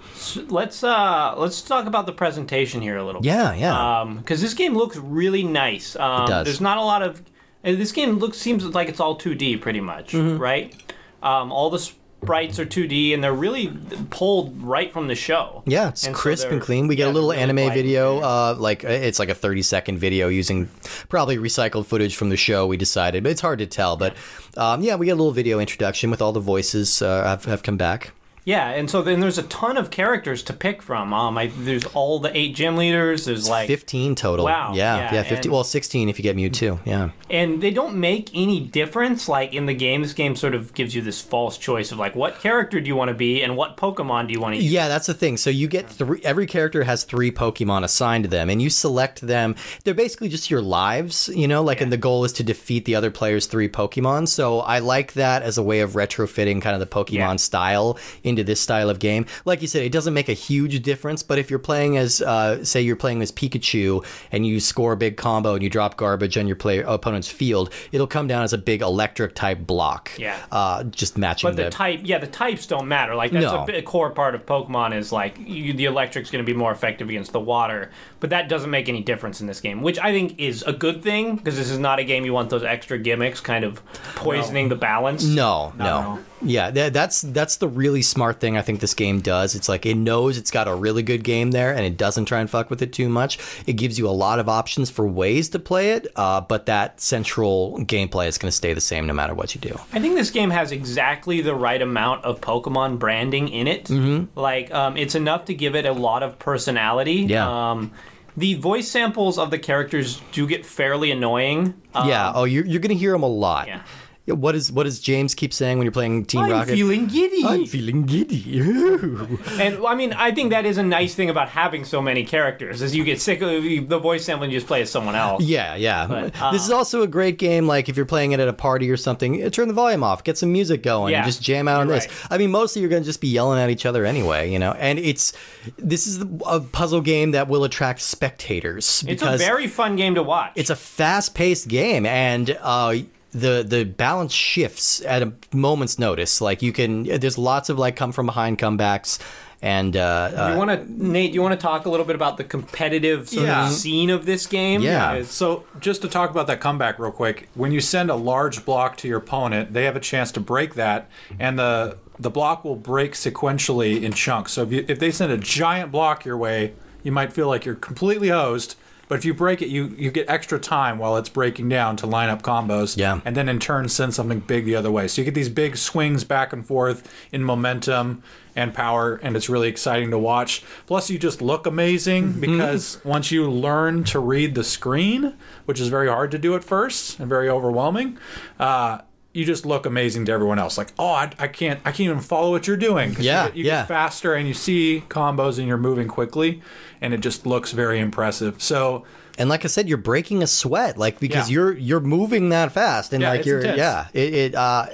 Let's 0.49 0.85
uh 0.85 1.35
let's 1.37 1.62
talk 1.62 1.87
about 1.87 2.07
the 2.07 2.12
presentation 2.12 2.81
here 2.83 2.97
a 2.99 3.05
little. 3.05 3.21
bit. 3.21 3.27
yeah 3.29 3.55
yeah 3.55 4.01
Um, 4.01 4.19
because 4.19 4.40
this 4.42 4.55
game 4.55 4.75
looks 4.77 4.97
really 4.99 5.42
nice. 5.42 5.97
Um, 5.97 6.25
It 6.25 6.29
does. 6.29 6.45
There's 6.47 6.61
not 6.61 6.79
a 6.79 6.83
lot 6.83 7.03
of. 7.03 7.21
uh, 7.64 7.73
This 7.73 7.92
game 7.92 8.19
looks 8.19 8.38
seems 8.38 8.62
like 8.64 8.88
it's 8.88 9.01
all 9.01 9.16
2D 9.19 9.61
pretty 9.61 9.81
much, 9.81 10.12
Mm-hmm. 10.12 10.38
right? 10.38 10.75
Um, 11.23 11.51
all 11.51 11.71
the 11.71 11.90
sprites 12.23 12.59
are 12.59 12.67
2D 12.67 13.15
and 13.15 13.23
they're 13.23 13.33
really 13.33 13.69
pulled 14.11 14.61
right 14.61 14.93
from 14.93 15.07
the 15.07 15.15
show. 15.15 15.63
yeah 15.67 15.91
it's 15.91 16.07
and 16.07 16.17
so 16.17 16.21
crisp 16.21 16.49
and 16.49 16.61
clean. 16.61 16.89
We 16.89 16.97
get 16.97 17.05
yeah, 17.05 17.13
a 17.13 17.15
little 17.15 17.31
really 17.31 17.43
anime 17.43 17.73
video 17.73 18.19
uh, 18.19 18.57
like 18.59 18.85
uh, 18.85 18.89
it's 18.89 19.19
like 19.19 19.29
a 19.29 19.35
30 19.35 19.63
second 19.63 19.99
video 19.99 20.29
using 20.29 20.69
probably 21.09 21.37
recycled 21.37 21.87
footage 21.87 22.17
from 22.17 22.31
the 22.31 22.37
show 22.37 22.67
we 22.67 22.77
decided 22.77 23.23
but 23.23 23.33
it's 23.33 23.41
hard 23.41 23.59
to 23.61 23.67
tell. 23.67 23.97
But 23.97 24.17
um, 24.57 24.83
yeah 24.83 24.97
we 24.97 25.07
get 25.07 25.13
a 25.13 25.17
little 25.17 25.33
video 25.33 25.61
introduction 25.61 26.11
with 26.11 26.21
all 26.21 26.33
the 26.33 26.41
voices 26.41 27.01
uh, 27.03 27.25
have, 27.25 27.45
have 27.45 27.63
come 27.63 27.77
back 27.77 28.13
Yeah, 28.47 28.69
and 28.71 28.89
so 28.89 29.03
then 29.03 29.21
there's 29.21 29.37
a 29.39 29.43
ton 29.43 29.77
of 29.77 29.91
characters 29.91 30.43
to 30.45 30.53
pick 30.55 30.81
from. 30.81 31.13
Um, 31.13 31.37
I, 31.37 31.49
there's 31.49 31.85
all 31.87 32.21
the 32.21 32.35
eight 32.35 32.55
gym 32.55 32.77
leaders. 32.77 33.25
There's 33.27 33.49
like 33.49 33.67
15 33.67 34.15
total 34.15 34.45
Wow, 34.47 34.73
yeah 34.75 34.97
yeah, 34.97 35.15
yeah 35.15 35.23
50 35.25 35.49
and- 35.49 35.53
well 35.53 35.65
16 35.65 36.09
if 36.09 36.19
you 36.19 36.23
get 36.23 36.37
mewtwo 36.37 36.79
yeah 36.85 37.11
and 37.29 37.61
they 37.61 37.71
don't 37.73 37.97
make 37.97 38.31
any 38.35 38.61
difference 38.61 39.29
like 39.29 39.53
in 39.53 39.67
the 39.67 39.75
game 39.75 40.03
this 40.03 40.13
game 40.13 40.37
sort 40.37 40.55
of 40.55 40.73
gives 40.75 40.95
you 40.95 41.03
this 41.03 41.21
false 41.21 41.59
choice 41.59 41.91
of 41.91 41.99
like 41.99 42.15
what 42.15 42.39
character 42.39 42.81
do 42.81 42.87
you 42.87 42.95
want 42.95 43.09
to 43.09 43.15
be 43.15 43.43
and 43.43 43.57
what 43.57 43.77
pokemon 43.77 44.27
do 44.29 44.33
you 44.33 44.41
want 44.41 44.55
to 44.55 44.63
use 44.63 44.73
Yeah, 44.73 44.87
that's 44.89 45.07
the 45.07 45.15
thing. 45.15 45.37
So 45.37 45.51
you 45.51 45.67
get 45.67 45.89
three. 45.91 46.21
Every 46.23 46.47
character 46.47 46.85
has 46.85 47.03
three 47.05 47.33
Pokemon 47.33 47.83
assigned 47.85 48.25
to 48.25 48.31
them, 48.31 48.49
and 48.49 48.63
you 48.63 48.71
select 48.71 49.21
them. 49.23 49.57
They're 49.85 49.95
basically 49.95 50.29
just 50.29 50.51
your 50.51 50.63
lives, 50.63 51.29
you 51.35 51.49
know. 51.49 51.63
Like, 51.63 51.81
and 51.81 51.91
the 51.93 51.97
goal 51.97 52.25
is 52.25 52.33
to 52.35 52.45
defeat 52.45 52.85
the 52.85 52.95
other 52.95 53.11
player's 53.11 53.47
three 53.47 53.69
Pokemon. 53.69 54.29
So 54.29 54.61
I 54.61 54.79
like 54.79 55.15
that 55.15 55.43
as 55.43 55.59
a 55.59 55.63
way 55.63 55.81
of 55.81 55.93
retrofitting 55.93 56.63
kind 56.63 56.75
of 56.75 56.81
the 56.81 56.87
Pokemon 56.87 57.13
Yeah. 57.13 57.37
style 57.37 57.99
into 58.37 58.44
this 58.44 58.61
style 58.61 58.90
of 58.90 58.99
game. 58.99 59.27
Like 59.44 59.62
you 59.62 59.68
said, 59.68 59.83
it 59.83 59.92
doesn't 59.92 60.14
make 60.14 60.29
a 60.29 60.35
huge 60.35 60.83
difference, 60.83 61.22
but 61.22 61.38
if 61.38 61.49
you're 61.51 61.59
playing 61.59 61.96
as, 61.96 62.20
uh, 62.22 62.64
say, 62.64 62.81
you're 62.83 62.96
playing 62.96 63.22
as 63.22 63.33
Pikachu, 63.33 64.05
and 64.31 64.46
you 64.46 64.61
score 64.61 64.92
a 64.92 64.96
big 64.96 65.16
combo 65.16 65.55
and 65.55 65.62
you 65.62 65.70
drop 65.70 65.96
garbage 65.96 66.37
on 66.37 66.46
your 66.46 66.57
player 66.57 66.83
opponent's 66.87 67.29
field, 67.29 67.72
it'll 67.92 68.07
come 68.07 68.27
down 68.27 68.42
as 68.42 68.53
a 68.53 68.59
big 68.59 68.83
electric 68.83 69.35
type 69.35 69.61
block. 69.66 70.11
Yeah. 70.18 70.37
Uh, 70.53 70.85
just 70.85 71.16
matching 71.16 71.49
but 71.51 71.57
the 71.57 71.70
type 71.70 72.01
yeah 72.03 72.18
the 72.18 72.27
types 72.27 72.66
don't 72.66 72.88
matter 72.88 73.14
like 73.14 73.31
that's 73.33 73.44
No. 73.44 73.62
a 73.62 73.66
big 73.66 73.85
core 73.85 74.11
part 74.11 74.35
of 74.35 74.44
pokemon 74.46 74.94
is 74.94 75.12
like 75.12 75.38
you, 75.38 75.72
the 75.72 75.85
electric's 75.87 76.31
going 76.31 76.44
to 76.44 76.46
be 76.46 76.57
more 76.57 76.72
effective 76.72 77.09
against 77.09 77.33
the 77.33 77.40
water 77.40 77.90
but 78.27 78.31
that 78.31 78.49
doesn't 78.49 78.71
make 78.71 78.89
any 78.89 79.03
difference 79.03 79.41
in 79.41 79.47
this 79.47 79.61
game 79.61 79.83
which 79.83 80.01
i 80.01 80.11
think 80.11 80.37
is 80.37 80.65
a 80.65 80.73
good 80.73 81.01
thing 81.01 81.37
because 81.37 81.57
this 81.57 81.71
is 81.71 81.79
not 81.79 82.01
a 82.01 82.05
game 82.05 82.25
you 82.25 82.33
want 82.33 82.51
those 82.51 82.65
extra 82.65 82.99
gimmicks 82.99 83.41
kind 83.41 83.65
of 83.65 83.81
poisoning 84.17 84.69
the 84.69 84.75
balance 84.75 85.23
No, 85.25 85.73
no. 85.79 85.85
no. 85.85 86.19
Yeah, 86.43 86.71
that, 86.71 86.93
that's 86.93 87.23
that's 87.23 87.57
the 87.57 87.67
really 87.67 88.03
smart 88.03 88.41
thing 88.41 88.59
I 88.59 88.62
think 88.62 88.81
this 88.81 88.93
game 88.93 89.21
does. 89.21 89.55
It's 89.55 89.71
like 89.71 89.87
it 89.87 89.95
knows 89.95 90.37
it's 90.37 90.51
got 90.51 90.69
a 90.69 90.75
really 90.75 91.03
good 91.03 91.25
game 91.25 91.51
there, 91.53 91.73
and 91.75 91.81
it 91.81 91.97
doesn't 91.97 92.27
try 92.27 92.41
and 92.41 92.49
fuck 92.49 92.69
with 92.69 92.83
it 92.83 92.93
too 92.93 93.09
much. 93.09 93.39
It 93.67 93.73
gives 93.73 93.99
you 93.99 94.07
a 94.07 94.12
lot 94.12 94.39
of 94.39 94.47
options 94.47 94.91
for 94.91 95.09
ways 95.09 95.49
to 95.51 95.59
play 95.59 95.93
it, 95.93 96.07
uh, 96.15 96.43
but 96.43 96.67
that 96.67 97.01
central 97.01 97.79
gameplay 97.81 98.29
is 98.29 98.37
going 98.37 98.51
to 98.51 98.57
stay 98.57 98.75
the 98.75 98.83
same 98.83 99.07
no 99.07 99.15
matter 99.15 99.33
what 99.35 99.55
you 99.55 99.62
do. 99.62 99.81
I 99.95 99.99
think 99.99 100.15
this 100.15 100.31
game 100.31 100.51
has 100.51 100.73
exactly 100.73 101.41
the 101.41 101.55
right 101.55 101.81
amount 101.81 102.23
of 102.27 102.43
Pokemon 102.43 102.99
branding 102.99 103.49
in 103.49 103.67
it. 103.67 103.85
Mm-hmm. 103.85 104.39
Like, 104.39 104.71
um, 104.75 104.99
it's 104.99 105.15
enough 105.15 105.47
to 105.47 105.55
give 105.55 105.75
it 105.75 105.87
a 105.87 105.93
lot 105.93 106.23
of 106.23 106.39
personality. 106.39 107.25
Yeah. 107.29 107.71
Um, 107.71 107.93
the 108.37 108.55
voice 108.55 108.88
samples 108.88 109.38
of 109.38 109.51
the 109.51 109.59
characters 109.59 110.20
do 110.33 110.46
get 110.46 110.66
fairly 110.66 111.11
annoying. 111.11 111.81
Um, 111.94 112.09
yeah. 112.09 112.33
Oh, 112.35 112.44
you're 112.44 112.66
you're 112.66 112.81
going 112.81 112.90
to 112.90 112.99
hear 112.99 113.12
them 113.12 113.22
a 113.22 113.29
lot. 113.29 113.68
Yeah. 113.68 113.83
Yeah, 114.27 114.35
What 114.35 114.57
is 114.57 114.73
what 114.73 114.85
does 114.85 114.99
James 114.99 115.35
keep 115.37 115.53
saying 115.55 115.79
when 115.79 115.85
you're 115.85 115.93
playing 115.93 116.25
Team 116.25 116.43
Rocket? 116.51 116.71
I'm 116.73 116.77
feeling 116.77 117.07
giddy. 117.07 117.45
I'm 117.47 117.65
feeling 117.65 118.03
giddy. 118.07 118.59
and 119.61 119.87
I 119.87 119.95
mean, 119.95 120.12
I 120.12 120.33
think 120.33 120.51
that 120.51 120.67
is 120.67 120.79
a 120.79 120.83
nice 120.83 121.15
thing 121.15 121.31
about 121.31 121.49
having 121.49 121.85
so 121.85 122.03
many 122.03 122.25
characters, 122.25 122.83
is 122.83 122.95
you 122.97 123.05
get 123.05 123.21
sick 123.21 123.41
of 123.41 123.51
the 123.62 123.99
voice 124.01 124.25
sampling, 124.25 124.51
you 124.51 124.57
just 124.57 124.67
play 124.67 124.83
as 124.83 124.91
someone 124.91 125.15
else. 125.15 125.45
Yeah, 125.45 125.77
yeah. 125.77 126.07
But, 126.09 126.43
uh, 126.43 126.51
this 126.51 126.65
is 126.65 126.71
also 126.73 127.03
a 127.03 127.07
great 127.07 127.39
game. 127.39 127.69
Like 127.69 127.89
if 127.89 127.97
you're 127.97 128.05
playing 128.05 128.33
it 128.33 128.41
at 128.41 128.49
a 128.49 128.53
party 128.53 128.91
or 128.91 128.97
something, 128.97 129.41
eh, 129.43 129.49
turn 129.49 129.69
the 129.69 129.75
volume 129.75 130.03
off, 130.03 130.25
get 130.25 130.37
some 130.37 130.53
music 130.53 130.83
going, 130.83 131.12
Yeah, 131.12 131.19
and 131.19 131.27
just 131.27 131.41
jam 131.41 131.69
out 131.69 131.81
on 131.83 131.87
this. 131.87 132.07
right. 132.09 132.33
I 132.33 132.39
mean, 132.39 132.51
mostly 132.51 132.81
you're 132.83 132.91
going 132.91 133.03
to 133.03 133.07
just 133.07 133.21
be 133.21 133.29
yelling 133.29 133.61
at 133.61 133.71
each 133.71 133.87
other 133.87 134.05
anyway, 134.05 134.51
you 134.51 134.59
know. 134.59 134.73
And 134.73 134.99
it's 134.99 135.35
this 135.79 136.07
is 136.09 136.25
a 136.47 136.59
puzzle 136.61 137.01
game 137.01 137.31
that 137.31 137.47
will 137.47 137.62
attract 137.62 138.01
spectators 138.01 139.05
It's 139.07 139.23
a 139.23 139.37
very 139.37 139.69
fun 139.69 139.95
game 139.95 140.17
to 140.17 140.23
watch. 140.25 140.53
it's 140.57 140.71
a 140.71 140.77
fast-paced 140.77 141.69
game, 141.69 142.05
and 142.07 142.59
uh, 142.61 142.97
the 143.37 143.64
the 143.66 143.85
balance 143.85 144.33
shifts 144.33 145.03
at 145.05 145.22
a 145.22 145.33
moment's 145.53 145.99
notice. 145.99 146.40
Like 146.40 146.62
you 146.62 146.72
can, 146.72 147.05
there's 147.05 147.38
lots 147.38 147.68
of 147.68 147.79
like 147.79 147.96
come 147.96 148.12
from 148.12 148.27
behind 148.27 148.59
comebacks. 148.59 149.18
And 149.62 149.96
uh, 149.96 150.01
uh, 150.37 150.51
you 150.53 150.59
want 150.59 150.70
to, 150.70 151.03
Nate? 151.07 151.33
You 151.33 151.40
want 151.40 151.59
to 151.59 151.62
talk 151.62 151.87
a 151.87 151.90
little 151.90 152.05
bit 152.05 152.14
about 152.14 152.37
the 152.37 152.44
competitive 152.44 153.27
sort 153.29 153.46
Yeah. 153.46 153.66
of 153.66 153.72
scene 153.72 154.11
of 154.11 154.27
this 154.27 154.46
game? 154.46 154.83
Yeah. 154.83 155.14
Because- 155.14 155.31
So, 155.31 155.64
just 155.81 156.03
to 156.03 156.09
talk 156.09 156.31
about 156.31 156.46
that 156.49 156.61
comeback 156.61 156.99
real 156.99 157.11
quick, 157.11 157.49
when 157.55 157.72
you 157.72 157.81
send 157.81 158.11
a 158.11 158.14
large 158.16 158.66
block 158.66 158.99
to 158.99 159.09
your 159.09 159.16
opponent, 159.18 159.72
they 159.72 159.85
have 159.85 159.96
a 159.96 160.01
chance 160.01 160.31
to 160.33 160.40
break 160.40 160.75
that, 160.75 161.09
and 161.40 161.59
the 161.59 161.96
the 162.18 162.31
block 162.31 162.64
will 162.64 162.77
break 162.77 163.12
sequentially 163.12 164.03
in 164.03 164.12
chunks. 164.12 164.53
So, 164.53 164.62
if, 164.62 164.72
you, 164.72 164.85
if 164.88 164.99
they 164.99 165.11
send 165.11 165.33
a 165.33 165.38
giant 165.38 165.90
block 165.90 166.25
your 166.27 166.37
way, 166.37 166.75
you 167.03 167.11
might 167.12 167.33
feel 167.33 167.49
like 167.49 167.64
you're 167.64 167.75
completely 167.75 168.29
hosed. 168.29 168.75
But 169.09 169.19
if 169.19 169.25
you 169.25 169.35
break 169.35 169.62
it, 169.62 169.69
you 169.69 169.95
you 169.99 170.11
get 170.11 170.29
extra 170.29 170.59
time 170.59 170.99
while 170.99 171.16
it's 171.16 171.29
breaking 171.29 171.69
down 171.69 171.97
to 171.99 172.07
line 172.07 172.29
up 172.29 172.42
combos. 172.42 172.97
Yeah. 172.97 173.21
And 173.25 173.37
then 173.37 173.49
in 173.49 173.59
turn 173.59 173.88
send 173.88 174.14
something 174.14 174.40
big 174.40 174.64
the 174.64 174.75
other 174.75 174.90
way. 174.90 175.09
So 175.09 175.21
you 175.21 175.25
get 175.25 175.35
these 175.35 175.49
big 175.49 175.77
swings 175.77 176.25
back 176.25 176.53
and 176.53 176.66
forth 176.66 177.12
in 177.33 177.45
momentum 177.45 178.23
and 178.57 178.73
power, 178.73 179.16
and 179.16 179.37
it's 179.37 179.49
really 179.49 179.69
exciting 179.69 180.11
to 180.11 180.19
watch. 180.19 180.64
Plus, 180.87 181.11
you 181.11 181.19
just 181.19 181.42
look 181.42 181.66
amazing 181.66 182.40
because 182.40 182.99
once 183.05 183.31
you 183.31 183.51
learn 183.51 184.03
to 184.05 184.19
read 184.19 184.55
the 184.55 184.64
screen, 184.64 185.35
which 185.66 185.79
is 185.79 185.88
very 185.88 186.09
hard 186.09 186.31
to 186.31 186.38
do 186.38 186.57
at 186.57 186.64
first 186.64 187.21
and 187.21 187.29
very 187.29 187.51
overwhelming, 187.51 188.19
uh, 188.59 188.99
you 189.37 189.44
just 189.44 189.66
look 189.66 189.85
amazing 189.87 190.25
to 190.25 190.33
everyone 190.33 190.59
else. 190.59 190.79
Like, 190.79 190.88
oh, 190.99 191.07
I, 191.12 191.31
I 191.38 191.46
can't, 191.49 191.79
I 191.85 191.90
can't 191.90 192.01
even 192.01 192.20
follow 192.20 192.51
what 192.51 192.66
you're 192.66 192.77
doing. 192.77 193.14
Yeah, 193.20 193.44
you, 193.44 193.49
get, 193.49 193.57
you 193.57 193.64
yeah. 193.64 193.81
get 193.83 193.88
faster 193.88 194.35
and 194.35 194.49
you 194.49 194.55
see 194.55 195.05
combos 195.09 195.59
and 195.59 195.68
you're 195.68 195.77
moving 195.77 196.09
quickly, 196.09 196.62
and 197.01 197.12
it 197.12 197.20
just 197.20 197.46
looks 197.46 197.72
very 197.72 198.01
impressive. 198.01 198.62
So. 198.62 199.05
And 199.38 199.51
like 199.51 199.66
I 199.66 199.68
said, 199.68 199.87
you're 199.87 199.99
breaking 199.99 200.42
a 200.42 200.46
sweat, 200.46 200.96
like 200.96 201.20
because 201.20 201.51
Yeah. 201.51 201.55
you're 201.55 201.77
you're 201.77 202.01
moving 202.01 202.49
that 202.49 202.72
fast, 202.72 203.12
and 203.12 203.20
Yeah, 203.20 203.31
like 203.31 203.44
you're 203.44 203.59
intense. 203.59 203.77
yeah, 203.79 204.07
it, 204.14 204.33
it 204.35 204.55
uh, 204.55 204.87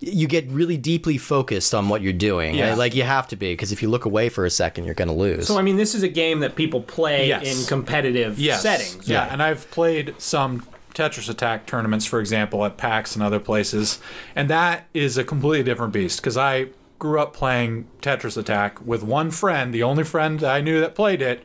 you 0.00 0.26
get 0.26 0.46
really 0.50 0.76
deeply 0.76 1.16
focused 1.16 1.74
on 1.74 1.88
what 1.88 2.02
you're 2.02 2.12
doing. 2.12 2.54
Yeah. 2.54 2.74
Like 2.74 2.94
you 2.94 3.04
have 3.04 3.28
to 3.28 3.36
be 3.36 3.52
because 3.54 3.72
if 3.72 3.80
you 3.82 3.88
look 3.88 4.04
away 4.04 4.28
for 4.28 4.44
a 4.44 4.50
second, 4.50 4.84
you're 4.84 4.94
gonna 4.94 5.14
lose. 5.14 5.46
So 5.46 5.58
I 5.58 5.62
mean, 5.62 5.78
this 5.78 5.94
is 5.94 6.02
a 6.02 6.08
game 6.08 6.40
that 6.40 6.54
people 6.54 6.82
play 6.82 7.28
Yes. 7.28 7.60
in 7.62 7.66
competitive 7.66 8.38
yes. 8.38 8.60
settings. 8.60 9.08
Yeah, 9.08 9.20
right? 9.22 9.32
and 9.32 9.42
I've 9.42 9.70
played 9.70 10.14
some 10.18 10.66
Tetris 10.94 11.28
Attack 11.28 11.66
tournaments, 11.66 12.06
for 12.06 12.20
example, 12.20 12.64
at 12.64 12.76
PAX 12.76 13.14
and 13.14 13.22
other 13.22 13.40
places, 13.40 13.98
and 14.36 14.50
that 14.50 14.86
is 14.92 15.16
a 15.18 15.24
completely 15.24 15.64
different 15.64 15.92
beast 15.92 16.20
because 16.20 16.36
I 16.36 16.68
grew 16.98 17.20
up 17.20 17.32
playing 17.32 17.88
Tetris 18.00 18.36
Attack 18.36 18.84
with 18.86 19.02
one 19.02 19.30
friend, 19.30 19.74
the 19.74 19.82
only 19.82 20.04
friend 20.04 20.44
I 20.44 20.60
knew 20.60 20.80
that 20.80 20.94
played 20.94 21.22
it, 21.22 21.44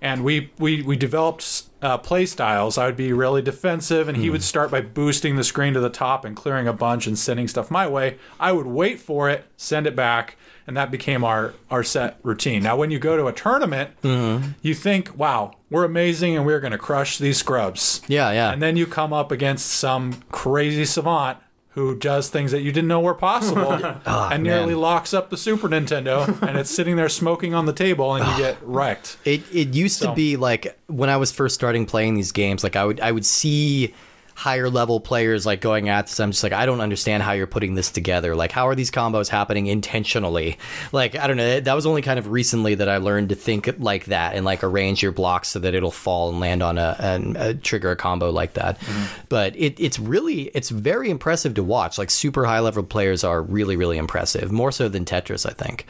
and 0.00 0.24
we 0.24 0.50
we 0.58 0.82
we 0.82 0.96
developed 0.96 1.62
uh, 1.80 1.96
play 1.98 2.26
styles. 2.26 2.76
I 2.76 2.86
would 2.86 2.96
be 2.96 3.12
really 3.12 3.40
defensive, 3.40 4.08
and 4.08 4.16
he 4.16 4.28
would 4.30 4.42
start 4.42 4.70
by 4.70 4.80
boosting 4.80 5.36
the 5.36 5.44
screen 5.44 5.74
to 5.74 5.80
the 5.80 5.88
top 5.88 6.24
and 6.24 6.36
clearing 6.36 6.66
a 6.66 6.72
bunch 6.72 7.06
and 7.06 7.18
sending 7.18 7.48
stuff 7.48 7.70
my 7.70 7.86
way. 7.86 8.18
I 8.38 8.52
would 8.52 8.66
wait 8.66 9.00
for 9.00 9.30
it, 9.30 9.46
send 9.56 9.86
it 9.86 9.96
back, 9.96 10.36
and 10.66 10.76
that 10.76 10.90
became 10.90 11.24
our 11.24 11.54
our 11.70 11.82
set 11.82 12.18
routine. 12.22 12.62
Now, 12.62 12.76
when 12.76 12.90
you 12.90 12.98
go 12.98 13.16
to 13.16 13.26
a 13.26 13.32
tournament, 13.32 13.90
mm-hmm. 14.02 14.52
you 14.62 14.74
think, 14.74 15.16
"Wow, 15.16 15.56
we're 15.70 15.84
amazing, 15.84 16.36
and 16.36 16.46
we're 16.46 16.60
going 16.60 16.72
to 16.72 16.78
crush 16.78 17.18
these 17.18 17.38
scrubs." 17.38 18.02
yeah, 18.08 18.30
yeah. 18.30 18.52
And 18.52 18.62
then 18.62 18.76
you 18.76 18.86
come 18.86 19.12
up 19.12 19.32
against 19.32 19.66
some 19.66 20.22
crazy 20.30 20.84
savant 20.84 21.38
who 21.74 21.96
does 21.96 22.28
things 22.28 22.52
that 22.52 22.60
you 22.60 22.70
didn't 22.70 22.88
know 22.88 23.00
were 23.00 23.14
possible 23.14 23.66
ah, 24.06 24.28
and 24.30 24.42
nearly 24.42 24.74
man. 24.74 24.80
locks 24.80 25.14
up 25.14 25.30
the 25.30 25.36
Super 25.36 25.68
Nintendo 25.68 26.28
and 26.46 26.58
it's 26.58 26.70
sitting 26.70 26.96
there 26.96 27.08
smoking 27.08 27.54
on 27.54 27.64
the 27.64 27.72
table 27.72 28.14
and 28.14 28.24
you 28.26 28.32
ah. 28.32 28.38
get 28.38 28.58
wrecked. 28.62 29.16
It 29.24 29.42
it 29.52 29.74
used 29.74 30.00
So- 30.00 30.10
to 30.10 30.14
be 30.14 30.36
like 30.36 30.78
when 30.88 31.08
I 31.08 31.16
was 31.16 31.32
first 31.32 31.54
starting 31.54 31.86
playing 31.86 32.14
these 32.14 32.32
games, 32.32 32.62
like 32.62 32.76
I 32.76 32.84
would 32.84 33.00
I 33.00 33.10
would 33.10 33.24
see 33.24 33.94
higher 34.42 34.68
level 34.68 34.98
players 34.98 35.46
like 35.46 35.60
going 35.60 35.88
at 35.88 36.08
this. 36.08 36.18
I'm 36.18 36.32
just 36.32 36.42
like 36.42 36.52
I 36.52 36.66
don't 36.66 36.80
understand 36.80 37.22
how 37.22 37.30
you're 37.30 37.46
putting 37.46 37.76
this 37.76 37.92
together. 37.92 38.34
Like 38.34 38.50
how 38.50 38.66
are 38.66 38.74
these 38.74 38.90
combos 38.90 39.28
happening 39.28 39.68
intentionally? 39.68 40.58
Like 40.90 41.14
I 41.14 41.28
don't 41.28 41.36
know. 41.36 41.60
That 41.60 41.74
was 41.74 41.86
only 41.86 42.02
kind 42.02 42.18
of 42.18 42.26
recently 42.26 42.74
that 42.74 42.88
I 42.88 42.96
learned 42.96 43.28
to 43.28 43.36
think 43.36 43.70
like 43.78 44.06
that 44.06 44.34
and 44.34 44.44
like 44.44 44.64
arrange 44.64 45.00
your 45.00 45.12
blocks 45.12 45.48
so 45.50 45.60
that 45.60 45.74
it'll 45.74 45.92
fall 45.92 46.30
and 46.30 46.40
land 46.40 46.60
on 46.60 46.76
a 46.76 46.96
and 46.98 47.36
uh, 47.36 47.54
trigger 47.62 47.92
a 47.92 47.96
combo 47.96 48.32
like 48.32 48.54
that. 48.54 48.78
But 49.28 49.54
it, 49.54 49.78
it's 49.78 50.00
really 50.00 50.50
it's 50.54 50.70
very 50.70 51.08
impressive 51.08 51.54
to 51.54 51.62
watch. 51.62 51.96
Like 51.96 52.10
super 52.10 52.44
high 52.44 52.58
level 52.58 52.82
players 52.82 53.22
are 53.22 53.40
really 53.40 53.76
really 53.76 53.96
impressive, 53.96 54.50
more 54.50 54.72
so 54.72 54.88
than 54.88 55.04
Tetris, 55.04 55.48
I 55.48 55.52
think. 55.52 55.86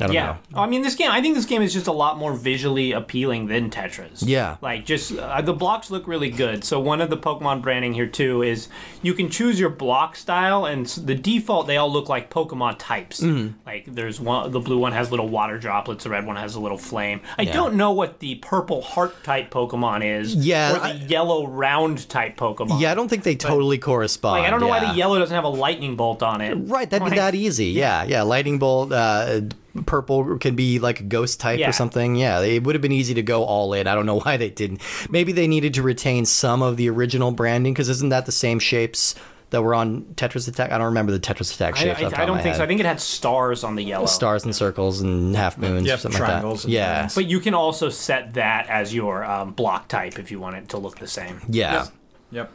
I 0.00 0.06
don't 0.06 0.14
Yeah, 0.14 0.36
know. 0.50 0.60
I 0.62 0.66
mean, 0.66 0.82
this 0.82 0.94
game. 0.94 1.10
I 1.10 1.20
think 1.20 1.34
this 1.36 1.44
game 1.44 1.62
is 1.62 1.72
just 1.72 1.86
a 1.86 1.92
lot 1.92 2.18
more 2.18 2.32
visually 2.34 2.92
appealing 2.92 3.46
than 3.46 3.70
Tetris. 3.70 4.22
Yeah. 4.26 4.56
like 4.60 4.84
just 4.84 5.16
uh, 5.16 5.40
the 5.42 5.52
blocks 5.52 5.90
look 5.90 6.06
really 6.08 6.30
good. 6.30 6.64
So 6.64 6.80
one 6.80 7.00
of 7.00 7.10
the 7.10 7.16
Pokemon 7.16 7.62
branding 7.62 7.92
here 7.94 8.06
too 8.06 8.42
is 8.42 8.68
you 9.02 9.14
can 9.14 9.28
choose 9.30 9.60
your 9.60 9.70
block 9.70 10.16
style, 10.16 10.64
and 10.66 10.86
the 10.86 11.14
default 11.14 11.66
they 11.66 11.76
all 11.76 11.92
look 11.92 12.08
like 12.08 12.30
Pokemon 12.30 12.76
types. 12.78 13.20
Mm-hmm. 13.20 13.58
Like 13.66 13.84
there's 13.86 14.18
one, 14.20 14.50
the 14.50 14.60
blue 14.60 14.78
one 14.78 14.92
has 14.92 15.10
little 15.10 15.28
water 15.28 15.58
droplets, 15.58 16.04
the 16.04 16.10
red 16.10 16.26
one 16.26 16.36
has 16.36 16.54
a 16.54 16.60
little 16.60 16.78
flame. 16.78 17.20
I 17.38 17.44
don't 17.44 17.74
know 17.74 17.92
what 17.92 18.18
the 18.20 18.36
purple 18.36 18.80
heart 18.82 19.22
type 19.22 19.50
Pokemon 19.50 20.04
is. 20.20 20.34
Yeah, 20.34 20.70
or 20.72 20.78
the 20.78 20.84
I- 20.84 20.92
yellow 21.06 21.46
round 21.46 22.08
type 22.08 22.36
Pokemon. 22.36 22.80
Yeah, 22.80 22.90
I 22.92 22.94
don't 22.94 23.08
think 23.08 23.22
they 23.24 23.36
totally 23.36 23.78
correspond. 23.78 24.40
Like 24.40 24.48
I 24.48 24.50
don't 24.50 24.60
know 24.60 24.68
why 24.68 24.80
the 24.80 24.94
yellow 24.94 25.18
doesn't 25.18 25.34
have 25.34 25.44
a 25.44 25.48
lightning 25.48 25.96
bolt 25.96 26.22
on 26.22 26.40
it. 26.40 26.54
Right, 26.54 26.88
that'd 26.88 27.08
be 27.08 27.16
that 27.16 27.34
easy. 27.34 27.66
Yeah, 27.66 28.04
yeah. 28.04 28.22
Lightning 28.22 28.58
bolt, 28.58 28.92
uh, 28.92 29.42
purple 29.86 30.38
can 30.38 30.54
be 30.54 30.78
like 30.78 31.00
a 31.00 31.04
ghost 31.04 31.40
type 31.40 31.58
Yeah. 31.58 31.68
or 31.68 31.72
something. 31.72 32.14
Yeah, 32.16 32.40
it 32.40 32.62
would 32.64 32.74
have 32.74 32.82
been 32.82 32.92
easy 32.92 33.14
to 33.14 33.22
go 33.22 33.44
all 33.44 33.72
in. 33.74 33.86
I 33.86 33.94
don't 33.94 34.06
know 34.06 34.20
why 34.24 34.36
they 34.36 34.50
didn't. 34.50 34.80
Maybe 35.10 35.32
they 35.32 35.46
needed 35.48 35.74
to 35.74 35.82
retain 35.82 36.24
some 36.26 36.62
of 36.62 36.76
the 36.76 36.88
original 36.90 37.30
branding 37.32 37.72
because 37.72 37.88
isn't 37.88 38.10
that 38.10 38.26
the 38.26 38.32
same 38.32 38.58
shapes 38.58 39.14
that 39.50 39.62
were 39.62 39.74
on 39.74 40.02
Tetris 40.14 40.48
Attack? 40.48 40.72
I 40.72 40.78
don't 40.78 40.86
remember 40.86 41.12
the 41.12 41.20
Tetris 41.20 41.54
Attack 41.54 41.74
I, 41.76 41.78
shapes. 41.78 42.00
I- 42.00 42.04
off 42.04 42.10
the 42.10 42.16
top 42.16 42.18
I 42.20 42.26
don't 42.26 42.36
my 42.36 42.42
think 42.42 42.56
so. 42.56 42.64
I 42.64 42.66
think 42.66 42.80
it 42.80 42.86
had 42.86 43.00
stars 43.00 43.64
on 43.64 43.74
the 43.76 43.84
yellow. 43.84 44.06
stars 44.06 44.44
and 44.44 44.54
circles 44.56 45.00
and 45.02 45.36
half 45.36 45.58
moons 45.58 45.86
Yep, 45.86 45.98
or 45.98 46.00
something 46.00 46.18
triangles 46.18 46.64
like 46.64 46.70
that. 46.70 46.72
Yeah, 46.72 47.00
things. 47.02 47.14
But 47.14 47.26
you 47.26 47.38
can 47.40 47.52
also 47.54 47.88
set 47.90 48.34
that 48.34 48.66
as 48.70 48.94
your 48.94 49.24
um, 49.24 49.52
block 49.52 49.88
type 49.88 50.18
if 50.18 50.30
you 50.30 50.40
want 50.40 50.56
it 50.56 50.68
to 50.70 50.78
look 50.78 50.98
the 50.98 51.06
same. 51.08 51.40
yeah. 51.48 51.86
Yep. 52.30 52.50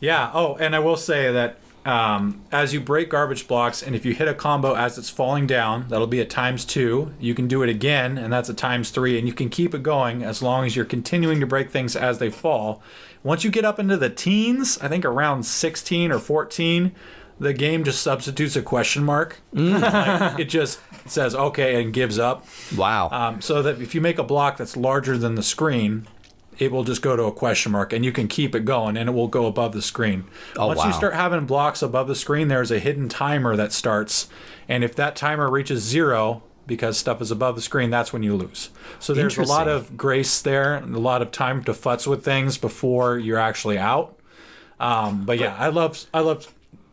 Yeah. 0.00 0.30
Oh, 0.32 0.54
and 0.56 0.74
I 0.74 0.78
will 0.78 0.96
say 0.96 1.32
that 1.32 1.58
um, 1.84 2.42
as 2.52 2.74
you 2.74 2.80
break 2.80 3.08
garbage 3.08 3.48
blocks, 3.48 3.82
and 3.82 3.96
if 3.96 4.04
you 4.04 4.12
hit 4.12 4.28
a 4.28 4.34
combo 4.34 4.74
as 4.74 4.98
it's 4.98 5.08
falling 5.08 5.46
down, 5.46 5.86
that'll 5.88 6.06
be 6.06 6.20
a 6.20 6.26
times 6.26 6.64
two. 6.64 7.12
You 7.18 7.34
can 7.34 7.48
do 7.48 7.62
it 7.62 7.68
again, 7.68 8.18
and 8.18 8.32
that's 8.32 8.48
a 8.48 8.54
times 8.54 8.90
three, 8.90 9.18
and 9.18 9.26
you 9.26 9.32
can 9.32 9.48
keep 9.48 9.74
it 9.74 9.82
going 9.82 10.22
as 10.22 10.42
long 10.42 10.66
as 10.66 10.76
you're 10.76 10.84
continuing 10.84 11.40
to 11.40 11.46
break 11.46 11.70
things 11.70 11.96
as 11.96 12.18
they 12.18 12.30
fall. 12.30 12.82
Once 13.22 13.44
you 13.44 13.50
get 13.50 13.64
up 13.64 13.78
into 13.78 13.96
the 13.96 14.10
teens, 14.10 14.78
I 14.78 14.88
think 14.88 15.04
around 15.04 15.44
16 15.44 16.12
or 16.12 16.18
14, 16.18 16.92
the 17.38 17.54
game 17.54 17.84
just 17.84 18.02
substitutes 18.02 18.56
a 18.56 18.62
question 18.62 19.04
mark. 19.04 19.40
Like, 19.52 20.38
it 20.38 20.44
just 20.50 20.80
says 21.06 21.34
okay 21.34 21.82
and 21.82 21.92
gives 21.92 22.18
up. 22.18 22.46
Wow. 22.76 23.08
Um, 23.10 23.40
so 23.40 23.62
that 23.62 23.80
if 23.80 23.94
you 23.94 24.00
make 24.00 24.18
a 24.18 24.22
block 24.22 24.58
that's 24.58 24.76
larger 24.76 25.16
than 25.16 25.34
the 25.34 25.42
screen, 25.42 26.06
it 26.60 26.70
will 26.70 26.84
just 26.84 27.02
go 27.02 27.16
to 27.16 27.24
a 27.24 27.32
question 27.32 27.72
mark 27.72 27.92
and 27.92 28.04
you 28.04 28.12
can 28.12 28.28
keep 28.28 28.54
it 28.54 28.64
going 28.64 28.96
and 28.96 29.08
it 29.08 29.12
will 29.12 29.28
go 29.28 29.46
above 29.46 29.72
the 29.72 29.82
screen. 29.82 30.24
Oh, 30.56 30.68
Once 30.68 30.84
you 30.84 30.92
start 30.92 31.14
having 31.14 31.46
blocks 31.46 31.80
above 31.82 32.06
the 32.06 32.14
screen, 32.14 32.48
there's 32.48 32.70
a 32.70 32.78
hidden 32.78 33.08
timer 33.08 33.56
that 33.56 33.72
starts. 33.72 34.28
And 34.68 34.84
if 34.84 34.94
that 34.96 35.16
timer 35.16 35.50
reaches 35.50 35.82
zero, 35.82 36.42
because 36.66 36.96
stuff 36.98 37.20
is 37.20 37.30
above 37.32 37.56
the 37.56 37.62
screen, 37.62 37.90
that's 37.90 38.12
when 38.12 38.22
you 38.22 38.36
lose. 38.36 38.70
So 39.00 39.14
there's 39.14 39.38
a 39.38 39.42
lot 39.42 39.66
of 39.66 39.96
grace 39.96 40.40
there, 40.40 40.74
and 40.76 40.94
a 40.94 41.00
lot 41.00 41.20
of 41.22 41.32
time 41.32 41.64
to 41.64 41.72
futz 41.72 42.06
with 42.06 42.24
things 42.24 42.58
before 42.58 43.18
you're 43.18 43.38
actually 43.38 43.76
out. 43.78 44.16
Um, 44.78 45.24
but 45.24 45.38
yeah, 45.40 45.56
I 45.58 45.68
love 45.68 46.04
I 46.14 46.20
love 46.20 46.46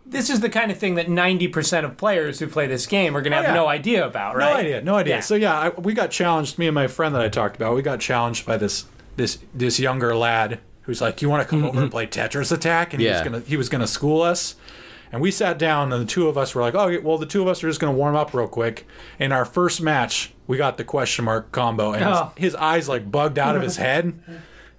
This 0.06 0.30
is 0.32 0.40
the 0.40 0.50
kind 0.50 0.72
of 0.72 0.78
thing 0.80 0.96
that 0.96 1.08
90% 1.08 1.86
of 1.86 1.96
players 1.98 2.40
who 2.40 2.48
play 2.48 2.66
this 2.66 2.88
game 2.88 3.16
are 3.16 3.22
going 3.22 3.32
to 3.32 3.38
have 3.38 3.46
Oh, 3.46 3.50
yeah. 3.50 3.54
no 3.54 3.68
idea 3.68 4.08
about, 4.08 4.36
right? 4.36 4.52
No 4.54 4.60
idea, 4.60 4.82
no 4.82 4.96
idea. 4.96 5.16
Yeah. 5.16 5.20
So 5.22 5.36
yeah, 5.36 5.60
I, 5.60 5.70
we 5.70 5.94
got 5.94 6.10
challenged. 6.10 6.58
Me 6.58 6.66
and 6.68 6.74
my 6.76 6.88
friend 6.88 7.14
that 7.14 7.22
I 7.22 7.30
talked 7.30 7.56
about, 7.58 7.76
we 7.76 7.82
got 7.84 8.00
challenged 8.00 8.46
by 8.48 8.58
this 8.58 8.86
this 9.18 9.40
this 9.54 9.80
younger 9.80 10.16
lad 10.16 10.60
who's 10.84 11.02
like, 11.02 11.22
"You 11.22 11.30
want 11.30 11.44
to 11.44 11.50
come 11.50 11.66
over 11.66 11.82
and 11.82 11.92
play 11.92 12.08
Tetris 12.08 12.52
Attack?" 12.52 12.94
And 12.94 13.02
he 13.02 13.10
was 13.10 13.22
gonna 13.22 13.40
he 13.42 13.58
was 13.58 13.68
gonna 13.70 13.88
school 13.88 14.22
us. 14.22 14.56
And 15.12 15.22
we 15.22 15.32
sat 15.32 15.58
down, 15.58 15.94
and 15.94 16.02
the 16.02 16.06
two 16.06 16.28
of 16.28 16.38
us 16.38 16.54
were 16.54 16.62
like, 16.62 16.76
"Oh, 16.76 17.00
well, 17.02 17.18
the 17.18 17.26
two 17.26 17.42
of 17.42 17.48
us 17.48 17.64
are 17.64 17.68
just 17.68 17.80
gonna 17.80 17.94
warm 17.94 18.16
up 18.16 18.34
real 18.34 18.48
quick." 18.48 18.86
In 19.20 19.32
our 19.32 19.46
first 19.46 19.82
match, 19.82 20.34
we 20.48 20.58
got 20.58 20.78
the 20.78 20.84
question 20.84 21.26
mark 21.26 21.52
combo, 21.52 21.94
and 21.94 22.04
Oh. 22.04 22.32
his, 22.36 22.54
his 22.54 22.56
eyes 22.56 22.90
like 22.90 23.10
bugged 23.12 23.40
out 23.40 23.56
of 23.56 23.62
his 23.62 23.78
head, 23.88 24.14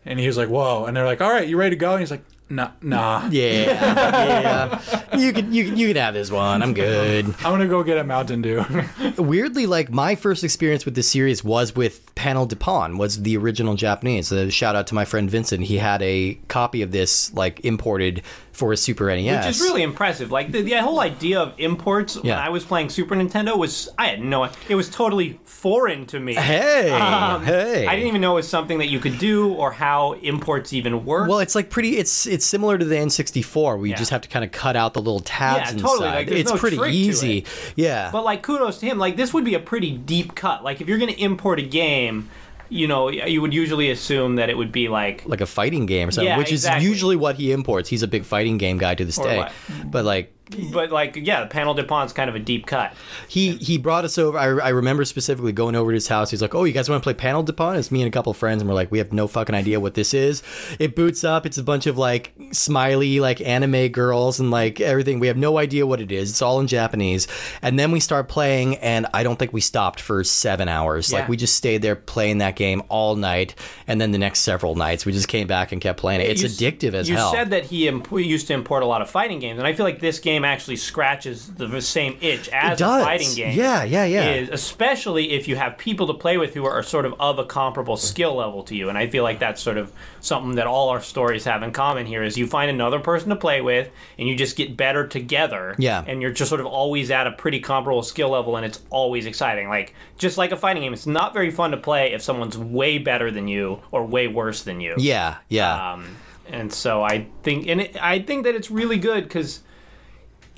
and 0.05 0.19
he 0.21 0.27
was 0.27 0.37
like, 0.37 0.49
"Whoa!" 0.49 0.85
And 0.85 0.97
they're 0.97 1.07
like, 1.07 1.21
"All 1.23 1.31
right, 1.31 1.49
you 1.49 1.57
ready 1.57 1.71
to 1.77 1.81
go?" 1.81 1.93
And 1.93 2.01
he's 2.01 2.11
like, 2.11 2.25
"Nah, 2.51 2.71
nah." 2.83 3.29
yeah, 3.31 4.81
yeah. 4.81 5.17
You 5.19 5.33
can 5.33 5.53
you 5.53 5.65
can 5.65 5.77
you 5.77 5.89
can 5.89 5.97
have 5.97 6.15
this 6.15 6.31
one. 6.31 6.63
I'm 6.63 6.75
good. 6.75 7.27
I'm 7.39 7.53
gonna 7.53 7.67
go 7.67 7.83
get 7.83 7.99
a 7.99 8.05
Mountain 8.05 8.43
Dew. 8.43 8.65
weirdly 9.19 9.67
like 9.67 9.91
my 9.91 10.15
first 10.15 10.45
experience 10.45 10.85
with 10.85 10.95
this 10.95 11.11
series 11.11 11.43
was 11.45 11.75
with 11.75 12.15
panel 12.15 12.47
de 12.47 12.57
Pon 12.57 12.99
was 12.99 13.23
the 13.23 13.37
original 13.37 13.75
japanese 13.75 14.29
so 14.29 14.49
shout 14.49 14.77
out 14.77 14.87
to 14.87 14.95
my 14.95 15.05
friend 15.05 15.31
vincent 15.31 15.65
he 15.65 15.79
had 15.79 16.03
a 16.03 16.35
copy 16.49 16.83
of 16.83 16.91
this 16.91 17.33
like 17.35 17.61
imported 17.65 18.23
for 18.59 18.73
a 18.73 18.77
super 18.77 19.07
nes 19.15 19.47
Which 19.47 19.55
is 19.55 19.61
really 19.61 19.83
impressive. 19.85 20.33
Like 20.33 20.51
the, 20.51 20.63
the 20.63 20.73
whole 20.83 20.99
idea 20.99 21.39
of 21.39 21.55
imports 21.59 22.17
yeah. 22.17 22.35
when. 22.37 22.45
I 22.47 22.49
was 22.49 22.65
playing 22.65 22.89
Super 22.91 23.15
Nintendo 23.15 23.57
was 23.57 23.89
I 23.97 24.09
had 24.09 24.21
no 24.21 24.51
it 24.69 24.75
was 24.75 24.91
totally 24.91 25.39
foreign 25.45 26.07
to 26.07 26.19
me. 26.19 26.35
hey 26.35 26.91
Um, 26.91 27.45
hey 27.45 27.87
I 27.87 27.95
didn't 27.95 28.09
even 28.09 28.21
know 28.21 28.33
it 28.33 28.37
was 28.43 28.49
something 28.49 28.79
that 28.79 28.89
you 28.89 28.99
could 28.99 29.19
do 29.19 29.53
or 29.55 29.71
how 29.71 30.15
imports 30.15 30.73
even 30.73 31.05
work. 31.05 31.29
well, 31.29 31.39
it's 31.39 31.55
like 31.55 31.71
pretty. 31.71 31.97
It's 31.99 32.27
it's 32.27 32.45
similar 32.45 32.77
to 32.79 32.85
the 32.85 32.97
N64. 32.97 33.79
We 33.79 33.91
Yeah. 33.91 33.97
just 33.97 34.11
have 34.11 34.23
to 34.23 34.29
kind 34.29 34.45
of 34.45 34.51
cut 34.51 34.75
out 34.75 34.93
the 34.95 35.01
little 35.01 35.21
tabs 35.21 35.73
Yeah, 35.73 35.79
totally, 35.79 36.09
inside. 36.09 36.15
like, 36.17 36.29
it's 36.29 36.51
no 36.53 36.59
pretty 36.59 36.77
trick 36.79 36.91
to 36.91 36.97
easy. 36.99 37.39
it. 37.39 37.47
Yeah. 37.77 38.11
But 38.11 38.25
like 38.25 38.43
kudos 38.43 38.79
to 38.79 38.87
him. 38.87 38.99
Like 38.99 39.17
this 39.17 39.33
would 39.33 39.45
be 39.45 39.55
a 39.55 39.61
pretty 39.61 39.93
deep 39.97 40.35
cut. 40.35 40.65
Like 40.65 40.81
if 40.81 40.89
you're 40.89 40.99
going 40.99 41.15
to 41.15 41.21
import 41.21 41.61
a 41.61 41.63
game, 41.63 42.29
you 42.71 42.87
know, 42.87 43.09
you 43.11 43.41
would 43.41 43.55
usually 43.55 43.91
assume 43.91 44.37
that 44.37 44.49
it 44.51 44.57
would 44.57 44.73
be 44.73 44.89
like 44.89 45.25
like 45.27 45.41
a 45.41 45.47
fighting 45.47 45.87
game 45.87 46.09
or 46.09 46.11
something, 46.11 46.29
Yeah, 46.29 46.39
which 46.39 46.53
exactly. 46.53 46.85
is 46.85 46.89
usually 46.91 47.17
what 47.17 47.37
he 47.37 47.53
imports. 47.53 47.89
He's 47.89 48.03
a 48.03 48.09
big 48.09 48.25
fighting 48.25 48.59
game 48.59 48.79
guy 48.79 48.95
to 48.95 49.05
this 49.05 49.19
Or 49.19 49.25
day. 49.25 49.39
what? 49.39 49.53
But 49.87 50.05
like 50.05 50.33
but 50.73 50.91
like 50.91 51.17
yeah, 51.17 51.45
Panel 51.47 51.75
de 51.75 51.85
Pon's 51.85 52.13
kind 52.13 52.29
of 52.29 52.37
a 52.37 52.39
deep 52.39 52.67
cut. 52.67 52.95
He 53.29 53.57
he 53.57 53.79
brought 53.79 54.05
us 54.05 54.19
over. 54.19 54.39
I, 54.39 54.45
I 54.45 54.69
remember 54.71 55.05
specifically 55.05 55.53
going 55.53 55.75
over 55.75 55.91
to 55.91 55.95
his 55.95 56.09
house. 56.09 56.31
He's 56.31 56.43
like, 56.43 56.55
"Oh, 56.55 56.65
you 56.65 56.73
guys 56.73 56.89
want 56.89 57.03
to 57.03 57.05
play 57.05 57.15
Panel 57.15 57.43
de 57.43 57.53
Pon?" 57.53 57.77
It's 57.77 57.91
me 57.91 58.03
and 58.03 58.09
a 58.09 58.13
couple 58.13 58.31
of 58.31 58.37
friends, 58.37 58.63
and 58.63 58.69
we're 58.69 58.75
like, 58.75 58.91
"We 58.91 58.99
have 58.99 59.13
no 59.13 59.27
fucking 59.27 59.55
idea 59.55 59.81
what 59.81 59.95
this 59.95 60.15
is." 60.15 60.43
It 60.79 60.97
boots 60.97 61.25
up. 61.25 61.47
It's 61.47 61.59
a 61.59 61.63
bunch 61.63 61.87
of 61.87 61.99
like 61.99 62.33
smiley 62.53 63.21
like 63.21 63.41
anime 63.41 63.89
girls 63.89 64.41
and 64.41 64.51
like 64.51 64.81
everything. 64.81 65.21
We 65.21 65.27
have 65.27 65.37
no 65.37 65.59
idea 65.59 65.87
what 65.87 66.01
it 66.01 66.13
is. 66.13 66.31
It's 66.31 66.43
all 66.43 66.61
in 66.61 66.67
Japanese. 66.67 67.29
And 67.63 67.79
then 67.79 67.93
we 67.93 68.01
start 68.01 68.29
playing, 68.29 68.77
and 68.77 69.07
I 69.15 69.23
don't 69.23 69.39
think 69.39 69.53
we 69.53 69.61
stopped 69.61 70.01
for 70.01 70.25
seven 70.25 70.69
hours. 70.69 71.11
Yeah. 71.13 71.21
Like 71.21 71.29
we 71.29 71.37
just 71.37 71.57
stayed 71.57 71.83
there 71.83 71.97
playing 71.97 72.39
that 72.39 72.57
game 72.57 72.83
all 72.89 73.17
night, 73.17 73.55
and 73.87 74.01
then 74.01 74.13
the 74.13 74.19
next 74.19 74.41
several 74.41 74.75
nights 74.75 75.05
we 75.05 75.13
just 75.13 75.29
came 75.29 75.47
back 75.47 75.73
and 75.73 75.81
kept 75.81 75.99
playing 75.99 76.21
it. 76.21 76.31
It's 76.31 76.43
You 76.43 76.49
addictive 76.49 76.95
as 76.95 77.09
you 77.09 77.17
hell. 77.17 77.31
You 77.31 77.37
said 77.37 77.51
that 77.51 77.65
he 77.65 77.89
imp- 77.89 78.11
used 78.11 78.47
to 78.49 78.55
import 78.55 78.83
a 78.83 78.87
lot 78.87 79.03
of 79.03 79.11
fighting 79.11 79.39
games, 79.39 79.59
and 79.59 79.67
I 79.67 79.73
feel 79.73 79.85
like 79.85 80.01
this 80.01 80.19
game 80.19 80.38
actually 80.45 80.77
scratches 80.77 81.49
the 81.49 81.81
same 81.81 82.17
itch 82.21 82.49
as 82.51 82.81
It 82.81 82.85
a 82.85 82.87
fighting 82.87 83.35
game. 83.35 83.57
Yeah, 83.57 83.85
yeah, 83.85 84.05
yeah. 84.05 84.31
Is, 84.31 84.49
especially 84.51 85.33
if 85.33 85.49
you 85.49 85.57
have 85.57 85.79
people 85.79 86.07
to 86.09 86.15
play 86.15 86.39
with 86.39 86.55
who 86.55 86.65
are 86.65 86.83
sort 86.83 87.07
of 87.07 87.15
of 87.21 87.39
a 87.39 87.45
comparable 87.45 87.97
skill 87.97 88.35
level 88.35 88.63
to 88.65 88.75
you, 88.77 88.89
and 88.89 88.99
I 88.99 89.09
feel 89.09 89.23
like 89.23 89.39
that's 89.39 89.63
sort 89.63 89.77
of 89.77 89.93
something 90.21 90.57
that 90.57 90.67
all 90.67 90.89
our 90.89 91.01
stories 91.01 91.45
have 91.45 91.63
in 91.63 91.73
common 91.73 92.07
here. 92.07 92.23
Is 92.23 92.37
you 92.37 92.47
find 92.47 92.71
another 92.71 93.01
person 93.01 93.31
to 93.31 93.37
play 93.37 93.61
with, 93.61 93.91
and 94.19 94.29
you 94.29 94.37
just 94.37 94.57
get 94.57 94.77
better 94.77 95.07
together. 95.07 95.75
Yeah. 95.79 96.05
and 96.07 96.21
you're 96.21 96.33
just 96.33 96.49
sort 96.49 96.61
of 96.61 96.67
always 96.67 97.11
at 97.11 97.27
a 97.27 97.33
pretty 97.33 97.61
comparable 97.61 98.03
skill 98.03 98.31
level, 98.31 98.57
and 98.57 98.65
it's 98.67 98.81
always 98.91 99.27
exciting. 99.27 99.69
Like 99.69 99.95
just 100.17 100.39
like 100.39 100.53
a 100.53 100.57
fighting 100.57 100.83
game, 100.83 100.93
it's 100.93 101.07
not 101.07 101.33
very 101.33 101.51
fun 101.51 101.71
to 101.71 101.77
play 101.77 102.13
if 102.13 102.23
someone's 102.23 102.59
way 102.59 102.99
better 102.99 103.31
than 103.31 103.49
you 103.49 103.81
or 103.91 104.05
way 104.05 104.29
worse 104.29 104.63
than 104.63 104.81
you. 104.81 104.95
yeah, 104.99 105.39
yeah. 105.49 105.93
Um, 105.93 106.17
and 106.47 106.73
so 106.73 107.03
I 107.03 107.27
think, 107.43 107.67
and 107.69 107.83
it, 107.83 108.03
I 108.03 108.21
think 108.21 108.45
that 108.45 108.55
it's 108.55 108.71
really 108.71 108.97
good 108.99 109.25
because 109.25 109.61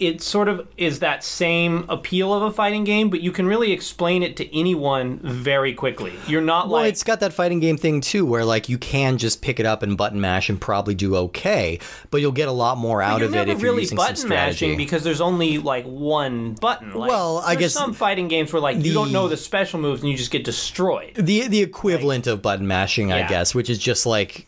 it 0.01 0.23
sort 0.23 0.49
of 0.49 0.67
is 0.77 1.01
that 1.01 1.23
same 1.23 1.85
appeal 1.89 2.33
of 2.33 2.43
a 2.43 2.51
fighting 2.51 2.85
game, 2.85 3.11
but 3.11 3.21
you 3.21 3.31
can 3.31 3.47
really 3.47 3.71
explain 3.73 4.23
it 4.23 4.37
to 4.39 4.59
anyone 4.59 5.19
very 5.23 5.75
quickly. 5.75 6.13
You're 6.27 6.41
not 6.41 6.69
like 6.69 6.73
Well, 6.73 6.83
like 6.83 6.93
it's 6.93 7.05
got 7.05 7.21
that 7.21 7.33
fighting 7.33 7.61
game 7.61 7.77
thing 7.77 8.01
too, 8.01 8.25
where 8.25 8.45
like 8.45 8.69
you 8.69 8.79
can 8.79 9.19
just 9.19 9.43
pick 9.43 9.61
it 9.61 9.67
up 9.67 9.83
and 9.83 9.97
button 9.97 10.21
mash 10.21 10.49
and 10.49 10.61
probably 10.61 10.95
do 10.95 11.15
okay, 11.17 11.79
but 12.11 12.21
you'll 12.21 12.33
get 12.33 12.49
a 12.49 12.53
lot 12.53 12.79
more 12.79 13.03
out 13.03 13.23
of 13.23 13.35
it 13.35 13.49
if 13.49 13.61
you're 13.61 13.71
really 13.73 13.83
using 13.83 13.97
button 13.97 14.17
some 14.17 14.29
strategy. 14.29 14.67
mashing 14.67 14.77
because 14.79 15.05
there's 15.05 15.21
only 15.21 15.59
like 15.59 15.85
one 15.85 16.55
button. 16.55 16.93
Like, 16.95 17.11
Well, 17.11 17.43
I 17.45 17.55
guess 17.55 17.73
some 17.75 17.93
fighting 17.95 18.29
games 18.29 18.53
where 18.53 18.63
like 18.63 18.85
you 18.85 18.95
don't 18.95 19.13
know 19.13 19.29
the 19.29 19.37
special 19.37 19.79
moves 19.81 20.01
and 20.03 20.11
you 20.11 20.17
just 20.17 20.31
get 20.31 20.45
destroyed. 20.45 21.13
the 21.17 21.47
the 21.49 21.61
equivalent 21.61 22.27
of 22.27 22.41
button 22.43 22.67
mashing, 22.67 23.13
I 23.13 23.19
Yeah. 23.21 23.29
guess, 23.29 23.55
which 23.55 23.69
is 23.71 23.79
just 23.79 24.07
like 24.07 24.47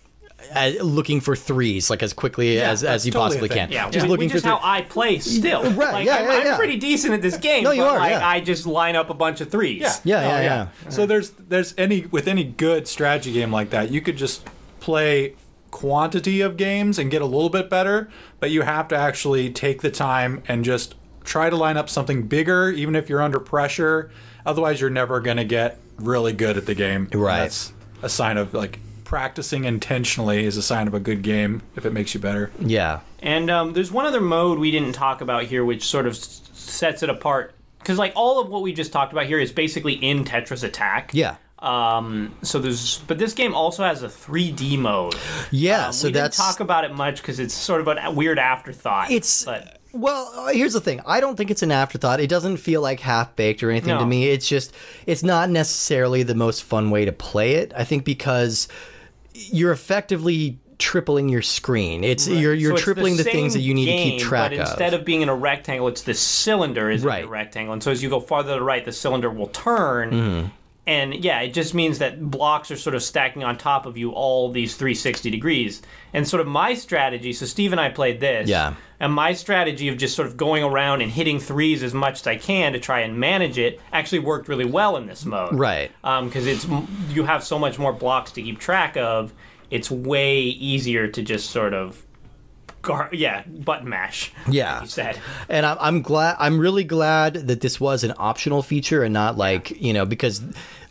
uh, 0.55 0.83
looking 0.83 1.21
for 1.21 1.35
threes, 1.37 1.91
like 1.91 2.03
as 2.03 2.13
quickly 2.13 2.61
as 2.61 2.85
as 2.85 3.07
you 3.07 3.13
totally 3.13 3.31
possibly 3.31 3.49
can. 3.49 3.71
Yeah, 3.71 3.91
just 3.91 4.05
which, 4.05 4.11
looking 4.11 4.27
which 4.27 4.33
for 4.33 4.39
is 4.39 4.45
how 4.45 4.57
threes. 4.57 4.65
I 4.65 4.83
play 4.83 5.19
still. 5.19 5.63
Right, 5.73 5.93
Like, 5.93 6.07
yeah, 6.07 6.17
I'm, 6.17 6.45
yeah, 6.45 6.53
I'm 6.53 6.59
pretty 6.59 6.77
decent 6.77 7.15
at 7.15 7.23
this 7.23 7.37
game. 7.37 7.65
No, 7.65 7.71
you 7.71 7.83
but, 7.83 7.95
are, 7.95 7.99
Like, 7.99 8.11
yeah. 8.11 8.29
I 8.29 8.41
just 8.41 8.67
line 8.67 8.95
up 8.95 9.11
a 9.11 9.15
bunch 9.15 9.41
of 9.41 9.51
threes. 9.51 9.81
Yeah. 9.81 9.97
Yeah, 10.05 10.19
Oh, 10.19 10.23
yeah, 10.23 10.43
yeah. 10.43 10.91
So 10.91 11.07
there's 11.07 11.31
there's 11.31 11.75
any 11.79 12.03
with 12.07 12.29
any 12.29 12.45
good 12.45 12.87
strategy 12.87 13.33
game 13.33 13.51
like 13.51 13.71
that, 13.71 13.91
you 13.91 14.01
could 14.01 14.17
just 14.17 14.47
play 14.81 15.35
quantity 15.71 16.41
of 16.43 16.57
games 16.57 16.99
and 16.99 17.11
get 17.11 17.23
a 17.23 17.27
little 17.27 17.49
bit 17.49 17.69
better, 17.71 18.11
but 18.39 18.51
you 18.51 18.63
have 18.63 18.87
to 18.89 18.97
actually 18.97 19.51
take 19.51 19.81
the 19.83 19.91
time 19.91 20.43
and 20.47 20.65
just 20.65 20.95
try 21.25 21.49
to 21.51 21.57
line 21.57 21.77
up 21.77 21.89
something 21.89 22.27
bigger 22.27 22.71
even 22.71 22.95
if 22.95 23.09
you're 23.09 23.23
under 23.23 23.41
pressure. 23.41 24.11
Otherwise, 24.45 24.81
you're 24.81 24.91
never 24.91 25.21
going 25.21 25.37
to 25.39 25.45
get 25.45 25.79
really 25.97 26.33
good 26.33 26.57
at 26.57 26.67
the 26.67 26.75
game. 26.75 27.09
Right. 27.13 27.41
That's 27.41 27.73
a 28.03 28.09
sign 28.09 28.37
of 28.37 28.55
like 28.55 28.79
practicing 29.13 29.65
intentionally 29.67 30.47
is 30.47 30.57
a 30.57 30.63
sign 30.63 30.87
of 30.89 30.95
a 30.95 30.99
good 30.99 31.21
game 31.21 31.61
if 31.77 31.85
it 31.85 31.93
makes 31.93 32.15
you 32.15 32.19
better. 32.21 32.51
Yeah. 32.59 33.01
And 33.21 33.51
um, 33.51 33.75
there's 33.75 33.93
one 33.93 34.07
other 34.07 34.23
mode 34.23 34.59
we 34.59 34.71
didn't 34.71 34.95
talk 34.95 35.21
about 35.21 35.43
here, 35.45 35.67
which 35.67 35.85
sort 35.85 36.07
of 36.07 36.15
s- 36.15 36.41
sets 36.55 37.03
it 37.03 37.11
apart. 37.11 37.55
Because 37.79 37.99
like 37.99 38.15
all 38.17 38.41
of 38.41 38.49
what 38.49 38.63
we 38.63 38.73
just 38.73 38.91
talked 38.91 39.13
about 39.13 39.27
here 39.27 39.39
is 39.39 39.53
basically 39.53 39.93
in 39.93 40.25
Tetris 40.25 40.65
Attack. 40.65 41.11
Yeah. 41.13 41.37
Um. 41.59 42.35
So 42.43 42.59
there's, 42.59 43.01
but 43.07 43.19
this 43.19 43.35
game 43.35 43.55
also 43.55 43.85
has 43.85 44.03
a 44.03 44.09
3D 44.09 44.79
mode. 44.79 45.15
Yeah, 45.51 45.89
Um, 45.89 45.93
so 45.93 46.09
we 46.09 46.13
that's 46.13 46.39
didn't 46.39 46.47
talk 46.49 46.61
about 46.61 46.85
it 46.85 46.95
much 46.95 47.21
because 47.21 47.39
it's 47.39 47.53
sort 47.53 47.83
of 47.83 47.89
a 47.89 48.11
weird 48.11 48.39
afterthought. 48.39 49.11
It's 49.11 49.45
but 49.45 49.79
well. 49.93 50.33
uh, 50.35 50.53
Here's 50.55 50.73
the 50.73 50.81
thing. 50.81 51.03
I 51.07 51.21
don't 51.21 51.37
think 51.37 51.51
it's 51.51 51.63
an 51.63 51.71
afterthought. 51.71 52.19
It 52.19 52.29
doesn't 52.31 52.57
feel 52.57 52.81
like 52.81 53.01
half 53.01 53.37
baked 53.37 53.63
or 53.63 53.71
anything 53.71 53.99
to 53.99 54.07
me. 54.07 54.31
It's 54.31 54.49
just 54.49 54.75
it's 55.07 55.23
not 55.23 55.51
necessarily 55.51 56.23
the 56.23 56.35
most 56.35 56.65
fun 56.65 56.91
way 56.91 57.05
to 57.05 57.13
play 57.13 57.57
it. 57.57 57.73
I 57.77 57.85
think 57.85 58.05
because 58.07 58.67
you're 59.35 59.73
effectively 59.73 60.59
tripling 60.79 61.29
your 61.29 61.43
screen. 61.43 62.03
It's 62.03 62.27
you're 62.27 62.55
you're 62.55 62.77
So 62.77 62.83
tripling 62.83 63.17
the, 63.17 63.25
things 63.25 63.53
that 63.55 63.61
you 63.61 63.73
need 63.73 63.87
to 63.87 63.93
keep 64.03 64.21
track 64.21 64.51
but 64.51 64.59
of. 64.59 64.69
instead 64.69 64.95
of 64.95 65.05
being 65.05 65.23
in 65.23 65.29
a 65.29 65.35
rectangle, 65.35 65.89
it's 65.89 66.03
the 66.03 66.15
cylinder 66.15 66.91
is 66.91 67.05
in 67.05 67.11
a 67.11 67.27
rectangle, 67.27 67.73
and 67.73 67.83
so 67.83 67.91
as 67.91 68.03
you 68.03 68.11
go 68.11 68.21
farther 68.21 68.55
to 68.55 68.59
the 68.59 68.65
right, 68.65 68.85
the 68.85 68.93
cylinder 68.93 69.31
will 69.31 69.47
turn. 69.49 70.11
Mm-hmm. 70.11 70.49
And 70.87 71.15
yeah, 71.25 71.41
it 71.43 71.55
just 71.55 71.75
means 71.75 72.01
that 72.01 72.21
blocks 72.21 72.71
are 72.73 72.77
sort 72.77 72.97
of 72.97 73.05
stacking 73.05 73.45
on 73.45 73.57
top 73.57 73.87
of 73.87 73.97
you 73.97 74.11
all 74.11 74.51
these 74.51 74.75
360 74.75 75.31
degrees. 75.31 75.81
And 76.13 76.27
sort 76.27 76.41
of 76.41 76.49
my 76.49 76.75
strategy, 76.75 77.33
so 77.33 77.47
Steve 77.47 77.71
and 77.71 77.81
I 77.81 77.89
played 77.89 78.19
this. 78.19 78.49
Yeah. 78.49 78.75
And 78.99 79.13
my 79.13 79.33
strategy 79.33 79.89
of 79.89 79.97
just 79.97 80.17
sort 80.17 80.27
of 80.27 80.37
going 80.37 80.65
around 80.65 81.01
and 81.03 81.11
hitting 81.11 81.39
threes 81.39 81.85
as 81.85 81.95
much 81.95 82.21
as 82.21 82.27
I 82.27 82.37
can 82.37 82.73
to 82.73 82.81
try 82.81 83.01
and 83.01 83.19
manage 83.19 83.59
it 83.59 83.81
actually 83.93 84.21
worked 84.21 84.49
really 84.49 84.65
well 84.65 84.97
in 84.97 85.07
this 85.07 85.25
mode. 85.25 85.55
Right. 85.55 85.93
Um, 86.03 86.27
because 86.27 86.47
it's 86.47 86.67
you 87.11 87.25
have 87.25 87.45
so 87.45 87.59
much 87.61 87.79
more 87.79 87.93
blocks 87.93 88.33
to 88.33 88.43
keep 88.43 88.59
track 88.59 88.97
of. 88.97 89.33
It's 89.71 89.91
way 89.91 90.41
easier 90.41 91.07
to 91.09 91.23
just 91.23 91.51
sort 91.51 91.75
of, 91.75 92.05
gar- 92.83 93.09
yeah, 93.13 93.45
button 93.47 93.89
mash. 93.89 94.33
Yeah. 94.51 94.75
like 94.75 94.83
you 94.83 94.89
said. 94.89 95.21
And 95.49 95.65
I'm, 95.65 95.77
I'm 95.81 96.03
glad. 96.03 96.37
I'm 96.39 96.59
really 96.59 96.85
glad 96.85 97.35
that 97.35 97.61
this 97.61 97.81
was 97.81 98.05
an 98.05 98.13
optional 98.19 98.63
feature 98.63 99.03
and 99.03 99.13
not 99.15 99.37
like 99.39 99.71
you 99.81 99.93
know 99.93 100.05
because 100.05 100.43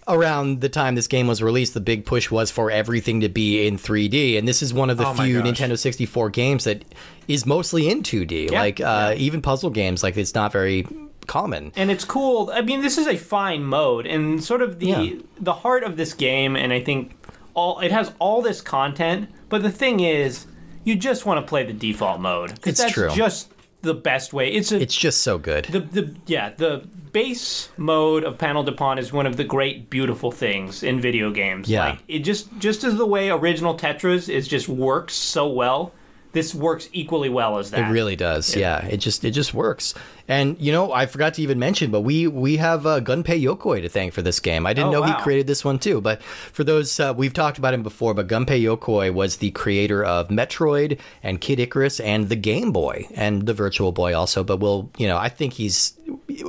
around 0.08 0.62
the 0.62 0.70
time 0.70 0.96
this 0.96 1.08
game 1.08 1.28
was 1.28 1.42
released, 1.44 1.74
the 1.74 1.80
big 1.80 2.06
push 2.06 2.32
was 2.32 2.50
for 2.52 2.72
everything 2.72 3.22
to 3.22 3.30
be 3.30 3.66
in 3.68 3.78
3D, 3.78 4.38
and 4.38 4.48
this 4.48 4.62
is 4.64 4.74
one 4.74 4.90
of 4.90 4.98
the 4.98 5.08
Oh 5.08 5.14
few. 5.14 5.42
Nintendo 5.42 5.78
64 5.78 6.30
games 6.32 6.64
that 6.64 6.84
is 7.28 7.46
mostly 7.46 7.88
in 7.90 8.02
2D. 8.02 8.52
Yeah. 8.52 8.60
Like 8.60 8.82
uh, 8.82 9.14
even 9.18 9.42
puzzle 9.42 9.70
games, 9.70 10.02
like 10.04 10.18
it's 10.18 10.34
not 10.34 10.52
very 10.52 10.88
common. 11.28 11.72
and 11.76 11.92
it's 11.92 12.04
cool. 12.04 12.50
I 12.54 12.62
mean, 12.62 12.82
this 12.82 12.98
is 12.98 13.08
a 13.08 13.16
fine 13.16 13.64
mode, 13.64 14.06
and 14.08 14.44
sort 14.44 14.62
of 14.62 14.80
the 14.80 14.88
Yeah. 14.88 15.14
the 15.40 15.54
heart 15.54 15.84
of 15.84 15.98
this 15.98 16.14
game. 16.14 16.56
And 16.56 16.74
I 16.74 16.82
think 16.84 17.16
all 17.54 17.80
it 17.80 17.92
has 17.92 18.12
all 18.20 18.42
this 18.42 18.60
content, 18.60 19.30
but 19.50 19.62
the 19.62 19.72
thing 19.72 20.00
is, 20.00 20.48
you 20.84 20.96
just 20.96 21.26
want 21.26 21.44
to 21.46 21.48
play 21.50 21.64
the 21.64 21.74
default 21.74 22.20
mode. 22.22 22.52
It's 22.66 22.82
that's 22.82 22.94
true. 22.94 23.10
Just 23.12 23.52
the 23.82 23.94
best 23.94 24.32
way. 24.34 24.52
It's 24.52 24.72
a 24.72 24.80
It's 24.82 24.96
just 24.96 25.22
so 25.22 25.38
good. 25.38 25.66
the 25.66 25.80
the 25.80 26.16
yeah 26.28 26.52
the 26.56 26.88
base 27.12 27.70
mode 27.78 28.24
of 28.24 28.38
panel 28.38 28.64
de 28.64 28.72
pon 28.72 28.98
is 28.98 29.12
one 29.12 29.26
of 29.26 29.36
the 29.38 29.44
great 29.44 29.90
beautiful 29.90 30.32
things 30.32 30.82
in 30.82 31.02
video 31.02 31.30
games 31.30 31.68
Yeah. 31.68 31.90
like 31.90 32.00
it 32.08 32.20
just 32.20 32.48
just 32.58 32.84
as 32.86 32.96
the 32.96 33.06
way 33.06 33.30
original 33.30 33.76
tetris 33.78 34.30
is 34.30 34.48
just 34.48 34.70
works 34.70 35.14
so 35.14 35.48
well 35.50 35.92
this 36.34 36.56
works 36.56 36.88
equally 36.94 37.30
well 37.30 37.58
as 37.58 37.72
that 37.72 37.90
It 37.90 37.92
really 37.92 38.16
does. 38.16 38.56
Yeah, 38.56 38.86
it 38.86 38.98
just 38.98 39.26
it 39.26 39.32
just 39.32 39.54
works. 39.54 39.94
And 40.28 40.56
you 40.62 40.72
know, 40.72 40.94
I 40.94 41.06
forgot 41.08 41.34
to 41.36 41.42
even 41.42 41.60
mention, 41.60 41.92
but 41.92 42.02
we 42.02 42.26
we 42.28 42.58
have 42.58 42.86
uh, 42.86 43.02
Gunpei 43.02 43.42
Yokoi 43.44 43.82
to 43.82 43.90
thank 43.90 44.14
for 44.14 44.22
this 44.22 44.40
game. 44.40 44.66
I 44.66 44.74
didn't 44.74 44.90
Oh, 44.90 44.92
know 44.94 45.02
wow. 45.02 45.18
he 45.18 45.24
created 45.24 45.48
this 45.48 45.66
one 45.66 45.78
too. 45.80 46.00
But 46.00 46.24
for 46.24 46.64
those 46.64 47.00
uh, 47.00 47.14
we've 47.18 47.34
talked 47.34 47.58
about 47.58 47.74
him 47.74 47.84
before, 47.84 48.14
but 48.14 48.28
Gunpei 48.28 48.62
Yokoi 48.62 49.14
was 49.14 49.38
the 49.38 49.52
creator 49.52 50.04
of 50.06 50.30
Metroid 50.30 51.00
and 51.22 51.42
Kid 51.42 51.60
Icarus 51.60 52.00
and 52.00 52.30
the 52.30 52.36
Game 52.38 52.72
Boy 52.72 53.08
and 53.14 53.46
the 53.46 53.54
Virtual 53.54 53.92
Boy 53.92 54.16
also. 54.16 54.44
But 54.44 54.58
we'll 54.62 54.90
you 54.98 55.08
know, 55.08 55.18
I 55.18 55.28
think 55.28 55.54
he's 55.54 55.94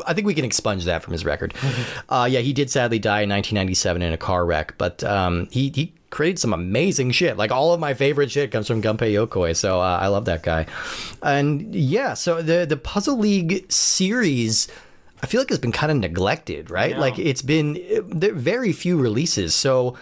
I 0.07 0.15
think 0.15 0.27
we 0.27 0.35
can 0.35 0.45
expunge 0.45 0.85
that 0.85 1.03
from 1.03 1.13
his 1.13 1.25
record. 1.25 1.55
uh, 2.09 2.29
yeah, 2.31 2.41
he 2.41 2.53
did 2.53 2.71
sadly 2.71 2.99
die 3.01 3.23
in 3.23 3.31
1997 3.31 4.03
in 4.03 4.13
a 4.13 4.17
car 4.17 4.45
wreck, 4.47 4.75
but 4.79 5.03
um, 5.03 5.49
he 5.51 5.71
he 5.75 5.93
created 6.13 6.39
some 6.39 6.53
amazing 6.53 7.11
shit. 7.11 7.37
Like 7.37 7.51
all 7.51 7.73
of 7.75 7.81
my 7.81 7.95
favorite 7.95 8.31
shit 8.31 8.53
comes 8.53 8.69
from 8.69 8.81
Gunpei 8.81 9.13
Yokoi, 9.13 9.57
so 9.57 9.81
uh, 9.81 9.99
I 10.01 10.07
love 10.07 10.27
that 10.27 10.45
guy. 10.45 10.67
And 11.23 11.75
yeah, 11.75 12.15
so 12.15 12.41
the 12.41 12.65
the 12.65 12.77
Puzzle 12.77 13.19
League 13.19 13.73
series. 13.73 14.69
I 15.25 15.27
feel 15.27 15.41
like 15.41 15.51
has 15.51 15.61
been 15.61 15.73
kind 15.73 15.93
of 15.93 15.99
neglected, 15.99 16.69
right? 16.69 16.99
Like 16.99 17.17
it's 17.17 17.43
been 17.43 17.79
there 18.09 18.35
very 18.35 18.73
few 18.73 18.97
releases. 18.99 19.55
So 19.55 19.97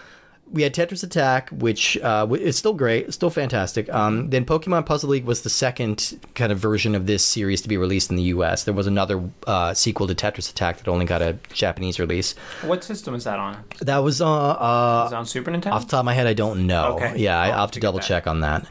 we 0.51 0.63
had 0.63 0.73
Tetris 0.73 1.03
Attack, 1.03 1.49
which 1.49 1.97
uh, 1.99 2.27
is 2.31 2.57
still 2.57 2.73
great, 2.73 3.13
still 3.13 3.29
fantastic. 3.29 3.91
Um, 3.93 4.29
then 4.29 4.45
Pokemon 4.45 4.85
Puzzle 4.85 5.09
League 5.09 5.25
was 5.25 5.41
the 5.41 5.49
second 5.49 6.19
kind 6.35 6.51
of 6.51 6.59
version 6.59 6.93
of 6.93 7.07
this 7.07 7.23
series 7.23 7.61
to 7.61 7.69
be 7.69 7.77
released 7.77 8.09
in 8.09 8.17
the 8.17 8.23
U.S. 8.23 8.63
There 8.65 8.73
was 8.73 8.87
another 8.87 9.23
uh, 9.47 9.73
sequel 9.73 10.07
to 10.07 10.15
Tetris 10.15 10.49
Attack 10.49 10.77
that 10.77 10.87
only 10.87 11.05
got 11.05 11.21
a 11.21 11.37
Japanese 11.53 11.99
release. 11.99 12.33
what 12.63 12.83
system 12.83 13.15
is 13.15 13.23
that 13.23 13.39
on 13.39 13.63
That 13.79 13.99
was 13.99 14.21
uh, 14.21 14.27
uh 14.29 15.03
is 15.07 15.13
it 15.13 15.15
on 15.15 15.25
super 15.25 15.51
nintendo 15.51 15.73
off 15.73 15.85
the 15.85 15.91
top 15.91 15.99
of 15.99 16.05
my 16.05 16.13
head, 16.13 16.27
I 16.27 16.33
don't 16.33 16.67
know. 16.67 16.95
Okay. 16.95 17.17
Yeah, 17.17 17.39
I, 17.39 17.47
I'll 17.47 17.53
I'll 17.53 17.59
have 17.61 17.71
to 17.71 17.79
double 17.79 17.99
that. 17.99 18.07
check 18.07 18.27
on 18.27 18.41
that. 18.41 18.67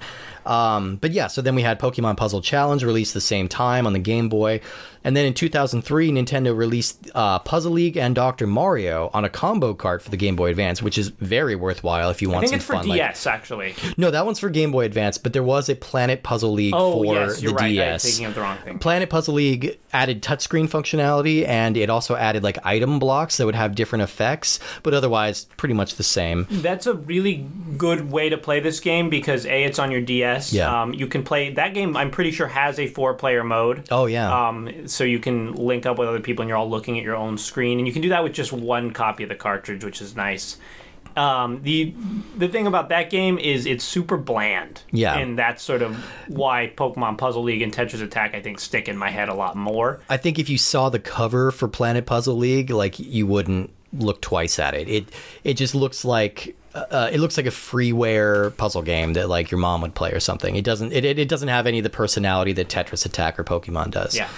Um, 0.46 0.96
but 0.96 1.12
yeah, 1.12 1.26
so 1.26 1.42
then 1.42 1.54
we 1.54 1.62
had 1.62 1.78
Pokemon 1.78 2.16
Puzzle 2.16 2.40
Challenge 2.40 2.82
released 2.82 3.14
the 3.14 3.20
same 3.20 3.48
time 3.48 3.86
on 3.86 3.92
the 3.92 3.98
Game 3.98 4.28
Boy. 4.28 4.60
And 5.02 5.16
then 5.16 5.24
in 5.24 5.34
2003, 5.34 6.10
Nintendo 6.12 6.54
released 6.56 7.10
uh, 7.14 7.38
Puzzle 7.38 7.72
League 7.72 7.96
and 7.96 8.14
Dr. 8.14 8.46
Mario 8.46 9.10
on 9.14 9.24
a 9.24 9.30
combo 9.30 9.72
cart 9.74 10.02
for 10.02 10.10
the 10.10 10.16
Game 10.16 10.36
Boy 10.36 10.50
Advance, 10.50 10.82
which 10.82 10.98
is 10.98 11.08
very 11.08 11.54
worthwhile 11.56 12.10
if 12.10 12.20
you 12.20 12.30
I 12.30 12.34
want 12.34 12.42
think 12.42 12.50
some 12.50 12.56
it's 12.58 12.64
for 12.66 12.72
fun. 12.74 12.88
like- 12.88 12.98
DS 12.98 13.26
actually. 13.26 13.74
no, 13.96 14.10
that 14.10 14.26
one's 14.26 14.38
for 14.38 14.50
Game 14.50 14.72
Boy 14.72 14.84
Advance, 14.84 15.16
but 15.18 15.32
there 15.32 15.42
was 15.42 15.68
a 15.68 15.74
Planet 15.74 16.22
Puzzle 16.22 16.52
League 16.52 16.74
Oh 16.76 17.02
for 17.02 17.04
yes, 17.14 17.42
you're 17.42 17.52
the 17.52 17.56
right. 17.56 17.64
I'm 17.66 17.72
DS. 17.72 18.04
thinking 18.04 18.26
of 18.26 18.34
the 18.34 18.40
wrong 18.42 18.58
thing. 18.58 18.78
Planet 18.78 19.08
Puzzle 19.08 19.34
League 19.34 19.78
added 19.92 20.22
touchscreen 20.22 20.68
functionality 20.68 21.46
and 21.48 21.76
it 21.76 21.90
also 21.90 22.14
added 22.14 22.42
like 22.44 22.58
item 22.64 22.98
blocks 22.98 23.38
that 23.38 23.46
would 23.46 23.54
have 23.54 23.74
different 23.74 24.02
effects, 24.02 24.58
but 24.82 24.94
otherwise 24.94 25.46
pretty 25.56 25.74
much 25.74 25.96
the 25.96 26.02
same. 26.02 26.46
That's 26.50 26.86
a 26.86 26.94
really 26.94 27.46
good 27.76 28.10
way 28.12 28.28
to 28.28 28.36
play 28.38 28.60
this 28.60 28.80
game 28.80 29.08
because 29.10 29.46
a 29.46 29.64
it's 29.64 29.78
on 29.78 29.90
your 29.90 30.00
DS. 30.02 30.52
Yeah. 30.52 30.82
Um, 30.82 30.94
you 30.94 31.06
can 31.06 31.22
play 31.22 31.54
that 31.54 31.74
game. 31.74 31.96
I'm 31.96 32.10
pretty 32.10 32.30
sure 32.32 32.46
has 32.46 32.78
a 32.78 32.86
four 32.86 33.14
player 33.14 33.42
mode. 33.44 33.86
Oh 33.90 34.06
yeah. 34.06 34.48
Um, 34.48 34.88
so 34.90 35.04
you 35.04 35.18
can 35.18 35.52
link 35.54 35.86
up 35.86 35.98
with 35.98 36.08
other 36.08 36.20
people 36.20 36.42
and 36.42 36.48
you're 36.48 36.58
all 36.58 36.68
looking 36.68 36.98
at 36.98 37.04
your 37.04 37.16
own 37.16 37.38
screen, 37.38 37.78
and 37.78 37.86
you 37.86 37.92
can 37.92 38.02
do 38.02 38.10
that 38.10 38.22
with 38.22 38.32
just 38.32 38.52
one 38.52 38.90
copy 38.90 39.22
of 39.22 39.28
the 39.28 39.34
cartridge, 39.34 39.84
which 39.84 40.00
is 40.02 40.16
nice. 40.16 40.58
Um, 41.16 41.62
the 41.62 41.94
the 42.36 42.48
thing 42.48 42.66
about 42.66 42.88
that 42.90 43.10
game 43.10 43.38
is 43.38 43.66
it's 43.66 43.84
super 43.84 44.16
bland. 44.16 44.82
Yeah. 44.92 45.16
and 45.18 45.38
that's 45.38 45.62
sort 45.62 45.82
of 45.82 45.96
why 46.28 46.72
Pokemon 46.76 47.18
Puzzle 47.18 47.42
League 47.42 47.62
and 47.62 47.72
Tetris 47.72 48.02
Attack 48.02 48.34
I 48.34 48.40
think 48.40 48.60
stick 48.60 48.88
in 48.88 48.96
my 48.96 49.10
head 49.10 49.28
a 49.28 49.34
lot 49.34 49.56
more. 49.56 50.00
I 50.08 50.16
think 50.16 50.38
if 50.38 50.48
you 50.48 50.58
saw 50.58 50.88
the 50.88 51.00
cover 51.00 51.50
for 51.50 51.66
Planet 51.68 52.06
Puzzle 52.06 52.36
League, 52.36 52.70
like 52.70 52.98
you 52.98 53.26
wouldn't 53.26 53.72
look 53.92 54.20
twice 54.20 54.58
at 54.58 54.74
it. 54.74 54.88
It 54.88 55.08
it 55.42 55.54
just 55.54 55.74
looks 55.74 56.04
like 56.04 56.56
uh, 56.74 57.10
it 57.12 57.18
looks 57.18 57.36
like 57.36 57.46
a 57.46 57.50
freeware 57.50 58.56
puzzle 58.56 58.82
game 58.82 59.14
that 59.14 59.28
like 59.28 59.50
your 59.50 59.58
mom 59.58 59.80
would 59.82 59.94
play 59.94 60.12
or 60.12 60.20
something. 60.20 60.54
It 60.54 60.64
doesn't 60.64 60.92
it, 60.92 61.04
it 61.04 61.18
it 61.18 61.28
doesn't 61.28 61.48
have 61.48 61.66
any 61.66 61.78
of 61.78 61.84
the 61.84 61.90
personality 61.90 62.52
that 62.52 62.68
Tetris 62.68 63.04
Attack 63.04 63.38
or 63.38 63.44
Pokemon 63.44 63.90
does. 63.90 64.16
Yeah. 64.16 64.28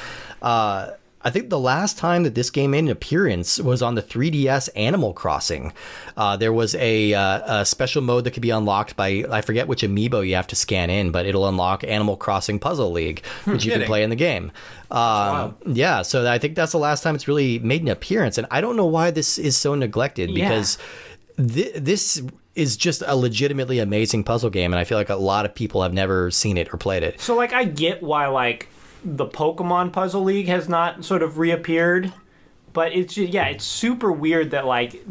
Uh, 0.43 0.91
I 1.25 1.31
think 1.31 1.51
the 1.51 1.59
last 1.61 1.99
time 1.99 2.25
that 2.25 2.35
this 2.35 2.51
game 2.51 2.73
made 2.73 2.81
an 2.81 2.89
appearance 2.89 3.61
was 3.61 3.81
on 3.81 3.95
the 3.95 4.03
3DS 4.03 4.69
Animal 4.75 5.13
Crossing. 5.13 5.73
Uh, 6.17 6.37
there 6.37 6.53
was 6.53 6.75
a, 6.75 7.15
uh, 7.15 7.61
a 7.61 7.65
special 7.65 8.03
mode 8.03 8.25
that 8.25 8.33
could 8.33 8.43
be 8.43 8.51
unlocked 8.51 8.97
by 8.97 9.25
I 9.31 9.41
forget 9.41 9.69
which 9.69 9.83
amiibo 9.83 10.27
you 10.27 10.35
have 10.35 10.49
to 10.49 10.57
scan 10.57 10.91
in, 10.91 11.13
but 11.13 11.25
it'll 11.25 11.47
unlock 11.49 11.85
Animal 11.85 12.17
Crossing 12.17 12.59
Puzzle 12.59 12.91
League, 12.91 13.25
which 13.45 13.65
you 13.65 13.71
can 13.71 13.83
play 13.85 14.03
in 14.03 14.11
the 14.11 14.17
game. 14.17 14.51
Um, 14.91 15.57
yeah, 15.65 16.03
so 16.03 16.29
I 16.29 16.39
think 16.39 16.57
that's 16.57 16.73
the 16.73 16.79
last 16.79 17.03
time 17.05 17.15
it's 17.15 17.29
really 17.29 17.61
made 17.61 17.83
an 17.83 17.89
appearance, 17.89 18.37
and 18.37 18.47
I 18.51 18.61
don't 18.61 18.77
know 18.77 18.87
why 18.87 19.13
this 19.13 19.39
is 19.39 19.57
so 19.57 19.77
neglected 19.77 20.29
Yeah. 20.31 20.49
because 20.49 20.77
thi- 21.39 21.71
this 21.79 22.21
is 22.57 22.77
just 22.77 23.03
a 23.07 23.15
legitimately 23.17 23.79
amazing 23.79 24.25
puzzle 24.25 24.51
game, 24.51 24.73
and 24.73 24.81
I 24.81 24.85
feel 24.85 24.99
like 24.99 25.09
a 25.09 25.15
lot 25.17 25.45
of 25.47 25.55
people 25.55 25.83
have 25.85 25.93
never 25.95 26.33
seen 26.33 26.59
it 26.59 26.75
or 26.75 26.79
played 26.79 27.05
it. 27.05 27.21
So 27.21 27.37
like 27.37 27.53
I 27.53 27.63
get 27.65 28.03
why 28.03 28.27
like 28.27 28.69
the 29.05 29.27
Pokemon 29.27 29.93
Puzzle 29.93 30.23
League 30.23 30.47
has 30.49 30.69
not 30.69 31.05
sort 31.05 31.23
of 31.23 31.39
reappeared, 31.39 32.13
but 32.73 32.93
it's 32.93 33.15
just, 33.15 33.33
yeah, 33.33 33.47
it's 33.47 33.65
super 33.65 34.11
weird 34.13 34.53
that 34.53 34.67
like 34.67 35.05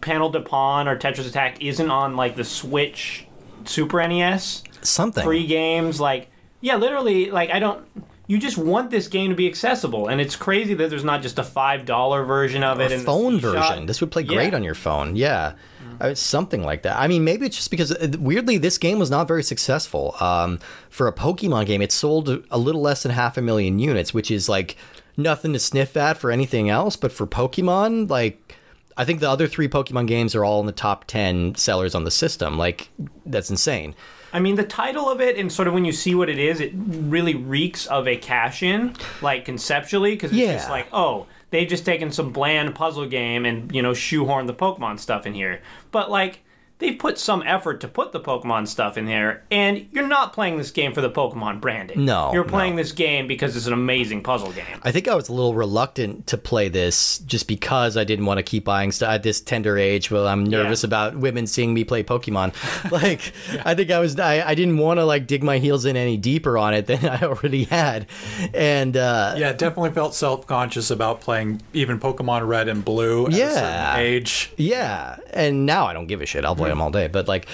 Panel 0.00 0.30
de 0.30 0.40
Pon 0.40 0.88
or 0.88 0.96
Tetris 0.96 1.28
Attack 1.28 1.62
isn't 1.62 1.90
on 1.90 2.16
like 2.16 2.36
the 2.36 2.44
Switch 2.44 3.26
Super 3.64 4.06
NES 4.06 4.62
Something. 4.82 5.24
free 5.24 5.46
games 5.46 6.00
like 6.00 6.30
yeah, 6.60 6.76
literally 6.76 7.30
like 7.30 7.50
I 7.50 7.58
don't 7.58 7.86
you 8.26 8.38
just 8.38 8.56
want 8.58 8.90
this 8.90 9.08
game 9.08 9.30
to 9.30 9.36
be 9.36 9.46
accessible 9.46 10.08
and 10.08 10.20
it's 10.20 10.36
crazy 10.36 10.72
that 10.74 10.88
there's 10.90 11.04
not 11.04 11.20
just 11.22 11.38
a 11.38 11.42
$5 11.42 12.26
version 12.26 12.62
of 12.62 12.80
it 12.80 12.90
a 12.90 12.94
in 12.94 13.00
the 13.00 13.04
phone 13.06 13.38
version. 13.38 13.86
This 13.86 14.00
would 14.00 14.10
play 14.10 14.22
great 14.22 14.50
Yeah. 14.50 14.56
on 14.56 14.64
your 14.64 14.74
phone. 14.74 15.14
Yeah. 15.16 15.52
Uh, 16.00 16.14
something 16.14 16.62
like 16.62 16.82
that. 16.82 16.98
I 16.98 17.08
mean, 17.08 17.24
maybe 17.24 17.46
it's 17.46 17.56
just 17.56 17.70
because 17.70 17.92
uh, 17.92 18.12
weirdly 18.18 18.58
this 18.58 18.78
game 18.78 18.98
was 18.98 19.10
not 19.10 19.28
very 19.28 19.42
successful. 19.42 20.14
Um, 20.20 20.58
for 20.90 21.06
a 21.08 21.12
Pokemon 21.12 21.66
game, 21.66 21.82
it 21.82 21.92
sold 21.92 22.28
a 22.50 22.58
little 22.58 22.80
less 22.80 23.02
than 23.02 23.12
half 23.12 23.36
a 23.36 23.42
million 23.42 23.78
units, 23.78 24.12
which 24.14 24.30
is 24.30 24.48
like 24.48 24.76
nothing 25.16 25.52
to 25.52 25.58
sniff 25.58 25.96
at 25.96 26.16
for 26.18 26.30
anything 26.30 26.68
else. 26.68 26.96
But 26.96 27.12
for 27.12 27.26
Pokemon, 27.26 28.10
like 28.10 28.56
I 28.96 29.04
think 29.04 29.20
the 29.20 29.28
other 29.30 29.46
three 29.46 29.68
Pokemon 29.68 30.06
games 30.06 30.34
are 30.34 30.44
all 30.44 30.60
in 30.60 30.66
the 30.66 30.72
top 30.72 31.04
ten 31.06 31.54
sellers 31.54 31.94
on 31.94 32.04
the 32.04 32.10
system. 32.10 32.56
Like 32.58 32.88
that's 33.26 33.50
insane. 33.50 33.94
I 34.32 34.40
mean, 34.40 34.56
the 34.56 34.64
title 34.64 35.08
of 35.08 35.20
it 35.20 35.38
and 35.38 35.52
sort 35.52 35.68
of 35.68 35.74
when 35.74 35.84
you 35.84 35.92
see 35.92 36.14
what 36.16 36.28
it 36.28 36.40
is, 36.40 36.58
it 36.60 36.72
really 36.74 37.36
reeks 37.36 37.86
of 37.86 38.08
a 38.08 38.16
cash 38.16 38.64
in, 38.64 38.94
like 39.22 39.44
conceptually, 39.44 40.10
because 40.14 40.32
it's 40.32 40.40
Yeah. 40.40 40.54
just 40.54 40.68
like, 40.70 40.88
oh, 40.92 41.26
they've 41.54 41.68
just 41.68 41.86
taken 41.86 42.10
some 42.10 42.32
bland 42.32 42.74
puzzle 42.74 43.06
game 43.06 43.46
and, 43.46 43.72
you 43.72 43.80
know, 43.80 43.92
shoehorned 43.92 44.48
the 44.48 44.54
Pokemon 44.54 44.98
stuff 44.98 45.24
in 45.24 45.34
here. 45.34 45.62
But, 45.92 46.10
like, 46.10 46.40
they've 46.78 46.98
put 46.98 47.18
some 47.18 47.42
effort 47.46 47.80
to 47.80 47.88
put 47.88 48.12
the 48.12 48.20
Pokemon 48.20 48.66
stuff 48.68 48.98
in 48.98 49.06
there, 49.06 49.44
and 49.50 49.86
you're 49.92 50.06
not 50.08 50.32
playing 50.32 50.58
this 50.58 50.70
game 50.70 50.92
for 50.92 51.00
the 51.00 51.10
Pokemon 51.10 51.60
branding. 51.60 52.04
No, 52.04 52.32
You're 52.32 52.44
playing 52.44 52.76
no. 52.76 52.82
this 52.82 52.92
game 52.92 53.26
because 53.26 53.56
it's 53.56 53.66
an 53.66 53.72
amazing 53.72 54.22
puzzle 54.22 54.52
game. 54.52 54.64
I 54.82 54.90
think 54.92 55.06
I 55.08 55.14
was 55.14 55.28
a 55.28 55.32
little 55.32 55.54
reluctant 55.54 56.26
to 56.28 56.36
play 56.36 56.68
this 56.68 57.18
just 57.20 57.46
because 57.48 57.96
I 57.96 58.04
didn't 58.04 58.26
want 58.26 58.38
to 58.38 58.42
keep 58.42 58.64
buying 58.64 58.90
stuff 58.92 59.10
at 59.10 59.22
this 59.22 59.40
tender 59.40 59.78
age. 59.78 60.10
Well, 60.10 60.26
I'm 60.26 60.44
nervous 60.44 60.82
Yeah. 60.82 60.88
about 60.88 61.16
women 61.16 61.46
seeing 61.46 61.72
me 61.74 61.84
play 61.84 62.02
Pokemon. 62.02 62.52
Like, 62.90 63.32
I 63.64 63.74
think 63.74 63.90
I 63.90 63.98
was, 63.98 64.18
I, 64.20 64.46
I 64.46 64.54
didn't 64.54 64.76
want 64.78 64.98
to 64.98 65.04
like 65.04 65.26
dig 65.26 65.42
my 65.42 65.58
heels 65.58 65.84
in 65.84 65.96
any 65.96 66.16
deeper 66.16 66.58
on 66.58 66.74
it 66.74 66.86
than 66.86 67.04
I 67.08 67.22
already 67.22 67.64
had. 67.64 68.06
And, 68.52 68.96
uh, 68.96 69.34
Yeah, 69.36 69.52
definitely 69.52 69.90
felt 69.92 70.14
self 70.14 70.46
conscious 70.46 70.90
about 70.90 71.20
playing 71.20 71.62
even 71.72 71.98
Pokemon 71.98 72.46
Red 72.46 72.68
and 72.68 72.84
Blue 72.84 73.26
at 73.26 73.32
a 73.32 73.36
Yeah. 73.36 73.54
certain 73.94 74.00
age. 74.06 74.52
Yeah, 74.56 75.16
and 75.32 75.66
now 75.66 75.86
I 75.86 75.92
don't 75.92 76.06
give 76.06 76.20
a 76.20 76.26
shit. 76.26 76.44
I'll 76.44 76.54
play 76.56 76.63
them 76.68 76.80
all 76.80 76.90
day. 76.90 77.08
But 77.08 77.28
like, 77.28 77.46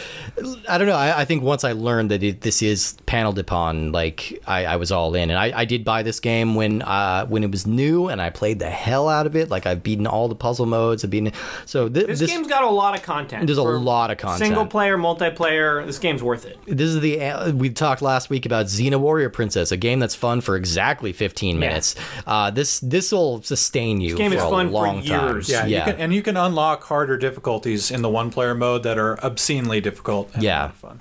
I 0.69 0.79
don't 0.79 0.87
know. 0.87 0.95
I, 0.97 1.21
I 1.21 1.25
think 1.25 1.43
once 1.43 1.65
I 1.65 1.73
learned 1.73 2.11
that 2.11 2.23
it, 2.23 2.41
this 2.41 2.63
is 2.63 2.97
Panel 3.07 3.33
de 3.33 3.45
Pon, 3.45 3.93
like 3.93 4.43
I, 4.47 4.65
I 4.67 4.77
was 4.77 4.91
all 4.93 5.15
in, 5.15 5.31
and 5.31 5.39
I, 5.39 5.61
I 5.61 5.65
did 5.65 5.85
buy 5.85 6.03
this 6.03 6.21
game 6.21 6.55
when 6.55 6.83
uh, 6.83 7.27
when 7.27 7.43
it 7.45 7.51
was 7.51 7.67
new, 7.67 8.09
and 8.09 8.21
I 8.21 8.31
played 8.31 8.59
the 8.59 8.71
hell 8.71 9.09
out 9.09 9.27
of 9.27 9.37
it. 9.37 9.51
Like 9.51 9.67
I've 9.67 9.83
beaten 9.83 10.07
all 10.07 10.29
the 10.29 10.35
puzzle 10.35 10.67
modes. 10.67 11.05
I've 11.05 11.11
beaten 11.11 11.33
so 11.67 11.89
thi- 11.89 12.05
This, 12.05 12.21
this 12.21 12.31
game's 12.31 12.47
got 12.49 12.65
a 12.65 12.71
lot 12.71 12.97
of 12.97 13.03
content. 13.03 13.47
There's 13.47 13.59
a 13.59 13.63
lot 13.63 14.11
of 14.11 14.19
content. 14.19 14.47
Single 14.47 14.67
player, 14.67 14.97
multiplayer, 14.97 15.85
this 15.87 15.99
game's 15.99 16.23
worth 16.23 16.47
it. 16.47 16.59
this 16.67 16.89
is 16.89 17.01
the 17.01 17.21
uh, 17.21 17.53
we 17.53 17.71
talked 17.71 18.03
last 18.03 18.31
week 18.31 18.47
about 18.47 18.67
Xena 18.67 18.99
Warrior 18.99 19.31
Princess, 19.31 19.73
a 19.73 19.77
game 19.77 19.99
that's 19.99 20.15
fun 20.15 20.41
for 20.41 20.57
exactly 20.57 21.13
15 21.13 21.59
minutes. 21.59 21.95
Uh, 22.27 22.51
this 22.51 22.81
this 22.81 23.13
will 23.13 23.43
sustain 23.43 24.01
you 24.01 24.17
game 24.17 24.31
for 24.31 24.37
is 24.39 24.43
a 24.43 24.49
fun 24.51 24.67
for 24.69 24.73
long 24.73 25.03
time. 25.03 25.35
years. 25.35 25.49
Yeah, 25.49 25.67
yeah. 25.67 25.87
You 25.87 25.93
can, 25.93 26.01
and 26.01 26.15
you 26.15 26.23
can 26.23 26.37
unlock 26.37 26.85
harder 26.85 27.17
difficulties 27.17 27.91
in 27.91 28.03
the 28.03 28.09
one 28.09 28.31
player 28.31 28.55
mode 28.55 28.83
that 28.85 28.99
are 29.01 29.19
obscenely 29.25 29.81
difficult. 29.81 30.31
and 30.35 30.43
Yeah. 30.43 30.69
fun. 30.71 31.01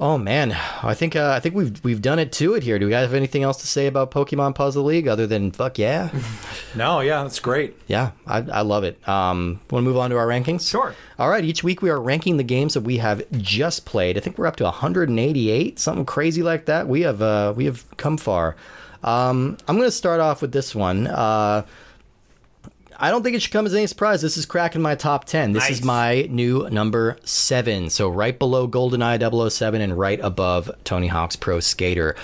Oh 0.00 0.16
man, 0.16 0.56
I 0.84 0.94
think 0.94 1.16
uh, 1.16 1.32
I 1.36 1.40
think 1.40 1.56
we've 1.56 1.82
we've 1.82 2.00
done 2.00 2.20
it 2.20 2.30
to 2.34 2.54
it 2.54 2.62
here. 2.62 2.78
Do 2.78 2.86
we 2.86 2.92
guys 2.92 3.02
have 3.02 3.14
anything 3.14 3.42
else 3.42 3.56
to 3.62 3.66
say 3.66 3.88
about 3.88 4.12
Pokemon 4.12 4.54
Puzzle 4.54 4.84
League 4.84 5.08
other 5.08 5.26
than 5.26 5.50
fuck 5.50 5.76
yeah? 5.76 6.10
No, 6.76 7.00
yeah, 7.00 7.24
that's 7.24 7.40
great. 7.40 7.74
yeah, 7.88 8.12
I, 8.24 8.38
I 8.42 8.60
love 8.60 8.84
it. 8.84 8.96
Um, 9.08 9.60
want 9.70 9.82
to 9.82 9.88
move 9.88 9.96
on 9.96 10.10
to 10.10 10.16
our 10.16 10.28
rankings? 10.28 10.70
Sure. 10.70 10.94
All 11.18 11.28
right, 11.28 11.42
each 11.44 11.64
week 11.64 11.82
we 11.82 11.90
are 11.90 12.00
ranking 12.00 12.36
the 12.36 12.44
games 12.44 12.74
that 12.74 12.82
we 12.82 12.98
have 12.98 13.24
just 13.32 13.86
played. 13.86 14.16
I 14.16 14.20
think 14.20 14.38
we're 14.38 14.46
up 14.46 14.54
to 14.56 14.64
188, 14.64 15.80
something 15.80 16.04
crazy 16.06 16.44
like 16.44 16.66
that. 16.66 16.86
We 16.86 17.00
have 17.00 17.20
uh, 17.20 17.54
we 17.56 17.64
have 17.64 17.84
come 17.96 18.18
far. 18.18 18.54
Um, 19.02 19.56
I'm 19.66 19.76
going 19.76 19.88
to 19.88 19.92
start 19.92 20.20
off 20.20 20.42
with 20.42 20.52
this 20.52 20.76
one. 20.76 21.08
Uh, 21.08 21.64
I 22.98 23.10
don't 23.10 23.22
think 23.22 23.36
it 23.36 23.42
should 23.42 23.52
come 23.52 23.64
as 23.64 23.74
any 23.74 23.86
surprise. 23.86 24.22
This 24.22 24.36
is 24.36 24.44
cracking 24.44 24.82
my 24.82 24.96
top 24.96 25.24
10. 25.24 25.52
This 25.52 25.70
is 25.70 25.84
my 25.84 26.26
new 26.30 26.68
number 26.70 27.16
seven. 27.24 27.90
So 27.90 28.08
right 28.08 28.36
below 28.36 28.66
GoldenEye 28.66 29.50
007 29.50 29.80
and 29.80 29.96
right 29.96 30.18
above 30.20 30.70
Tony 30.82 31.06
Hawk's 31.06 31.36
Pro 31.36 31.60
Skater. 31.60 32.16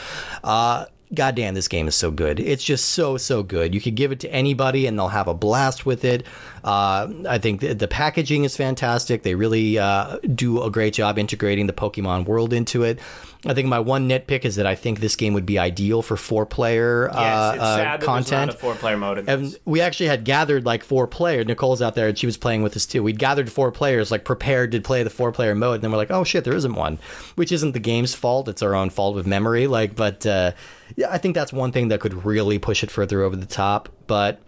Uh, 0.42 0.86
goddamn, 1.14 1.54
this 1.54 1.68
game 1.68 1.88
is 1.88 1.94
so 1.94 2.10
good. 2.10 2.40
It's 2.40 2.64
just 2.64 2.90
so, 2.90 3.16
so 3.16 3.42
good. 3.42 3.74
You 3.74 3.80
could 3.80 3.94
give 3.94 4.12
it 4.12 4.20
to 4.20 4.32
anybody 4.32 4.86
and 4.86 4.98
they'll 4.98 5.08
have 5.08 5.28
a 5.28 5.34
blast 5.34 5.86
with 5.86 6.04
it. 6.04 6.26
Uh, 6.62 7.12
I 7.28 7.38
think 7.38 7.60
the, 7.60 7.74
the 7.74 7.88
packaging 7.88 8.44
is 8.44 8.56
fantastic. 8.56 9.22
They 9.22 9.34
really 9.34 9.78
uh, 9.78 10.18
do 10.34 10.62
a 10.62 10.70
great 10.70 10.94
job 10.94 11.18
integrating 11.18 11.66
the 11.66 11.72
Pokemon 11.72 12.24
world 12.26 12.52
into 12.52 12.82
it. 12.82 12.98
I 13.46 13.52
think 13.52 13.68
my 13.68 13.78
one 13.78 14.08
nitpick 14.08 14.46
is 14.46 14.56
that 14.56 14.64
I 14.66 14.74
think 14.74 15.00
this 15.00 15.16
game 15.16 15.34
would 15.34 15.44
be 15.44 15.58
ideal 15.58 16.00
for 16.00 16.16
four 16.16 16.46
player 16.46 17.10
Yes, 17.12 17.14
uh, 17.14 17.52
it's 17.54 17.62
uh, 17.62 18.06
content. 18.06 18.54
four 18.54 18.74
player 18.74 18.96
mode. 18.96 19.28
And 19.28 19.54
we 19.66 19.82
actually 19.82 20.06
had 20.06 20.24
gathered 20.24 20.64
like 20.64 20.82
four 20.82 21.06
player. 21.06 21.44
Nicole's 21.44 21.82
out 21.82 21.94
there 21.94 22.08
and 22.08 22.16
she 22.16 22.24
was 22.24 22.38
playing 22.38 22.62
with 22.62 22.74
us 22.74 22.86
too. 22.86 23.02
We'd 23.02 23.18
gathered 23.18 23.52
four 23.52 23.70
players, 23.70 24.10
like 24.10 24.24
prepared 24.24 24.72
to 24.72 24.80
play 24.80 25.02
the 25.02 25.10
four 25.10 25.30
player 25.30 25.54
mode. 25.54 25.74
And 25.74 25.84
then 25.84 25.90
we're 25.90 25.98
like, 25.98 26.10
oh 26.10 26.24
shit, 26.24 26.44
there 26.44 26.56
isn't 26.56 26.74
one, 26.74 26.98
which 27.34 27.52
isn't 27.52 27.72
the 27.72 27.78
game's 27.80 28.14
fault. 28.14 28.48
It's 28.48 28.62
our 28.62 28.74
own 28.74 28.88
fault 28.88 29.14
with 29.14 29.26
memory. 29.26 29.66
Like, 29.66 29.94
but 29.94 30.24
uh, 30.24 30.52
yeah, 30.96 31.10
I 31.10 31.18
think 31.18 31.34
that's 31.34 31.52
one 31.52 31.72
thing 31.72 31.88
that 31.88 32.00
could 32.00 32.24
really 32.24 32.58
push 32.58 32.82
it 32.82 32.90
further 32.90 33.22
over 33.22 33.36
the 33.36 33.46
top. 33.46 33.88
But 34.06 34.42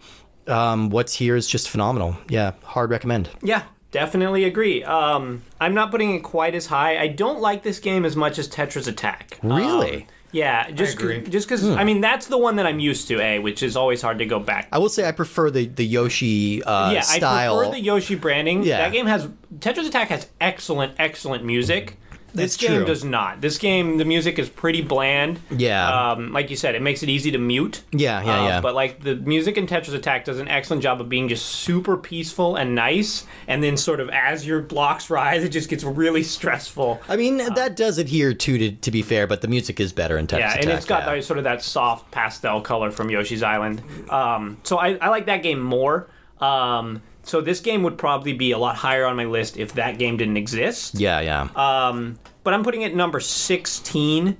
um, 0.47 0.89
what's 0.89 1.13
here 1.13 1.35
is 1.35 1.47
just 1.47 1.69
phenomenal. 1.69 2.17
Yeah, 2.29 2.53
hard 2.63 2.89
recommend. 2.89 3.29
Yeah, 3.41 3.63
definitely 3.91 4.43
agree. 4.43 4.83
Um, 4.83 5.43
I'm 5.59 5.73
not 5.73 5.91
putting 5.91 6.15
it 6.15 6.23
quite 6.23 6.55
as 6.55 6.67
high. 6.67 6.97
I 6.97 7.07
don't 7.07 7.41
like 7.41 7.63
this 7.63 7.79
game 7.79 8.05
as 8.05 8.15
much 8.15 8.39
as 8.39 8.47
Tetris 8.47 8.87
Attack. 8.87 9.39
Really? 9.43 10.03
Um, 10.03 10.07
yeah, 10.31 10.69
just 10.71 10.95
agree. 10.95 11.21
just 11.21 11.47
because 11.47 11.67
I 11.69 11.85
mean 11.85 12.01
that's 12.01 12.27
the 12.27 12.37
one 12.37 12.57
that 12.57 12.65
I'm 12.65 12.79
used 12.79 13.07
to, 13.07 13.21
a 13.21 13.39
which 13.39 13.63
is 13.63 13.77
always 13.77 14.01
hard 14.01 14.19
to 14.19 14.25
go 14.25 14.39
back. 14.39 14.67
I 14.73 14.77
will 14.77 14.89
say 14.89 15.07
I 15.07 15.13
prefer 15.13 15.49
the 15.49 15.67
the 15.67 15.85
Yoshi 15.85 16.61
uh, 16.63 16.91
yeah, 16.91 17.01
style. 17.01 17.57
I 17.57 17.63
prefer 17.63 17.71
the 17.71 17.81
Yoshi 17.81 18.15
branding. 18.15 18.63
Yeah. 18.63 18.79
That 18.79 18.91
game 18.91 19.05
has 19.05 19.29
Tetris 19.59 19.87
Attack 19.87 20.09
has 20.09 20.27
excellent, 20.41 20.95
excellent 20.99 21.45
music. 21.45 21.97
This 22.33 22.55
That's 22.55 22.57
game 22.57 22.77
true. 22.77 22.85
does 22.85 23.03
not. 23.03 23.41
This 23.41 23.57
game, 23.57 23.97
the 23.97 24.05
music 24.05 24.37
is 24.37 24.49
pretty 24.49 24.81
bland. 24.81 25.39
Yeah. 25.49 26.11
Um, 26.11 26.33
like 26.33 26.49
you 26.49 26.55
said, 26.55 26.75
it 26.75 26.81
makes 26.81 27.01
it 27.01 27.09
easy 27.09 27.31
to 27.31 27.37
mute. 27.37 27.83
Yeah, 27.91 28.21
yeah, 28.23 28.41
Uh, 28.41 28.47
yeah. 28.47 28.61
But 28.61 28.75
like 28.75 29.01
the 29.01 29.15
music 29.15 29.57
in 29.57 29.65
Tetris 29.65 29.93
Attack 29.93 30.25
does 30.25 30.39
an 30.39 30.47
excellent 30.47 30.83
job 30.83 30.99
of 31.01 31.09
being 31.09 31.29
just 31.29 31.45
super 31.45 31.97
peaceful 31.97 32.55
and 32.55 32.75
nice, 32.75 33.25
and 33.47 33.63
then 33.63 33.77
sort 33.77 33.99
of 33.99 34.09
as 34.09 34.45
your 34.45 34.61
blocks 34.61 35.09
rise, 35.09 35.43
it 35.43 35.49
just 35.49 35.69
gets 35.69 35.83
really 35.83 36.23
stressful. 36.23 37.01
I 37.07 37.15
mean, 37.15 37.37
that 37.37 37.75
does 37.75 37.97
adhere 37.97 38.33
to, 38.33 38.57
to 38.57 38.71
to 38.71 38.91
be 38.91 39.01
fair, 39.01 39.25
but 39.25 39.41
the 39.41 39.47
music 39.47 39.79
is 39.79 39.93
better 39.93 40.17
in 40.17 40.27
Tetris 40.27 40.37
Attack. 40.39 40.55
Yeah, 40.55 40.61
and 40.61 40.71
it's 40.71 40.85
got 40.85 41.05
yeah. 41.05 41.15
that 41.15 41.23
sort 41.23 41.37
of 41.37 41.45
that 41.45 41.63
soft 41.63 42.11
pastel 42.11 42.61
color 42.61 42.91
from 42.91 43.09
Yoshi's 43.09 43.43
Island. 43.43 43.81
Um, 44.09 44.57
so 44.63 44.77
I, 44.77 44.95
I 44.95 45.09
like 45.09 45.25
that 45.27 45.43
game 45.43 45.61
more. 45.61 46.07
Um, 46.39 47.01
so 47.27 47.41
this 47.41 47.59
game 47.59 47.83
would 47.83 47.97
probably 47.97 48.33
be 48.33 48.51
a 48.51 48.57
lot 48.57 48.75
higher 48.75 49.05
on 49.05 49.15
my 49.15 49.25
list 49.25 49.57
if 49.57 49.73
that 49.73 49.97
game 49.97 50.17
didn't 50.17 50.37
exist. 50.37 50.95
Yeah, 50.95 51.19
yeah. 51.19 51.49
Um, 51.55 52.17
but 52.43 52.53
I'm 52.53 52.63
putting 52.63 52.83
it 52.83 52.95
number 52.95 53.19
16, 53.19 54.29
uh, 54.29 54.35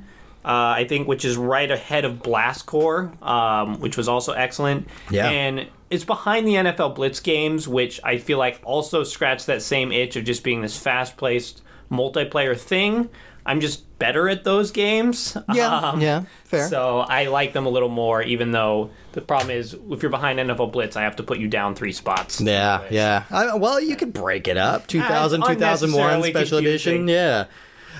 I 0.45 0.85
think, 0.87 1.07
which 1.07 1.25
is 1.25 1.35
right 1.35 1.69
ahead 1.69 2.05
of 2.05 2.23
Blast 2.23 2.65
Corps, 2.65 3.11
um, 3.21 3.79
which 3.81 3.97
was 3.97 4.07
also 4.07 4.31
excellent. 4.31 4.87
Yeah. 5.11 5.29
And 5.29 5.67
it's 5.89 6.05
behind 6.05 6.47
the 6.47 6.53
NFL 6.53 6.95
Blitz 6.95 7.19
games, 7.19 7.67
which 7.67 7.99
I 8.03 8.17
feel 8.17 8.37
like 8.37 8.61
also 8.63 9.03
scratch 9.03 9.45
that 9.45 9.61
same 9.61 9.91
itch 9.91 10.15
of 10.15 10.23
just 10.23 10.43
being 10.43 10.61
this 10.61 10.77
fast 10.77 11.17
paced 11.17 11.63
multiplayer 11.91 12.57
thing. 12.57 13.09
I'm 13.45 13.59
just 13.59 13.83
better 13.99 14.29
at 14.29 14.43
those 14.43 14.71
games. 14.71 15.35
yeah, 15.53 15.75
Um, 15.91 16.01
yeah, 16.01 16.23
fair. 16.43 16.67
So 16.67 16.99
I 16.99 17.25
like 17.25 17.53
them 17.53 17.65
a 17.65 17.69
little 17.69 17.89
more, 17.89 18.21
even 18.21 18.51
though 18.51 18.91
the 19.13 19.21
problem 19.21 19.51
is 19.51 19.75
if 19.91 20.01
you're 20.01 20.11
behind 20.11 20.39
NFL 20.39 20.71
Blitz, 20.71 20.95
I 20.95 21.03
have 21.03 21.15
to 21.17 21.23
put 21.23 21.39
you 21.39 21.47
down 21.47 21.75
three 21.75 21.91
spots. 21.91 22.39
Yeah, 22.41 22.75
Anyways. 22.75 22.91
yeah. 22.93 23.23
I, 23.31 23.55
well, 23.55 23.79
you 23.81 23.95
could 23.95 24.13
break 24.13 24.47
it 24.47 24.57
up. 24.57 24.87
2000, 24.87 25.41
it's 25.41 25.49
2001 25.49 25.99
unnecessarily 26.13 26.29
special 26.31 26.57
edition. 26.59 27.07
Yeah. 27.07 27.45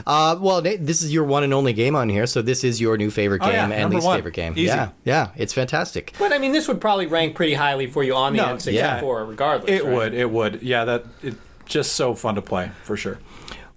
Uh, 0.06 0.38
well, 0.40 0.62
Nate, 0.62 0.86
this 0.86 1.02
is 1.02 1.12
your 1.12 1.24
one 1.24 1.44
and 1.44 1.52
only 1.56 1.74
game 1.74 1.96
on 1.96 2.08
here, 2.08 2.28
so 2.28 2.44
this 2.44 2.64
is 2.64 2.80
your 2.80 2.98
new 2.98 3.10
favorite 3.10 3.42
Oh, 3.42 3.46
game 3.48 3.54
yeah, 3.56 3.64
and 3.64 3.82
number 3.82 3.96
least 3.96 4.06
one. 4.06 4.18
favorite 4.20 4.36
game. 4.36 4.54
Easy. 4.54 4.66
Yeah, 4.68 4.90
yeah, 5.06 5.30
it's 5.36 5.54
fantastic. 5.54 6.14
But 6.20 6.32
I 6.32 6.38
mean, 6.38 6.52
this 6.52 6.68
would 6.68 6.80
probably 6.80 7.08
rank 7.08 7.36
pretty 7.36 7.56
highly 7.56 7.88
for 7.88 8.04
you 8.04 8.14
on 8.14 8.34
the 8.34 8.38
No, 8.38 8.56
N64, 8.58 8.74
yeah. 8.74 9.02
regardless. 9.28 9.72
It 9.72 9.84
right? 9.84 9.94
would. 9.96 10.14
It 10.14 10.30
would. 10.30 10.62
Yeah. 10.62 10.86
That 10.86 11.06
it 11.24 11.34
just 11.66 11.94
so 11.94 12.14
fun 12.14 12.36
to 12.36 12.44
play 12.44 12.70
for 12.84 12.96
sure. 12.96 13.18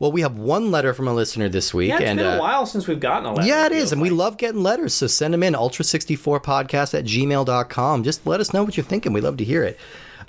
Well, 0.00 0.10
we 0.10 0.22
have 0.22 0.38
one 0.38 0.70
letter 0.70 0.94
from 0.94 1.06
a 1.08 1.14
listener 1.14 1.50
this 1.50 1.74
week, 1.74 1.90
Yeah, 1.90 1.96
it's 1.98 2.04
and 2.06 2.18
been 2.18 2.26
uh, 2.26 2.36
a 2.36 2.40
while 2.40 2.64
since 2.64 2.88
we've 2.88 2.98
gotten 2.98 3.26
a 3.26 3.34
letter. 3.34 3.46
Yeah, 3.46 3.66
it 3.66 3.72
is. 3.72 3.92
and 3.92 4.00
we 4.00 4.08
love 4.08 4.38
getting 4.38 4.62
letters, 4.62 4.94
so 4.94 5.06
send 5.06 5.34
them 5.34 5.42
in, 5.42 5.52
ultra64podcast 5.52 6.98
at 6.98 7.04
gmail.com. 7.04 8.02
Just 8.02 8.26
let 8.26 8.40
us 8.40 8.54
know 8.54 8.64
what 8.64 8.78
you're 8.78 8.84
thinking. 8.84 9.12
We 9.12 9.20
love 9.20 9.36
to 9.36 9.44
hear 9.44 9.62
it. 9.62 9.78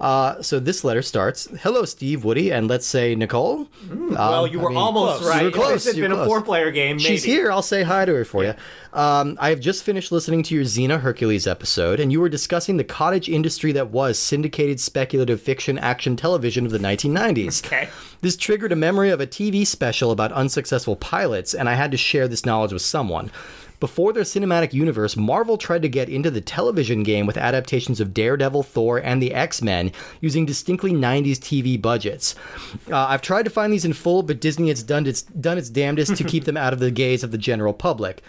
Uh, 0.02 0.42
so 0.42 0.60
this 0.60 0.84
letter 0.84 1.04
starts 1.04 1.48
Hello, 1.62 1.86
Steve, 1.86 2.24
Woody, 2.24 2.52
and 2.52 2.68
let's 2.68 2.88
say 2.88 3.14
Nicole. 3.14 3.68
Well, 3.88 4.48
you 4.48 4.60
I 4.60 4.64
were 4.64 4.70
mean, 4.70 4.78
almost 4.80 5.20
close. 5.20 5.30
right. 5.30 5.40
You 5.42 5.46
were 5.46 5.52
close, 5.52 5.86
If 5.86 5.94
this 5.94 5.96
had 5.96 6.02
been 6.02 6.12
a 6.12 6.26
four-player 6.26 6.72
game, 6.72 6.98
maybe. 6.98 7.04
She's 7.08 7.24
here. 7.24 7.52
I'll 7.52 7.62
say 7.62 7.84
hi 7.84 8.06
to 8.06 8.14
her 8.16 8.26
for 8.26 8.44
you. 8.44 8.56
Um, 8.94 9.38
I 9.40 9.50
have 9.50 9.60
just 9.60 9.84
finished 9.84 10.12
listening 10.12 10.42
to 10.44 10.56
your 10.56 10.64
Xena 10.64 11.00
Hercules 11.02 11.46
episode, 11.46 12.00
and 12.00 12.12
you 12.12 12.20
were 12.20 12.30
discussing 12.30 12.78
the 12.78 12.84
cottage 12.84 13.30
industry 13.30 13.72
that 13.74 13.92
was 13.92 14.18
syndicated 14.18 14.80
speculative 14.80 15.40
fiction 15.40 15.78
action 15.78 16.16
television 16.16 16.66
of 16.66 16.72
the 16.72 16.80
1990s. 16.80 17.64
Okay. 17.64 17.88
This 18.22 18.36
triggered 18.36 18.72
a 18.72 18.76
memory 18.76 19.12
of 19.12 19.22
a 19.22 19.28
TV 19.28 19.66
special 19.68 20.10
about 20.10 20.32
unsuccessful 20.32 20.96
pilots, 20.96 21.54
and 21.54 21.70
I 21.70 21.76
had 21.76 21.92
to 21.92 21.98
share 21.98 22.28
this 22.28 22.44
knowledge 22.46 22.74
with 22.74 22.82
someone. 22.82 23.32
Before 23.82 24.14
their 24.14 24.24
cinematic 24.24 24.74
universe, 24.74 25.18
Marvel 25.18 25.58
tried 25.58 25.82
to 25.82 25.90
get 25.90 26.08
into 26.08 26.30
the 26.30 26.40
television 26.40 27.02
game 27.02 27.26
with 27.26 27.36
adaptations 27.36 28.00
of 28.00 28.14
Daredevil, 28.14 28.62
Thor, 28.62 29.00
and 29.00 29.22
the 29.22 29.34
X 29.34 29.60
Men 29.64 29.92
using 30.22 30.46
distinctly 30.46 30.92
90s 30.92 31.40
TV 31.40 31.82
budgets. 31.82 32.36
Uh, 32.90 33.08
I've 33.08 33.24
tried 33.24 33.44
to 33.46 33.50
find 33.50 33.74
these 33.74 33.84
in 33.84 33.94
full, 33.94 34.22
but 34.22 34.40
Disney 34.40 34.70
has 34.70 34.84
done 34.84 35.08
its, 35.08 35.24
done 35.24 35.58
its 35.58 35.70
damnedest 35.70 36.16
to 36.16 36.24
keep 36.24 36.44
them 36.46 36.58
out 36.58 36.74
of 36.74 36.80
the 36.80 36.92
gaze 36.92 37.24
of 37.24 37.32
the 37.32 37.40
general 37.40 37.74
public. 37.74 38.22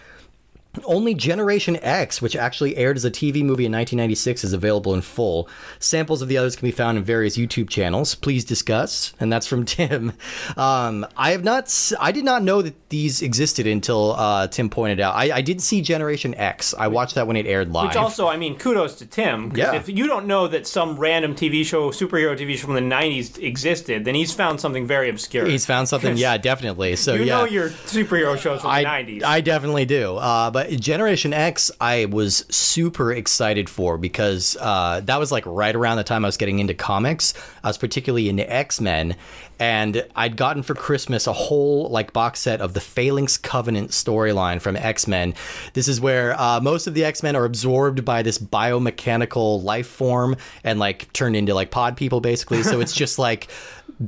Only 0.85 1.13
Generation 1.13 1.77
X, 1.81 2.19
which 2.19 2.35
actually 2.35 2.75
aired 2.77 2.97
as 2.97 3.05
a 3.05 3.11
TV 3.11 3.43
movie 3.43 3.65
in 3.65 3.71
1996, 3.71 4.43
is 4.43 4.53
available 4.53 4.93
in 4.95 5.01
full. 5.01 5.47
Samples 5.77 6.23
of 6.23 6.29
the 6.29 6.37
others 6.37 6.55
can 6.55 6.67
be 6.67 6.71
found 6.71 6.97
in 6.97 7.03
various 7.03 7.37
YouTube 7.37 7.69
channels. 7.69 8.15
Please 8.15 8.43
discuss, 8.43 9.13
and 9.19 9.31
that's 9.31 9.45
from 9.45 9.65
Tim. 9.73 10.13
Um, 10.57 11.05
I 11.15 11.31
have 11.31 11.43
not, 11.43 11.93
I 11.99 12.11
did 12.11 12.25
not 12.25 12.41
know 12.41 12.63
that 12.63 12.89
these 12.89 13.21
existed 13.21 13.67
until 13.67 14.13
uh, 14.13 14.47
Tim 14.47 14.69
pointed 14.69 14.99
out. 14.99 15.15
I, 15.15 15.37
I 15.37 15.41
did 15.41 15.61
see 15.61 15.81
Generation 15.81 16.33
X. 16.33 16.73
I 16.73 16.87
watched 16.87 17.15
that 17.15 17.27
when 17.27 17.37
it 17.37 17.45
aired 17.45 17.71
live. 17.71 17.89
Which 17.89 17.95
also, 17.95 18.27
I 18.27 18.37
mean, 18.37 18.57
kudos 18.57 18.95
to 18.95 19.05
Tim. 19.05 19.51
Yeah. 19.55 19.75
If 19.75 19.89
you 19.89 20.07
don't 20.07 20.25
know 20.25 20.47
that 20.47 20.65
some 20.65 20.97
random 20.97 21.35
TV 21.35 21.63
show, 21.63 21.91
superhero 21.91 22.35
TV 22.35 22.55
show 22.55 22.65
from 22.65 22.75
the 22.75 22.95
'90s 22.95 23.37
existed, 23.41 24.05
then 24.05 24.15
he's 24.15 24.33
found 24.33 24.59
something 24.59 24.87
very 24.87 25.09
obscure. 25.09 25.45
He's 25.45 25.67
found 25.67 25.87
something, 25.87 26.17
yeah, 26.17 26.37
definitely. 26.37 26.95
So 26.95 27.13
you 27.13 27.25
yeah, 27.25 27.37
know 27.37 27.45
your 27.45 27.69
superhero 27.69 28.37
shows 28.37 28.61
from 28.61 28.71
I, 28.71 29.03
the 29.03 29.19
'90s. 29.19 29.23
I 29.23 29.41
definitely 29.41 29.85
do. 29.85 30.15
Uh, 30.17 30.49
but 30.49 30.62
Generation 30.71 31.33
X, 31.33 31.71
I 31.79 32.05
was 32.05 32.45
super 32.49 33.11
excited 33.11 33.69
for 33.69 33.97
because 33.97 34.57
uh, 34.59 35.01
that 35.05 35.19
was 35.19 35.31
like 35.31 35.45
right 35.45 35.75
around 35.75 35.97
the 35.97 36.03
time 36.03 36.25
I 36.25 36.27
was 36.27 36.37
getting 36.37 36.59
into 36.59 36.73
comics. 36.73 37.33
I 37.63 37.67
was 37.67 37.77
particularly 37.77 38.29
into 38.29 38.51
X 38.51 38.81
Men, 38.81 39.15
and 39.59 40.05
I'd 40.15 40.35
gotten 40.37 40.63
for 40.63 40.75
Christmas 40.75 41.27
a 41.27 41.33
whole 41.33 41.89
like 41.89 42.13
box 42.13 42.39
set 42.39 42.61
of 42.61 42.73
the 42.73 42.81
Phalanx 42.81 43.37
Covenant 43.37 43.91
storyline 43.91 44.61
from 44.61 44.75
X 44.75 45.07
Men. 45.07 45.33
This 45.73 45.87
is 45.87 46.01
where 46.01 46.39
uh, 46.39 46.59
most 46.59 46.87
of 46.87 46.93
the 46.93 47.03
X 47.03 47.23
Men 47.23 47.35
are 47.35 47.45
absorbed 47.45 48.03
by 48.03 48.21
this 48.21 48.37
biomechanical 48.37 49.63
life 49.63 49.87
form 49.87 50.35
and 50.63 50.79
like 50.79 51.11
turned 51.13 51.35
into 51.35 51.53
like 51.53 51.71
pod 51.71 51.97
people, 51.97 52.21
basically. 52.21 52.63
So 52.63 52.79
it's 52.79 52.93
just 52.93 53.19
like. 53.27 53.47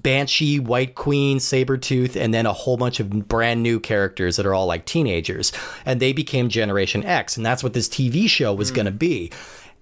Banshee, 0.02 0.60
White 0.60 0.96
Queen, 0.96 1.38
Sabretooth, 1.38 2.16
and 2.16 2.34
then 2.34 2.46
a 2.46 2.54
whole 2.54 2.76
bunch 2.76 3.00
of 3.00 3.28
brand 3.28 3.64
new 3.64 3.80
characters 3.80 4.36
that 4.36 4.46
are 4.46 4.54
all 4.54 4.66
like 4.66 4.86
teenagers. 4.86 5.54
And 5.86 6.00
they 6.00 6.12
became 6.12 6.50
Generation 6.50 7.04
X. 7.04 7.38
And 7.38 7.46
that's 7.46 7.64
what 7.64 7.74
this 7.74 7.88
TV 7.88 8.30
show 8.30 8.54
was 8.54 8.72
going 8.72 8.86
to 8.86 8.92
be. 8.92 9.32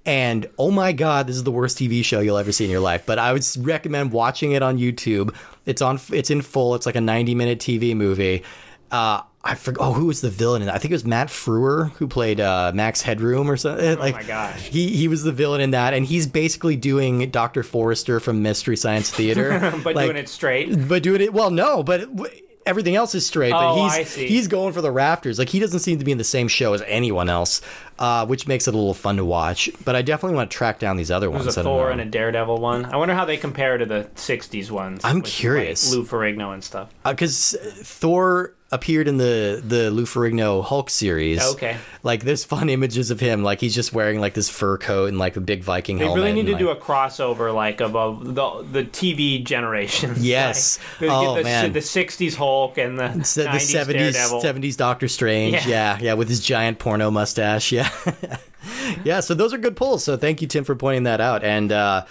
And 0.06 0.50
oh 0.60 0.70
my 0.70 0.92
God, 0.92 1.28
this 1.28 1.36
is 1.36 1.44
the 1.44 1.52
worst 1.52 1.78
TV 1.78 2.04
show 2.04 2.20
you'll 2.20 2.38
ever 2.38 2.52
see 2.52 2.66
in 2.66 2.72
your 2.72 2.82
life. 2.82 3.06
But 3.06 3.20
I 3.20 3.34
would 3.34 3.46
recommend 3.58 4.12
watching 4.12 4.52
it 4.52 4.62
on 4.62 4.78
YouTube. 4.78 5.36
It's 5.66 5.82
on. 5.82 6.00
It's 6.12 6.30
in 6.30 6.42
full. 6.42 6.76
It's 6.76 6.86
like 6.86 6.96
a 6.96 7.02
90 7.02 7.36
minute 7.36 7.60
TV 7.60 7.96
movie. 7.96 8.44
Uh, 8.92 9.22
I 9.46 9.56
forgot. 9.56 9.84
Oh, 9.86 9.94
who 9.94 10.06
was 10.06 10.22
the 10.22 10.30
villain 10.30 10.62
in 10.62 10.68
that? 10.68 10.76
I 10.76 10.78
think 10.78 10.92
it 10.92 10.96
was 10.96 11.04
Matt 11.06 11.28
Frewer 11.28 11.92
who 11.94 12.08
played 12.08 12.40
uh, 12.40 12.72
Max 12.74 13.02
Headroom 13.02 13.50
or 13.52 13.58
something. 13.58 14.00
Like, 14.00 14.14
Oh 14.16 14.18
my 14.20 14.24
gosh. 14.24 14.68
He 14.68 14.96
he 14.96 15.08
was 15.10 15.24
the 15.24 15.34
villain 15.34 15.60
in 15.60 15.72
that, 15.72 15.94
and 15.94 16.06
he's 16.06 16.28
basically 16.28 16.76
doing 16.78 17.30
Doctor 17.30 17.62
Forrester 17.64 18.20
from 18.22 18.42
Mystery 18.42 18.78
Science 18.78 19.12
Theater, 19.12 19.60
but 19.84 19.96
Like, 19.96 20.06
doing 20.06 20.18
it 20.18 20.30
straight. 20.30 20.88
but 20.88 21.04
doing 21.04 21.20
it 21.22 21.34
well 21.34 21.52
no 21.52 21.84
but 21.84 22.02
w- 22.16 22.34
everything 22.66 22.96
else 22.96 23.14
is 23.14 23.26
straight 23.28 23.52
but 23.52 23.74
Oh, 23.74 23.84
he's 23.84 23.92
I 23.94 24.04
see. 24.04 24.28
he's 24.28 24.48
going 24.48 24.72
for 24.72 24.80
the 24.82 24.92
rafters 24.92 25.38
like 25.38 25.50
he 25.50 25.60
doesn't 25.60 25.82
seem 25.82 26.00
to 26.00 26.06
be 26.06 26.14
in 26.14 26.18
the 26.18 26.24
same 26.24 26.48
show 26.48 26.74
as 26.74 26.82
anyone 26.88 27.28
else 27.28 27.60
uh, 28.00 28.26
which 28.26 28.48
makes 28.48 28.70
it 28.70 28.74
a 28.74 28.78
little 28.78 28.94
fun 28.94 29.18
to 29.18 29.26
watch 29.26 29.70
but 29.84 29.98
i 29.98 30.02
definitely 30.02 30.38
want 30.38 30.50
to 30.50 30.56
track 30.58 30.80
down 30.80 30.96
these 30.96 31.12
other 31.12 31.30
ones 31.30 31.44
There's 31.44 31.58
a 31.58 31.64
Thor 31.64 31.92
and 31.92 32.00
a 32.00 32.06
Daredevil 32.06 32.60
one. 32.60 32.86
I 32.86 32.96
wonder 32.96 33.14
how 33.16 33.26
they 33.26 33.36
compare 33.36 33.78
to 33.78 33.86
the 33.86 34.08
'60s 34.16 34.72
ones. 34.72 35.02
I'm 35.04 35.16
with, 35.18 35.26
like, 35.26 35.34
curious. 35.34 35.94
Lou 35.94 36.06
Ferrigno 36.06 36.54
and 36.54 36.64
stuff. 36.64 36.90
because 37.06 37.54
Uh, 37.56 37.70
Thor 37.84 38.54
appeared 38.74 39.08
in 39.08 39.18
the 39.18 39.62
the 39.66 39.92
Lou 39.92 40.04
Ferrigno 40.06 40.64
Hulk 40.64 40.90
series. 40.90 41.42
Okay. 41.54 41.78
like 42.04 42.24
there's 42.24 42.44
fun 42.44 42.70
images 42.70 43.12
of 43.12 43.20
him, 43.20 43.44
like 43.44 43.62
he's 43.62 43.76
just 43.76 43.94
wearing 43.94 44.20
like 44.20 44.34
this 44.34 44.50
fur 44.50 44.78
coat 44.78 45.10
and 45.10 45.20
like 45.20 45.36
a 45.38 45.42
big 45.42 45.64
Viking 45.64 45.98
They 46.00 46.06
helmet. 46.06 46.24
really 46.24 46.34
need 46.34 46.46
to 46.48 46.54
and, 46.54 46.60
do 46.60 46.70
a 46.70 46.76
crossover, 46.76 47.54
like 47.54 47.80
of, 47.82 47.96
of 47.96 48.36
the 48.36 48.66
the 48.72 48.84
TV 48.84 49.44
generations. 49.44 50.24
Yes. 50.26 50.80
Like, 50.80 51.00
they 51.00 51.10
Oh, 51.10 51.36
the, 51.36 51.44
man. 51.44 51.72
the 51.74 51.80
'60s 51.80 52.36
Hulk 52.36 52.78
and 52.78 52.98
the, 53.00 53.14
It's 53.20 53.36
the, 53.36 53.44
the 53.44 53.50
70s 53.50 53.94
Daredevil. 53.94 54.42
70s 54.42 54.78
Doctor 54.78 55.08
Strange. 55.08 55.54
Yeah. 55.54 55.68
Yeah. 55.68 55.98
yeah, 56.02 56.14
with 56.14 56.28
his 56.30 56.40
giant 56.42 56.80
porno 56.80 57.12
mustache. 57.12 57.72
Yeah. 57.72 57.90
yeah, 59.04 59.20
so 59.20 59.34
those 59.34 59.54
are 59.54 59.58
good 59.58 59.76
pulls. 59.76 60.04
So 60.04 60.18
thank 60.18 60.42
you 60.42 60.48
Tim 60.48 60.64
for 60.64 60.76
pointing 60.76 61.04
that 61.04 61.22
out. 61.22 61.44
And 61.44 61.72
uh 61.72 62.06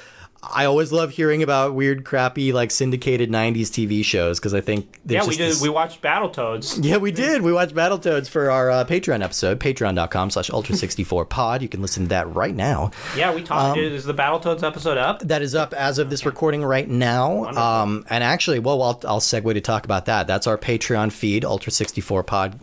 I 0.45 0.65
always 0.65 0.91
love 0.91 1.11
hearing 1.13 1.43
about 1.43 1.75
weird 1.75 2.05
crappy 2.05 2.53
like 2.53 2.73
syndicated 2.73 3.31
90s 3.31 3.69
TV 3.69 4.05
shows 4.05 4.41
because 4.41 4.55
I 4.55 4.61
think 4.61 4.99
Yeah, 5.07 5.25
we 5.25 5.37
did. 5.37 5.53
this- 5.53 5.63
We 5.63 5.69
watched 5.69 6.03
Battletoads. 6.03 6.81
Yeah, 6.85 6.97
we 6.97 7.13
did. 7.13 7.43
We 7.43 7.53
watched 7.53 7.75
Battletoads 7.77 8.29
for 8.29 8.51
our 8.51 8.69
uh, 8.71 8.85
Patreon 8.85 9.23
episode, 9.23 9.61
patreon.com 9.61 10.31
slash 10.31 10.51
ultra64pod. 10.51 11.61
You 11.61 11.69
can 11.69 11.81
listen 11.81 12.05
to 12.05 12.09
that 12.09 12.33
right 12.35 12.55
now. 12.55 12.91
Yeah, 13.17 13.33
we 13.33 13.43
talked. 13.43 13.79
Um, 13.79 13.85
is 13.85 14.05
the 14.05 14.15
Battletoads 14.15 14.65
episode 14.65 14.99
up? 14.99 15.21
That 15.21 15.43
is 15.43 15.55
up 15.55 15.73
as 15.75 15.99
of 15.99 16.11
this 16.11 16.27
recording 16.27 16.65
right 16.65 16.89
now. 16.89 17.45
Um, 17.45 18.05
and 18.11 18.25
actually, 18.25 18.59
well, 18.59 18.83
I'll, 18.83 19.01
I'll 19.07 19.21
segue 19.21 19.55
to 19.55 19.61
talk 19.61 19.85
about 19.85 20.07
that. 20.07 20.27
That's 20.27 20.49
our 20.49 20.59
Patreon 20.59 21.13
feed, 21.13 21.45
Ultra64 21.45 22.27
Pod. 22.27 22.61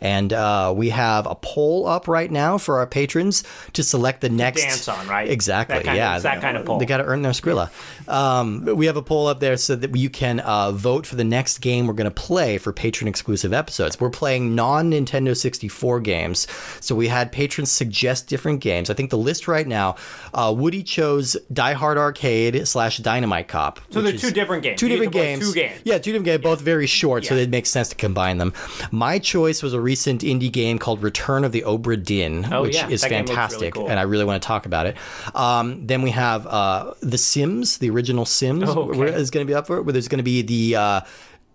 And 0.00 0.32
uh, 0.32 0.72
we 0.76 0.90
have 0.90 1.26
a 1.26 1.34
poll 1.34 1.86
up 1.86 2.08
right 2.08 2.30
now 2.30 2.58
for 2.58 2.78
our 2.78 2.86
patrons 2.86 3.44
to 3.72 3.82
select 3.82 4.20
the 4.20 4.28
next 4.28 4.62
dance 4.62 4.88
on, 4.88 5.06
right? 5.08 5.28
Exactly. 5.28 5.78
Of- 5.78 5.86
yeah, 5.86 6.14
it's 6.14 6.22
that 6.24 6.40
kind 6.40 6.56
of 6.56 6.64
poll. 6.66 6.78
They 6.78 6.86
got 6.86 6.98
to 6.98 7.04
earn 7.04 7.22
their 7.22 7.32
Skrilla. 7.32 7.70
Um, 8.08 8.64
we 8.64 8.86
have 8.86 8.96
a 8.96 9.02
poll 9.02 9.26
up 9.26 9.40
there 9.40 9.56
so 9.56 9.76
that 9.76 9.94
you 9.96 10.10
can 10.10 10.40
uh, 10.40 10.72
vote 10.72 11.06
for 11.06 11.16
the 11.16 11.24
next 11.24 11.58
game 11.58 11.86
we're 11.86 11.92
going 11.94 12.04
to 12.04 12.10
play 12.10 12.58
for 12.58 12.72
patron 12.72 13.08
exclusive 13.08 13.52
episodes. 13.52 14.00
We're 14.00 14.10
playing 14.10 14.54
non 14.54 14.90
Nintendo 14.90 15.36
64 15.36 16.00
games, 16.00 16.46
so 16.80 16.94
we 16.94 17.08
had 17.08 17.32
patrons 17.32 17.70
suggest 17.70 18.28
different 18.28 18.60
games. 18.60 18.90
I 18.90 18.94
think 18.94 19.10
the 19.10 19.18
list 19.18 19.48
right 19.48 19.66
now, 19.66 19.96
uh, 20.34 20.54
Woody 20.56 20.82
chose 20.82 21.36
Die 21.52 21.72
Hard 21.74 21.98
Arcade 21.98 22.66
slash 22.66 22.98
Dynamite 22.98 23.48
Cop. 23.48 23.80
So 23.90 24.00
they're 24.02 24.12
two 24.16 24.30
different 24.30 24.62
games. 24.62 24.80
Two 24.80 24.88
different 24.88 25.12
games. 25.12 25.46
two 25.46 25.54
games. 25.54 25.80
Yeah, 25.84 25.98
two 25.98 26.12
different 26.12 26.26
games, 26.26 26.42
both 26.42 26.60
very 26.60 26.86
short, 26.86 27.24
so 27.24 27.34
Yeah. 27.34 27.42
it 27.42 27.50
makes 27.50 27.70
sense 27.70 27.88
to 27.90 27.94
combine 27.96 28.38
them. 28.38 28.52
My 28.90 29.18
choice 29.18 29.57
was 29.62 29.74
a 29.74 29.80
recent 29.80 30.22
indie 30.22 30.50
game 30.52 30.78
called 30.78 31.02
Return 31.02 31.44
of 31.44 31.52
the 31.52 31.62
Obra 31.62 32.02
Dinn, 32.02 32.46
Oh, 32.52 32.62
which 32.62 32.74
yeah, 32.74 32.88
is 32.88 33.00
that 33.02 33.10
looks 33.10 33.12
really 33.12 33.26
fantastic, 33.26 33.74
cool. 33.74 33.88
and 33.88 33.98
I 33.98 34.02
really 34.02 34.24
want 34.24 34.42
to 34.42 34.46
talk 34.46 34.66
about 34.66 34.86
it. 34.86 34.96
Um, 35.34 35.86
then 35.86 36.02
we 36.02 36.10
have 36.10 36.46
uh, 36.46 36.94
The 37.00 37.18
Sims, 37.18 37.78
the 37.78 37.90
original 37.90 38.24
Sims, 38.24 38.64
Oh, 38.68 38.90
okay. 38.90 39.14
is 39.14 39.30
going 39.30 39.46
to 39.46 39.50
be 39.50 39.54
up 39.54 39.66
for 39.66 39.76
it. 39.78 39.82
Where 39.82 39.92
there's 39.92 40.08
going 40.08 40.18
to 40.18 40.22
be 40.22 40.42
the 40.42 40.76
uh, 40.76 41.00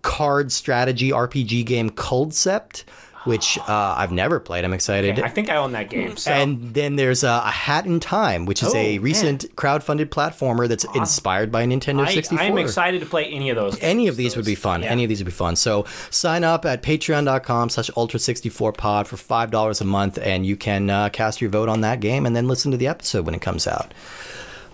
card 0.02 0.52
strategy 0.52 1.12
RPG 1.12 1.66
game 1.66 1.90
Culdcept, 1.90 2.84
which 3.26 3.58
uh, 3.60 3.96
I've 3.98 4.12
never 4.12 4.40
played. 4.40 4.66
I'm 4.66 4.74
excited. 4.74 5.20
I 5.20 5.30
think 5.30 5.50
I 5.50 5.56
own 5.58 5.72
that 5.74 5.90
game. 5.90 6.18
So. 6.18 6.32
And 6.32 6.74
then 6.74 6.96
there's 6.96 7.24
uh, 7.24 7.42
a 7.46 7.52
Hat 7.52 7.86
in 7.86 8.00
Time, 8.00 8.46
which 8.46 8.62
is 8.64 8.74
Oh, 8.74 8.78
a 8.78 8.98
man. 8.98 9.02
recent 9.04 9.56
crowdfunded 9.56 10.08
platformer 10.08 10.68
that's 10.68 10.86
inspired 10.96 11.52
by 11.52 11.66
Nintendo 11.66 12.06
I, 12.06 12.14
64 12.14 12.44
I 12.44 12.48
am 12.48 12.58
excited 12.58 13.00
to 13.02 13.06
play 13.06 13.26
any 13.26 13.50
of 13.50 13.56
those. 13.56 13.78
any 13.82 14.08
of 14.08 14.16
these 14.18 14.36
would 14.36 14.46
be 14.46 14.56
fun. 14.56 14.82
yeah. 14.84 14.90
Any 14.90 15.04
of 15.04 15.10
these 15.10 15.20
would 15.20 15.26
be 15.26 15.32
fun. 15.32 15.56
So 15.56 15.86
sign 16.10 16.44
up 16.44 16.66
at 16.66 16.84
patreon.com 16.84 17.70
slash 17.70 17.90
ultra64pod 17.92 19.08
for 19.08 19.16
$5 19.18 19.82
a 19.82 19.86
month, 19.86 20.18
and 20.22 20.46
you 20.46 20.56
can 20.56 20.90
uh, 20.90 21.10
cast 21.10 21.42
your 21.42 21.50
vote 21.50 21.70
on 21.70 21.82
that 21.82 22.00
game 22.00 22.26
and 22.26 22.36
then 22.36 22.48
listen 22.48 22.72
to 22.72 22.78
the 22.78 22.88
episode 22.88 23.26
when 23.26 23.36
it 23.36 23.42
comes 23.42 23.68
out. 23.68 23.94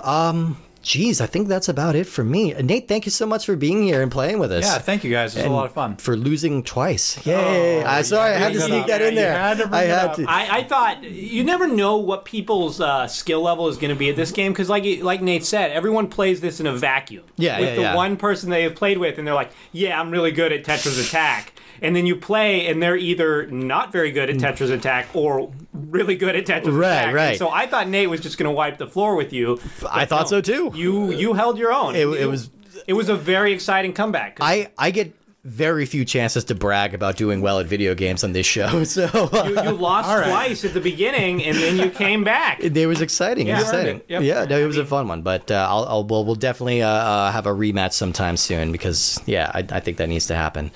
Um, 0.02 0.58
geez, 0.82 1.22
I 1.22 1.26
think 1.26 1.48
that's 1.48 1.70
about 1.70 1.96
it 1.96 2.06
for 2.06 2.24
me. 2.24 2.54
Uh, 2.54 2.62
Nate, 2.62 2.88
thank 2.88 3.06
you 3.06 3.12
so 3.12 3.26
much 3.26 3.46
for 3.46 3.56
being 3.56 3.84
here 3.84 4.02
and 4.02 4.12
playing 4.12 4.40
with 4.40 4.52
us. 4.52 4.66
Yeah, 4.66 4.80
thank 4.80 5.04
you 5.04 5.12
guys. 5.12 5.36
It 5.36 5.40
was 5.40 5.46
a 5.48 5.50
lot 5.50 5.66
of 5.66 5.74
fun. 5.74 5.98
For 5.98 6.16
losing 6.16 6.64
twice. 6.64 7.26
Yay. 7.26 7.84
I 7.84 8.02
sorry, 8.02 8.34
I 8.34 8.38
had 8.38 8.54
to 8.54 8.62
sneak 8.62 8.88
that 8.88 9.02
in 9.02 9.14
Yeah, 9.16 9.20
you 9.20 9.26
there. 9.28 9.38
had 9.38 9.62
I 9.74 9.84
had 9.84 10.14
to. 10.16 10.26
I, 10.28 10.58
I 10.58 10.64
thought 10.64 11.04
you 11.04 11.44
never 11.44 11.68
know 11.68 11.98
what 11.98 12.26
people's 12.26 12.80
uh, 12.82 13.08
skill 13.08 13.42
level 13.42 13.68
is 13.68 13.78
going 13.78 13.94
to 13.94 14.00
be 14.00 14.10
at 14.10 14.16
this 14.16 14.32
game 14.32 14.52
because, 14.52 14.70
like 14.70 14.84
like 15.02 15.22
Nate 15.22 15.46
said, 15.46 15.72
everyone 15.72 16.08
plays 16.08 16.42
this 16.42 16.60
in 16.60 16.68
a 16.68 16.74
vacuum. 16.74 17.24
Yeah, 17.38 17.60
with 17.60 17.70
yeah, 17.70 17.76
the 17.76 17.82
yeah. 17.82 17.96
one 17.96 18.18
person 18.18 18.50
they 18.50 18.64
have 18.64 18.76
played 18.76 18.98
with, 18.98 19.18
and 19.18 19.28
they're 19.28 19.34
like, 19.34 19.52
"Yeah, 19.72 20.00
I'm 20.00 20.12
really 20.12 20.32
good 20.32 20.52
at 20.52 20.64
Tetris 20.64 21.06
Attack." 21.08 21.54
And 21.82 21.96
then 21.96 22.06
you 22.06 22.16
play, 22.16 22.68
and 22.68 22.82
they're 22.82 22.98
either 22.98 23.48
not 23.48 23.92
very 23.92 24.12
good 24.12 24.30
at 24.30 24.38
Tetris 24.38 24.72
Attack 24.72 25.08
or 25.14 25.52
really 25.74 26.16
good 26.16 26.36
at 26.36 26.46
Tetris 26.46 26.64
Mm. 26.74 26.80
Right, 26.80 26.92
Attack. 26.92 27.06
And 27.08 27.16
right. 27.16 27.38
so 27.40 27.50
I 27.50 27.68
thought 27.68 27.88
Nate 27.88 28.10
was 28.10 28.22
just 28.22 28.38
going 28.38 28.50
to 28.50 28.56
wipe 28.56 28.78
the 28.78 28.88
floor 28.88 29.16
with 29.16 29.34
you. 29.34 29.60
I 29.90 30.06
thought 30.06 30.32
no, 30.32 30.40
so 30.40 30.42
too. 30.42 30.72
You 30.76 31.12
you 31.12 31.34
held 31.34 31.58
your 31.58 31.72
own. 31.74 31.96
It- 31.96 32.08
it 32.08 32.26
was- 32.28 32.50
it 32.88 32.94
was 32.94 33.10
a 33.10 33.16
very 33.16 33.52
exciting 33.54 33.94
comeback. 33.94 34.38
I, 34.42 34.70
I 34.78 34.92
get 34.92 35.14
very 35.44 35.86
few 35.86 36.04
chances 36.06 36.44
to 36.46 36.56
brag 36.56 36.94
about 36.94 37.16
doing 37.18 37.42
well 37.42 37.60
at 37.60 37.66
video 37.66 37.94
games 37.96 38.24
on 38.24 38.32
this 38.34 38.46
show. 38.46 38.84
So 38.86 39.06
uh, 39.06 39.46
you, 39.48 39.62
you 39.64 39.72
lost 39.72 40.10
All 40.10 40.18
right. 40.18 40.30
twice 40.30 40.66
at 40.66 40.74
the 40.74 40.80
beginning, 40.82 41.44
and 41.44 41.56
then 41.58 41.78
you 41.78 41.90
came 41.92 42.24
back. 42.24 42.60
It 42.64 42.88
was 42.88 43.02
exciting. 43.02 43.48
It 43.48 43.54
was 43.54 43.62
Yeah. 43.62 43.68
exciting. 43.70 43.96
It. 43.98 44.06
Yep. 44.10 44.22
Yeah, 44.24 44.46
no, 44.46 44.58
it 44.60 44.66
was 44.66 44.78
a 44.78 44.86
fun 44.86 45.08
one. 45.08 45.22
But 45.22 45.50
uh, 45.52 45.68
I'll, 45.70 45.86
I'll 45.86 46.04
we'll, 46.04 46.26
we'll 46.26 46.36
definitely 46.36 46.82
uh, 46.82 46.90
uh, 46.90 47.32
have 47.32 47.46
a 47.46 47.52
rematch 47.52 47.94
sometime 47.94 48.38
soon 48.38 48.72
because 48.72 49.20
yeah, 49.26 49.52
I, 49.54 49.66
I 49.72 49.80
think 49.80 49.98
that 49.98 50.08
needs 50.10 50.28
to 50.28 50.36
happen. 50.36 50.72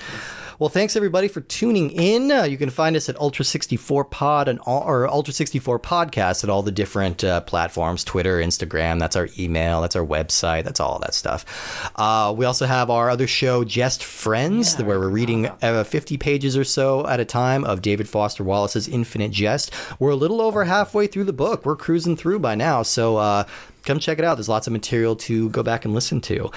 Well, 0.64 0.70
thanks 0.70 0.96
everybody 0.96 1.28
for 1.28 1.42
tuning 1.42 1.90
in. 1.90 2.32
Uh, 2.32 2.44
you 2.44 2.58
can 2.58 2.70
find 2.70 2.96
us 2.96 3.10
at 3.10 3.20
Ultra 3.20 3.44
64 3.44 4.06
Pod 4.06 4.48
and 4.48 4.60
all, 4.60 4.84
or 4.84 5.06
Ultra 5.10 5.34
64 5.34 5.78
Podcast 5.78 6.46
at 6.46 6.50
all 6.50 6.64
the 6.64 6.72
different 6.72 7.22
uh, 7.22 7.42
platforms: 7.42 8.06
Twitter, 8.06 8.38
Instagram. 8.38 8.98
That's 8.98 9.18
our 9.18 9.28
email. 9.38 9.82
That's 9.82 9.98
our 9.98 10.06
website. 10.06 10.64
That's 10.64 10.80
all 10.80 11.00
that 11.00 11.16
stuff. 11.16 11.92
Uh, 11.98 12.34
we 12.38 12.46
also 12.46 12.66
have 12.66 12.90
our 12.90 13.10
other 13.10 13.28
show, 13.28 13.66
Just 13.66 14.06
Friends, 14.06 14.82
where 14.82 15.02
we're 15.02 15.10
reading 15.10 15.48
uh, 15.62 15.84
50 15.84 16.16
pages 16.16 16.56
or 16.56 16.64
so 16.64 17.06
at 17.08 17.20
a 17.20 17.26
time 17.26 17.66
of 17.66 17.82
David 17.82 18.08
Foster 18.08 18.46
Wallace's 18.46 18.88
Infinite 18.88 19.32
Jest. 19.32 19.70
We're 20.00 20.12
a 20.12 20.16
little 20.16 20.40
over 20.40 20.64
halfway 20.64 21.08
through 21.08 21.26
the 21.26 21.34
book. 21.34 21.66
We're 21.66 21.76
cruising 21.76 22.16
through 22.16 22.40
by 22.40 22.56
now, 22.56 22.84
so 22.84 23.18
uh, 23.18 23.44
come 23.84 24.00
check 24.00 24.18
it 24.18 24.24
out. 24.24 24.36
There's 24.36 24.48
lots 24.48 24.68
of 24.68 24.72
material 24.72 25.18
to 25.18 25.50
go 25.50 25.62
back 25.62 25.84
and 25.84 25.94
listen 25.94 26.22
to. 26.22 26.52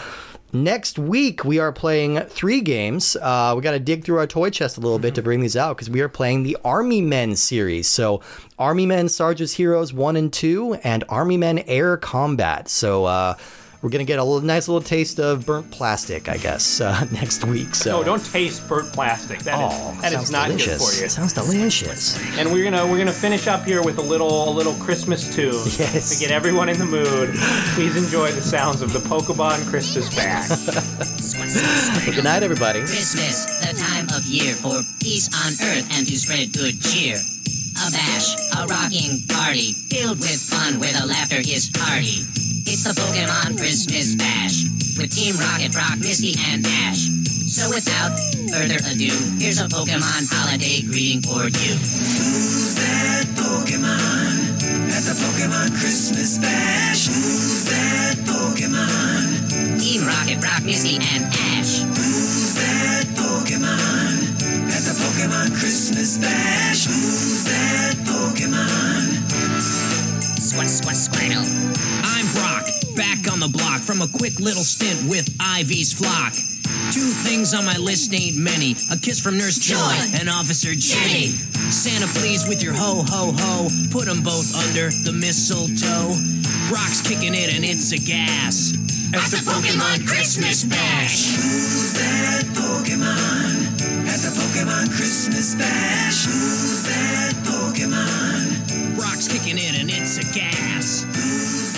Next 0.63 0.99
week, 0.99 1.45
we 1.45 1.59
are 1.59 1.71
playing 1.71 2.19
three 2.21 2.63
games. 2.63 3.15
Uh, 3.17 3.53
we 3.55 3.61
got 3.61 3.73
to 3.73 3.79
dig 3.79 4.05
through 4.05 4.17
our 4.19 4.27
toy 4.27 4.49
chest 4.49 4.79
a 4.79 4.81
little 4.81 4.99
bit 4.99 5.15
to 5.17 5.23
bring 5.23 5.41
these 5.41 5.57
out 5.57 5.77
because 5.77 5.91
we 5.91 6.01
are 6.01 6.09
playing 6.09 6.45
the 6.45 6.57
Army 6.65 7.03
Men 7.03 7.37
series. 7.37 7.89
So, 7.89 8.23
Army 8.59 8.87
Men 8.87 9.11
Sarge's 9.11 9.53
Heroes 9.53 9.93
1 9.93 10.17
and 10.17 10.33
2, 10.33 10.79
and 10.83 11.05
Army 11.11 11.37
Men 11.37 11.59
Air 11.67 11.99
Combat. 11.99 12.71
So, 12.71 13.05
uh, 13.05 13.35
we're 13.83 13.91
going 13.91 14.05
to 14.05 14.11
get 14.11 14.19
a 14.19 14.25
little, 14.25 14.41
nice 14.47 14.69
little 14.69 14.81
taste 14.83 15.21
of 15.21 15.45
burnt 15.47 15.71
plastic, 15.71 16.29
I 16.29 16.37
guess, 16.39 16.81
uh, 16.81 17.05
next 17.13 17.45
week. 17.45 17.75
So, 17.75 17.99
No, 17.99 18.05
don't 18.05 18.25
taste 18.25 18.67
burnt 18.69 18.93
plastic. 18.93 19.41
That 19.41 19.55
is 19.55 19.73
Oh, 19.79 19.99
that 20.01 20.13
is 20.13 20.31
not 20.31 20.49
delicious. 20.49 20.79
good 20.79 20.97
for 20.97 21.03
you. 21.03 21.09
Sounds 21.09 21.33
delicious. 21.33 22.39
And 22.39 22.53
we're 22.53 22.65
gonna 22.65 22.87
we're 22.87 22.99
gonna 22.99 23.13
finish 23.13 23.47
up 23.47 23.65
here 23.65 23.83
with 23.83 23.99
a 23.99 24.03
little 24.03 24.49
a 24.49 24.53
little 24.53 24.75
Christmas 24.75 25.35
tune 25.35 25.53
Yes. 25.79 26.11
to 26.19 26.19
get 26.25 26.31
everyone 26.33 26.69
in 26.69 26.79
the 26.79 26.87
mood. 26.87 27.35
Please 27.75 27.97
enjoy 27.97 28.31
the 28.33 28.41
sounds 28.43 28.81
of 28.83 28.93
the 28.93 29.01
Pokemon 29.01 29.69
Christmas 29.69 30.15
Bash. 30.15 30.49
Good 32.15 32.25
night, 32.25 32.43
everybody. 32.43 32.81
Christmas, 32.81 33.45
the 33.61 33.77
time 33.77 34.07
of 34.17 34.25
year 34.27 34.55
for 34.55 34.81
peace 35.01 35.29
on 35.35 35.53
earth 35.69 35.87
and 35.99 36.07
to 36.07 36.17
spread 36.19 36.53
good 36.53 36.81
cheer. 36.81 37.17
A 37.17 37.91
bash, 37.93 38.35
a 38.57 38.67
rocking 38.67 39.21
party, 39.29 39.73
filled 39.91 40.19
with 40.19 40.41
fun 40.41 40.81
where 40.81 40.93
the 40.93 41.07
laughter 41.07 41.37
is 41.37 41.71
hearty. 41.77 42.25
It's 42.67 42.83
the 42.83 42.91
Pokemon 42.91 43.57
Christmas 43.57 44.17
Bash 44.19 44.67
with 44.99 45.15
Team 45.15 45.39
Rocket, 45.39 45.71
Brock, 45.71 46.03
Misty, 46.03 46.35
and 46.51 46.67
Ash. 46.67 47.07
So 47.47 47.71
without 47.71 48.11
further 48.51 48.83
ado, 48.91 49.15
here's 49.39 49.63
a 49.63 49.71
Pokemon 49.71 50.27
holiday 50.27 50.83
greeting 50.83 51.23
for 51.23 51.47
you. 51.47 51.75
Who's 51.79 52.75
that 52.75 53.23
Pokemon 53.39 54.59
at 54.91 55.03
the 55.07 55.15
Pokemon 55.15 55.79
Christmas 55.79 56.43
Bash? 56.43 57.07
Who's 57.07 57.71
that 57.71 58.19
Pokemon? 58.27 59.79
Team 59.79 60.03
Rocket, 60.03 60.41
Brock, 60.43 60.67
Misty, 60.67 60.99
and 60.99 61.23
Ash. 61.55 61.87
Who's 61.87 62.59
that 62.59 63.07
Pokemon 63.15 64.27
at 64.75 64.83
the 64.83 64.95
Pokemon 64.99 65.55
Christmas 65.55 66.19
Bash? 66.19 66.87
Who's 66.87 67.45
that 67.47 67.95
Pokemon? 68.03 69.23
Squat, 70.43 70.67
squat, 70.67 70.95
Squirtle. 70.99 71.86
I'm 72.17 72.25
Brock, 72.33 72.65
back 72.97 73.31
on 73.31 73.41
the 73.41 73.49
block 73.53 73.85
from 73.85 74.01
a 74.01 74.09
quick 74.09 74.41
little 74.41 74.65
stint 74.65 75.05
with 75.05 75.29
Ivy's 75.37 75.93
flock. 75.93 76.33
Two 76.89 77.13
things 77.29 77.53
on 77.53 77.67
my 77.69 77.77
list 77.77 78.09
ain't 78.15 78.41
many 78.41 78.73
a 78.89 78.97
kiss 78.97 79.21
from 79.21 79.37
Nurse 79.37 79.59
Joy 79.61 79.93
and 80.17 80.25
Officer 80.31 80.73
Jenny. 80.73 81.37
Santa, 81.69 82.09
please, 82.17 82.49
with 82.49 82.63
your 82.63 82.73
ho 82.73 83.05
ho 83.05 83.37
ho, 83.37 83.69
put 83.93 84.09
'em 84.09 84.23
both 84.23 84.49
under 84.65 84.89
the 85.05 85.13
mistletoe. 85.13 86.17
Brock's 86.73 87.03
kicking 87.05 87.35
it 87.35 87.53
and 87.53 87.63
it's 87.67 87.93
a 87.93 87.99
gas. 88.01 88.73
At 89.13 89.29
the 89.29 89.37
Pokemon 89.45 90.09
Christmas 90.09 90.65
Bash. 90.65 91.37
Who's 91.37 91.93
that 92.01 92.45
Pokemon 92.57 94.09
at 94.09 94.21
the 94.25 94.33
Pokemon 94.33 94.89
Christmas 94.89 95.55
Bash? 95.55 96.25
Who's 96.25 96.83
that 96.89 97.35
Pokemon? 97.45 98.97
Brock's 98.97 99.29
kicking 99.29 99.59
it 99.59 99.79
and 99.79 99.91
it's 99.91 100.17
a 100.17 100.25
gas. 100.33 101.05
Who's 101.13 101.75
that 101.75 101.76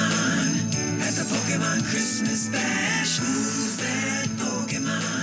Pokemon 0.00 1.00
at 1.02 1.14
the 1.14 1.22
Pokemon 1.22 1.84
Christmas 1.84 2.48
Bash. 2.48 3.18
Who's 3.18 3.76
that 3.78 4.28
Pokemon? 4.38 5.19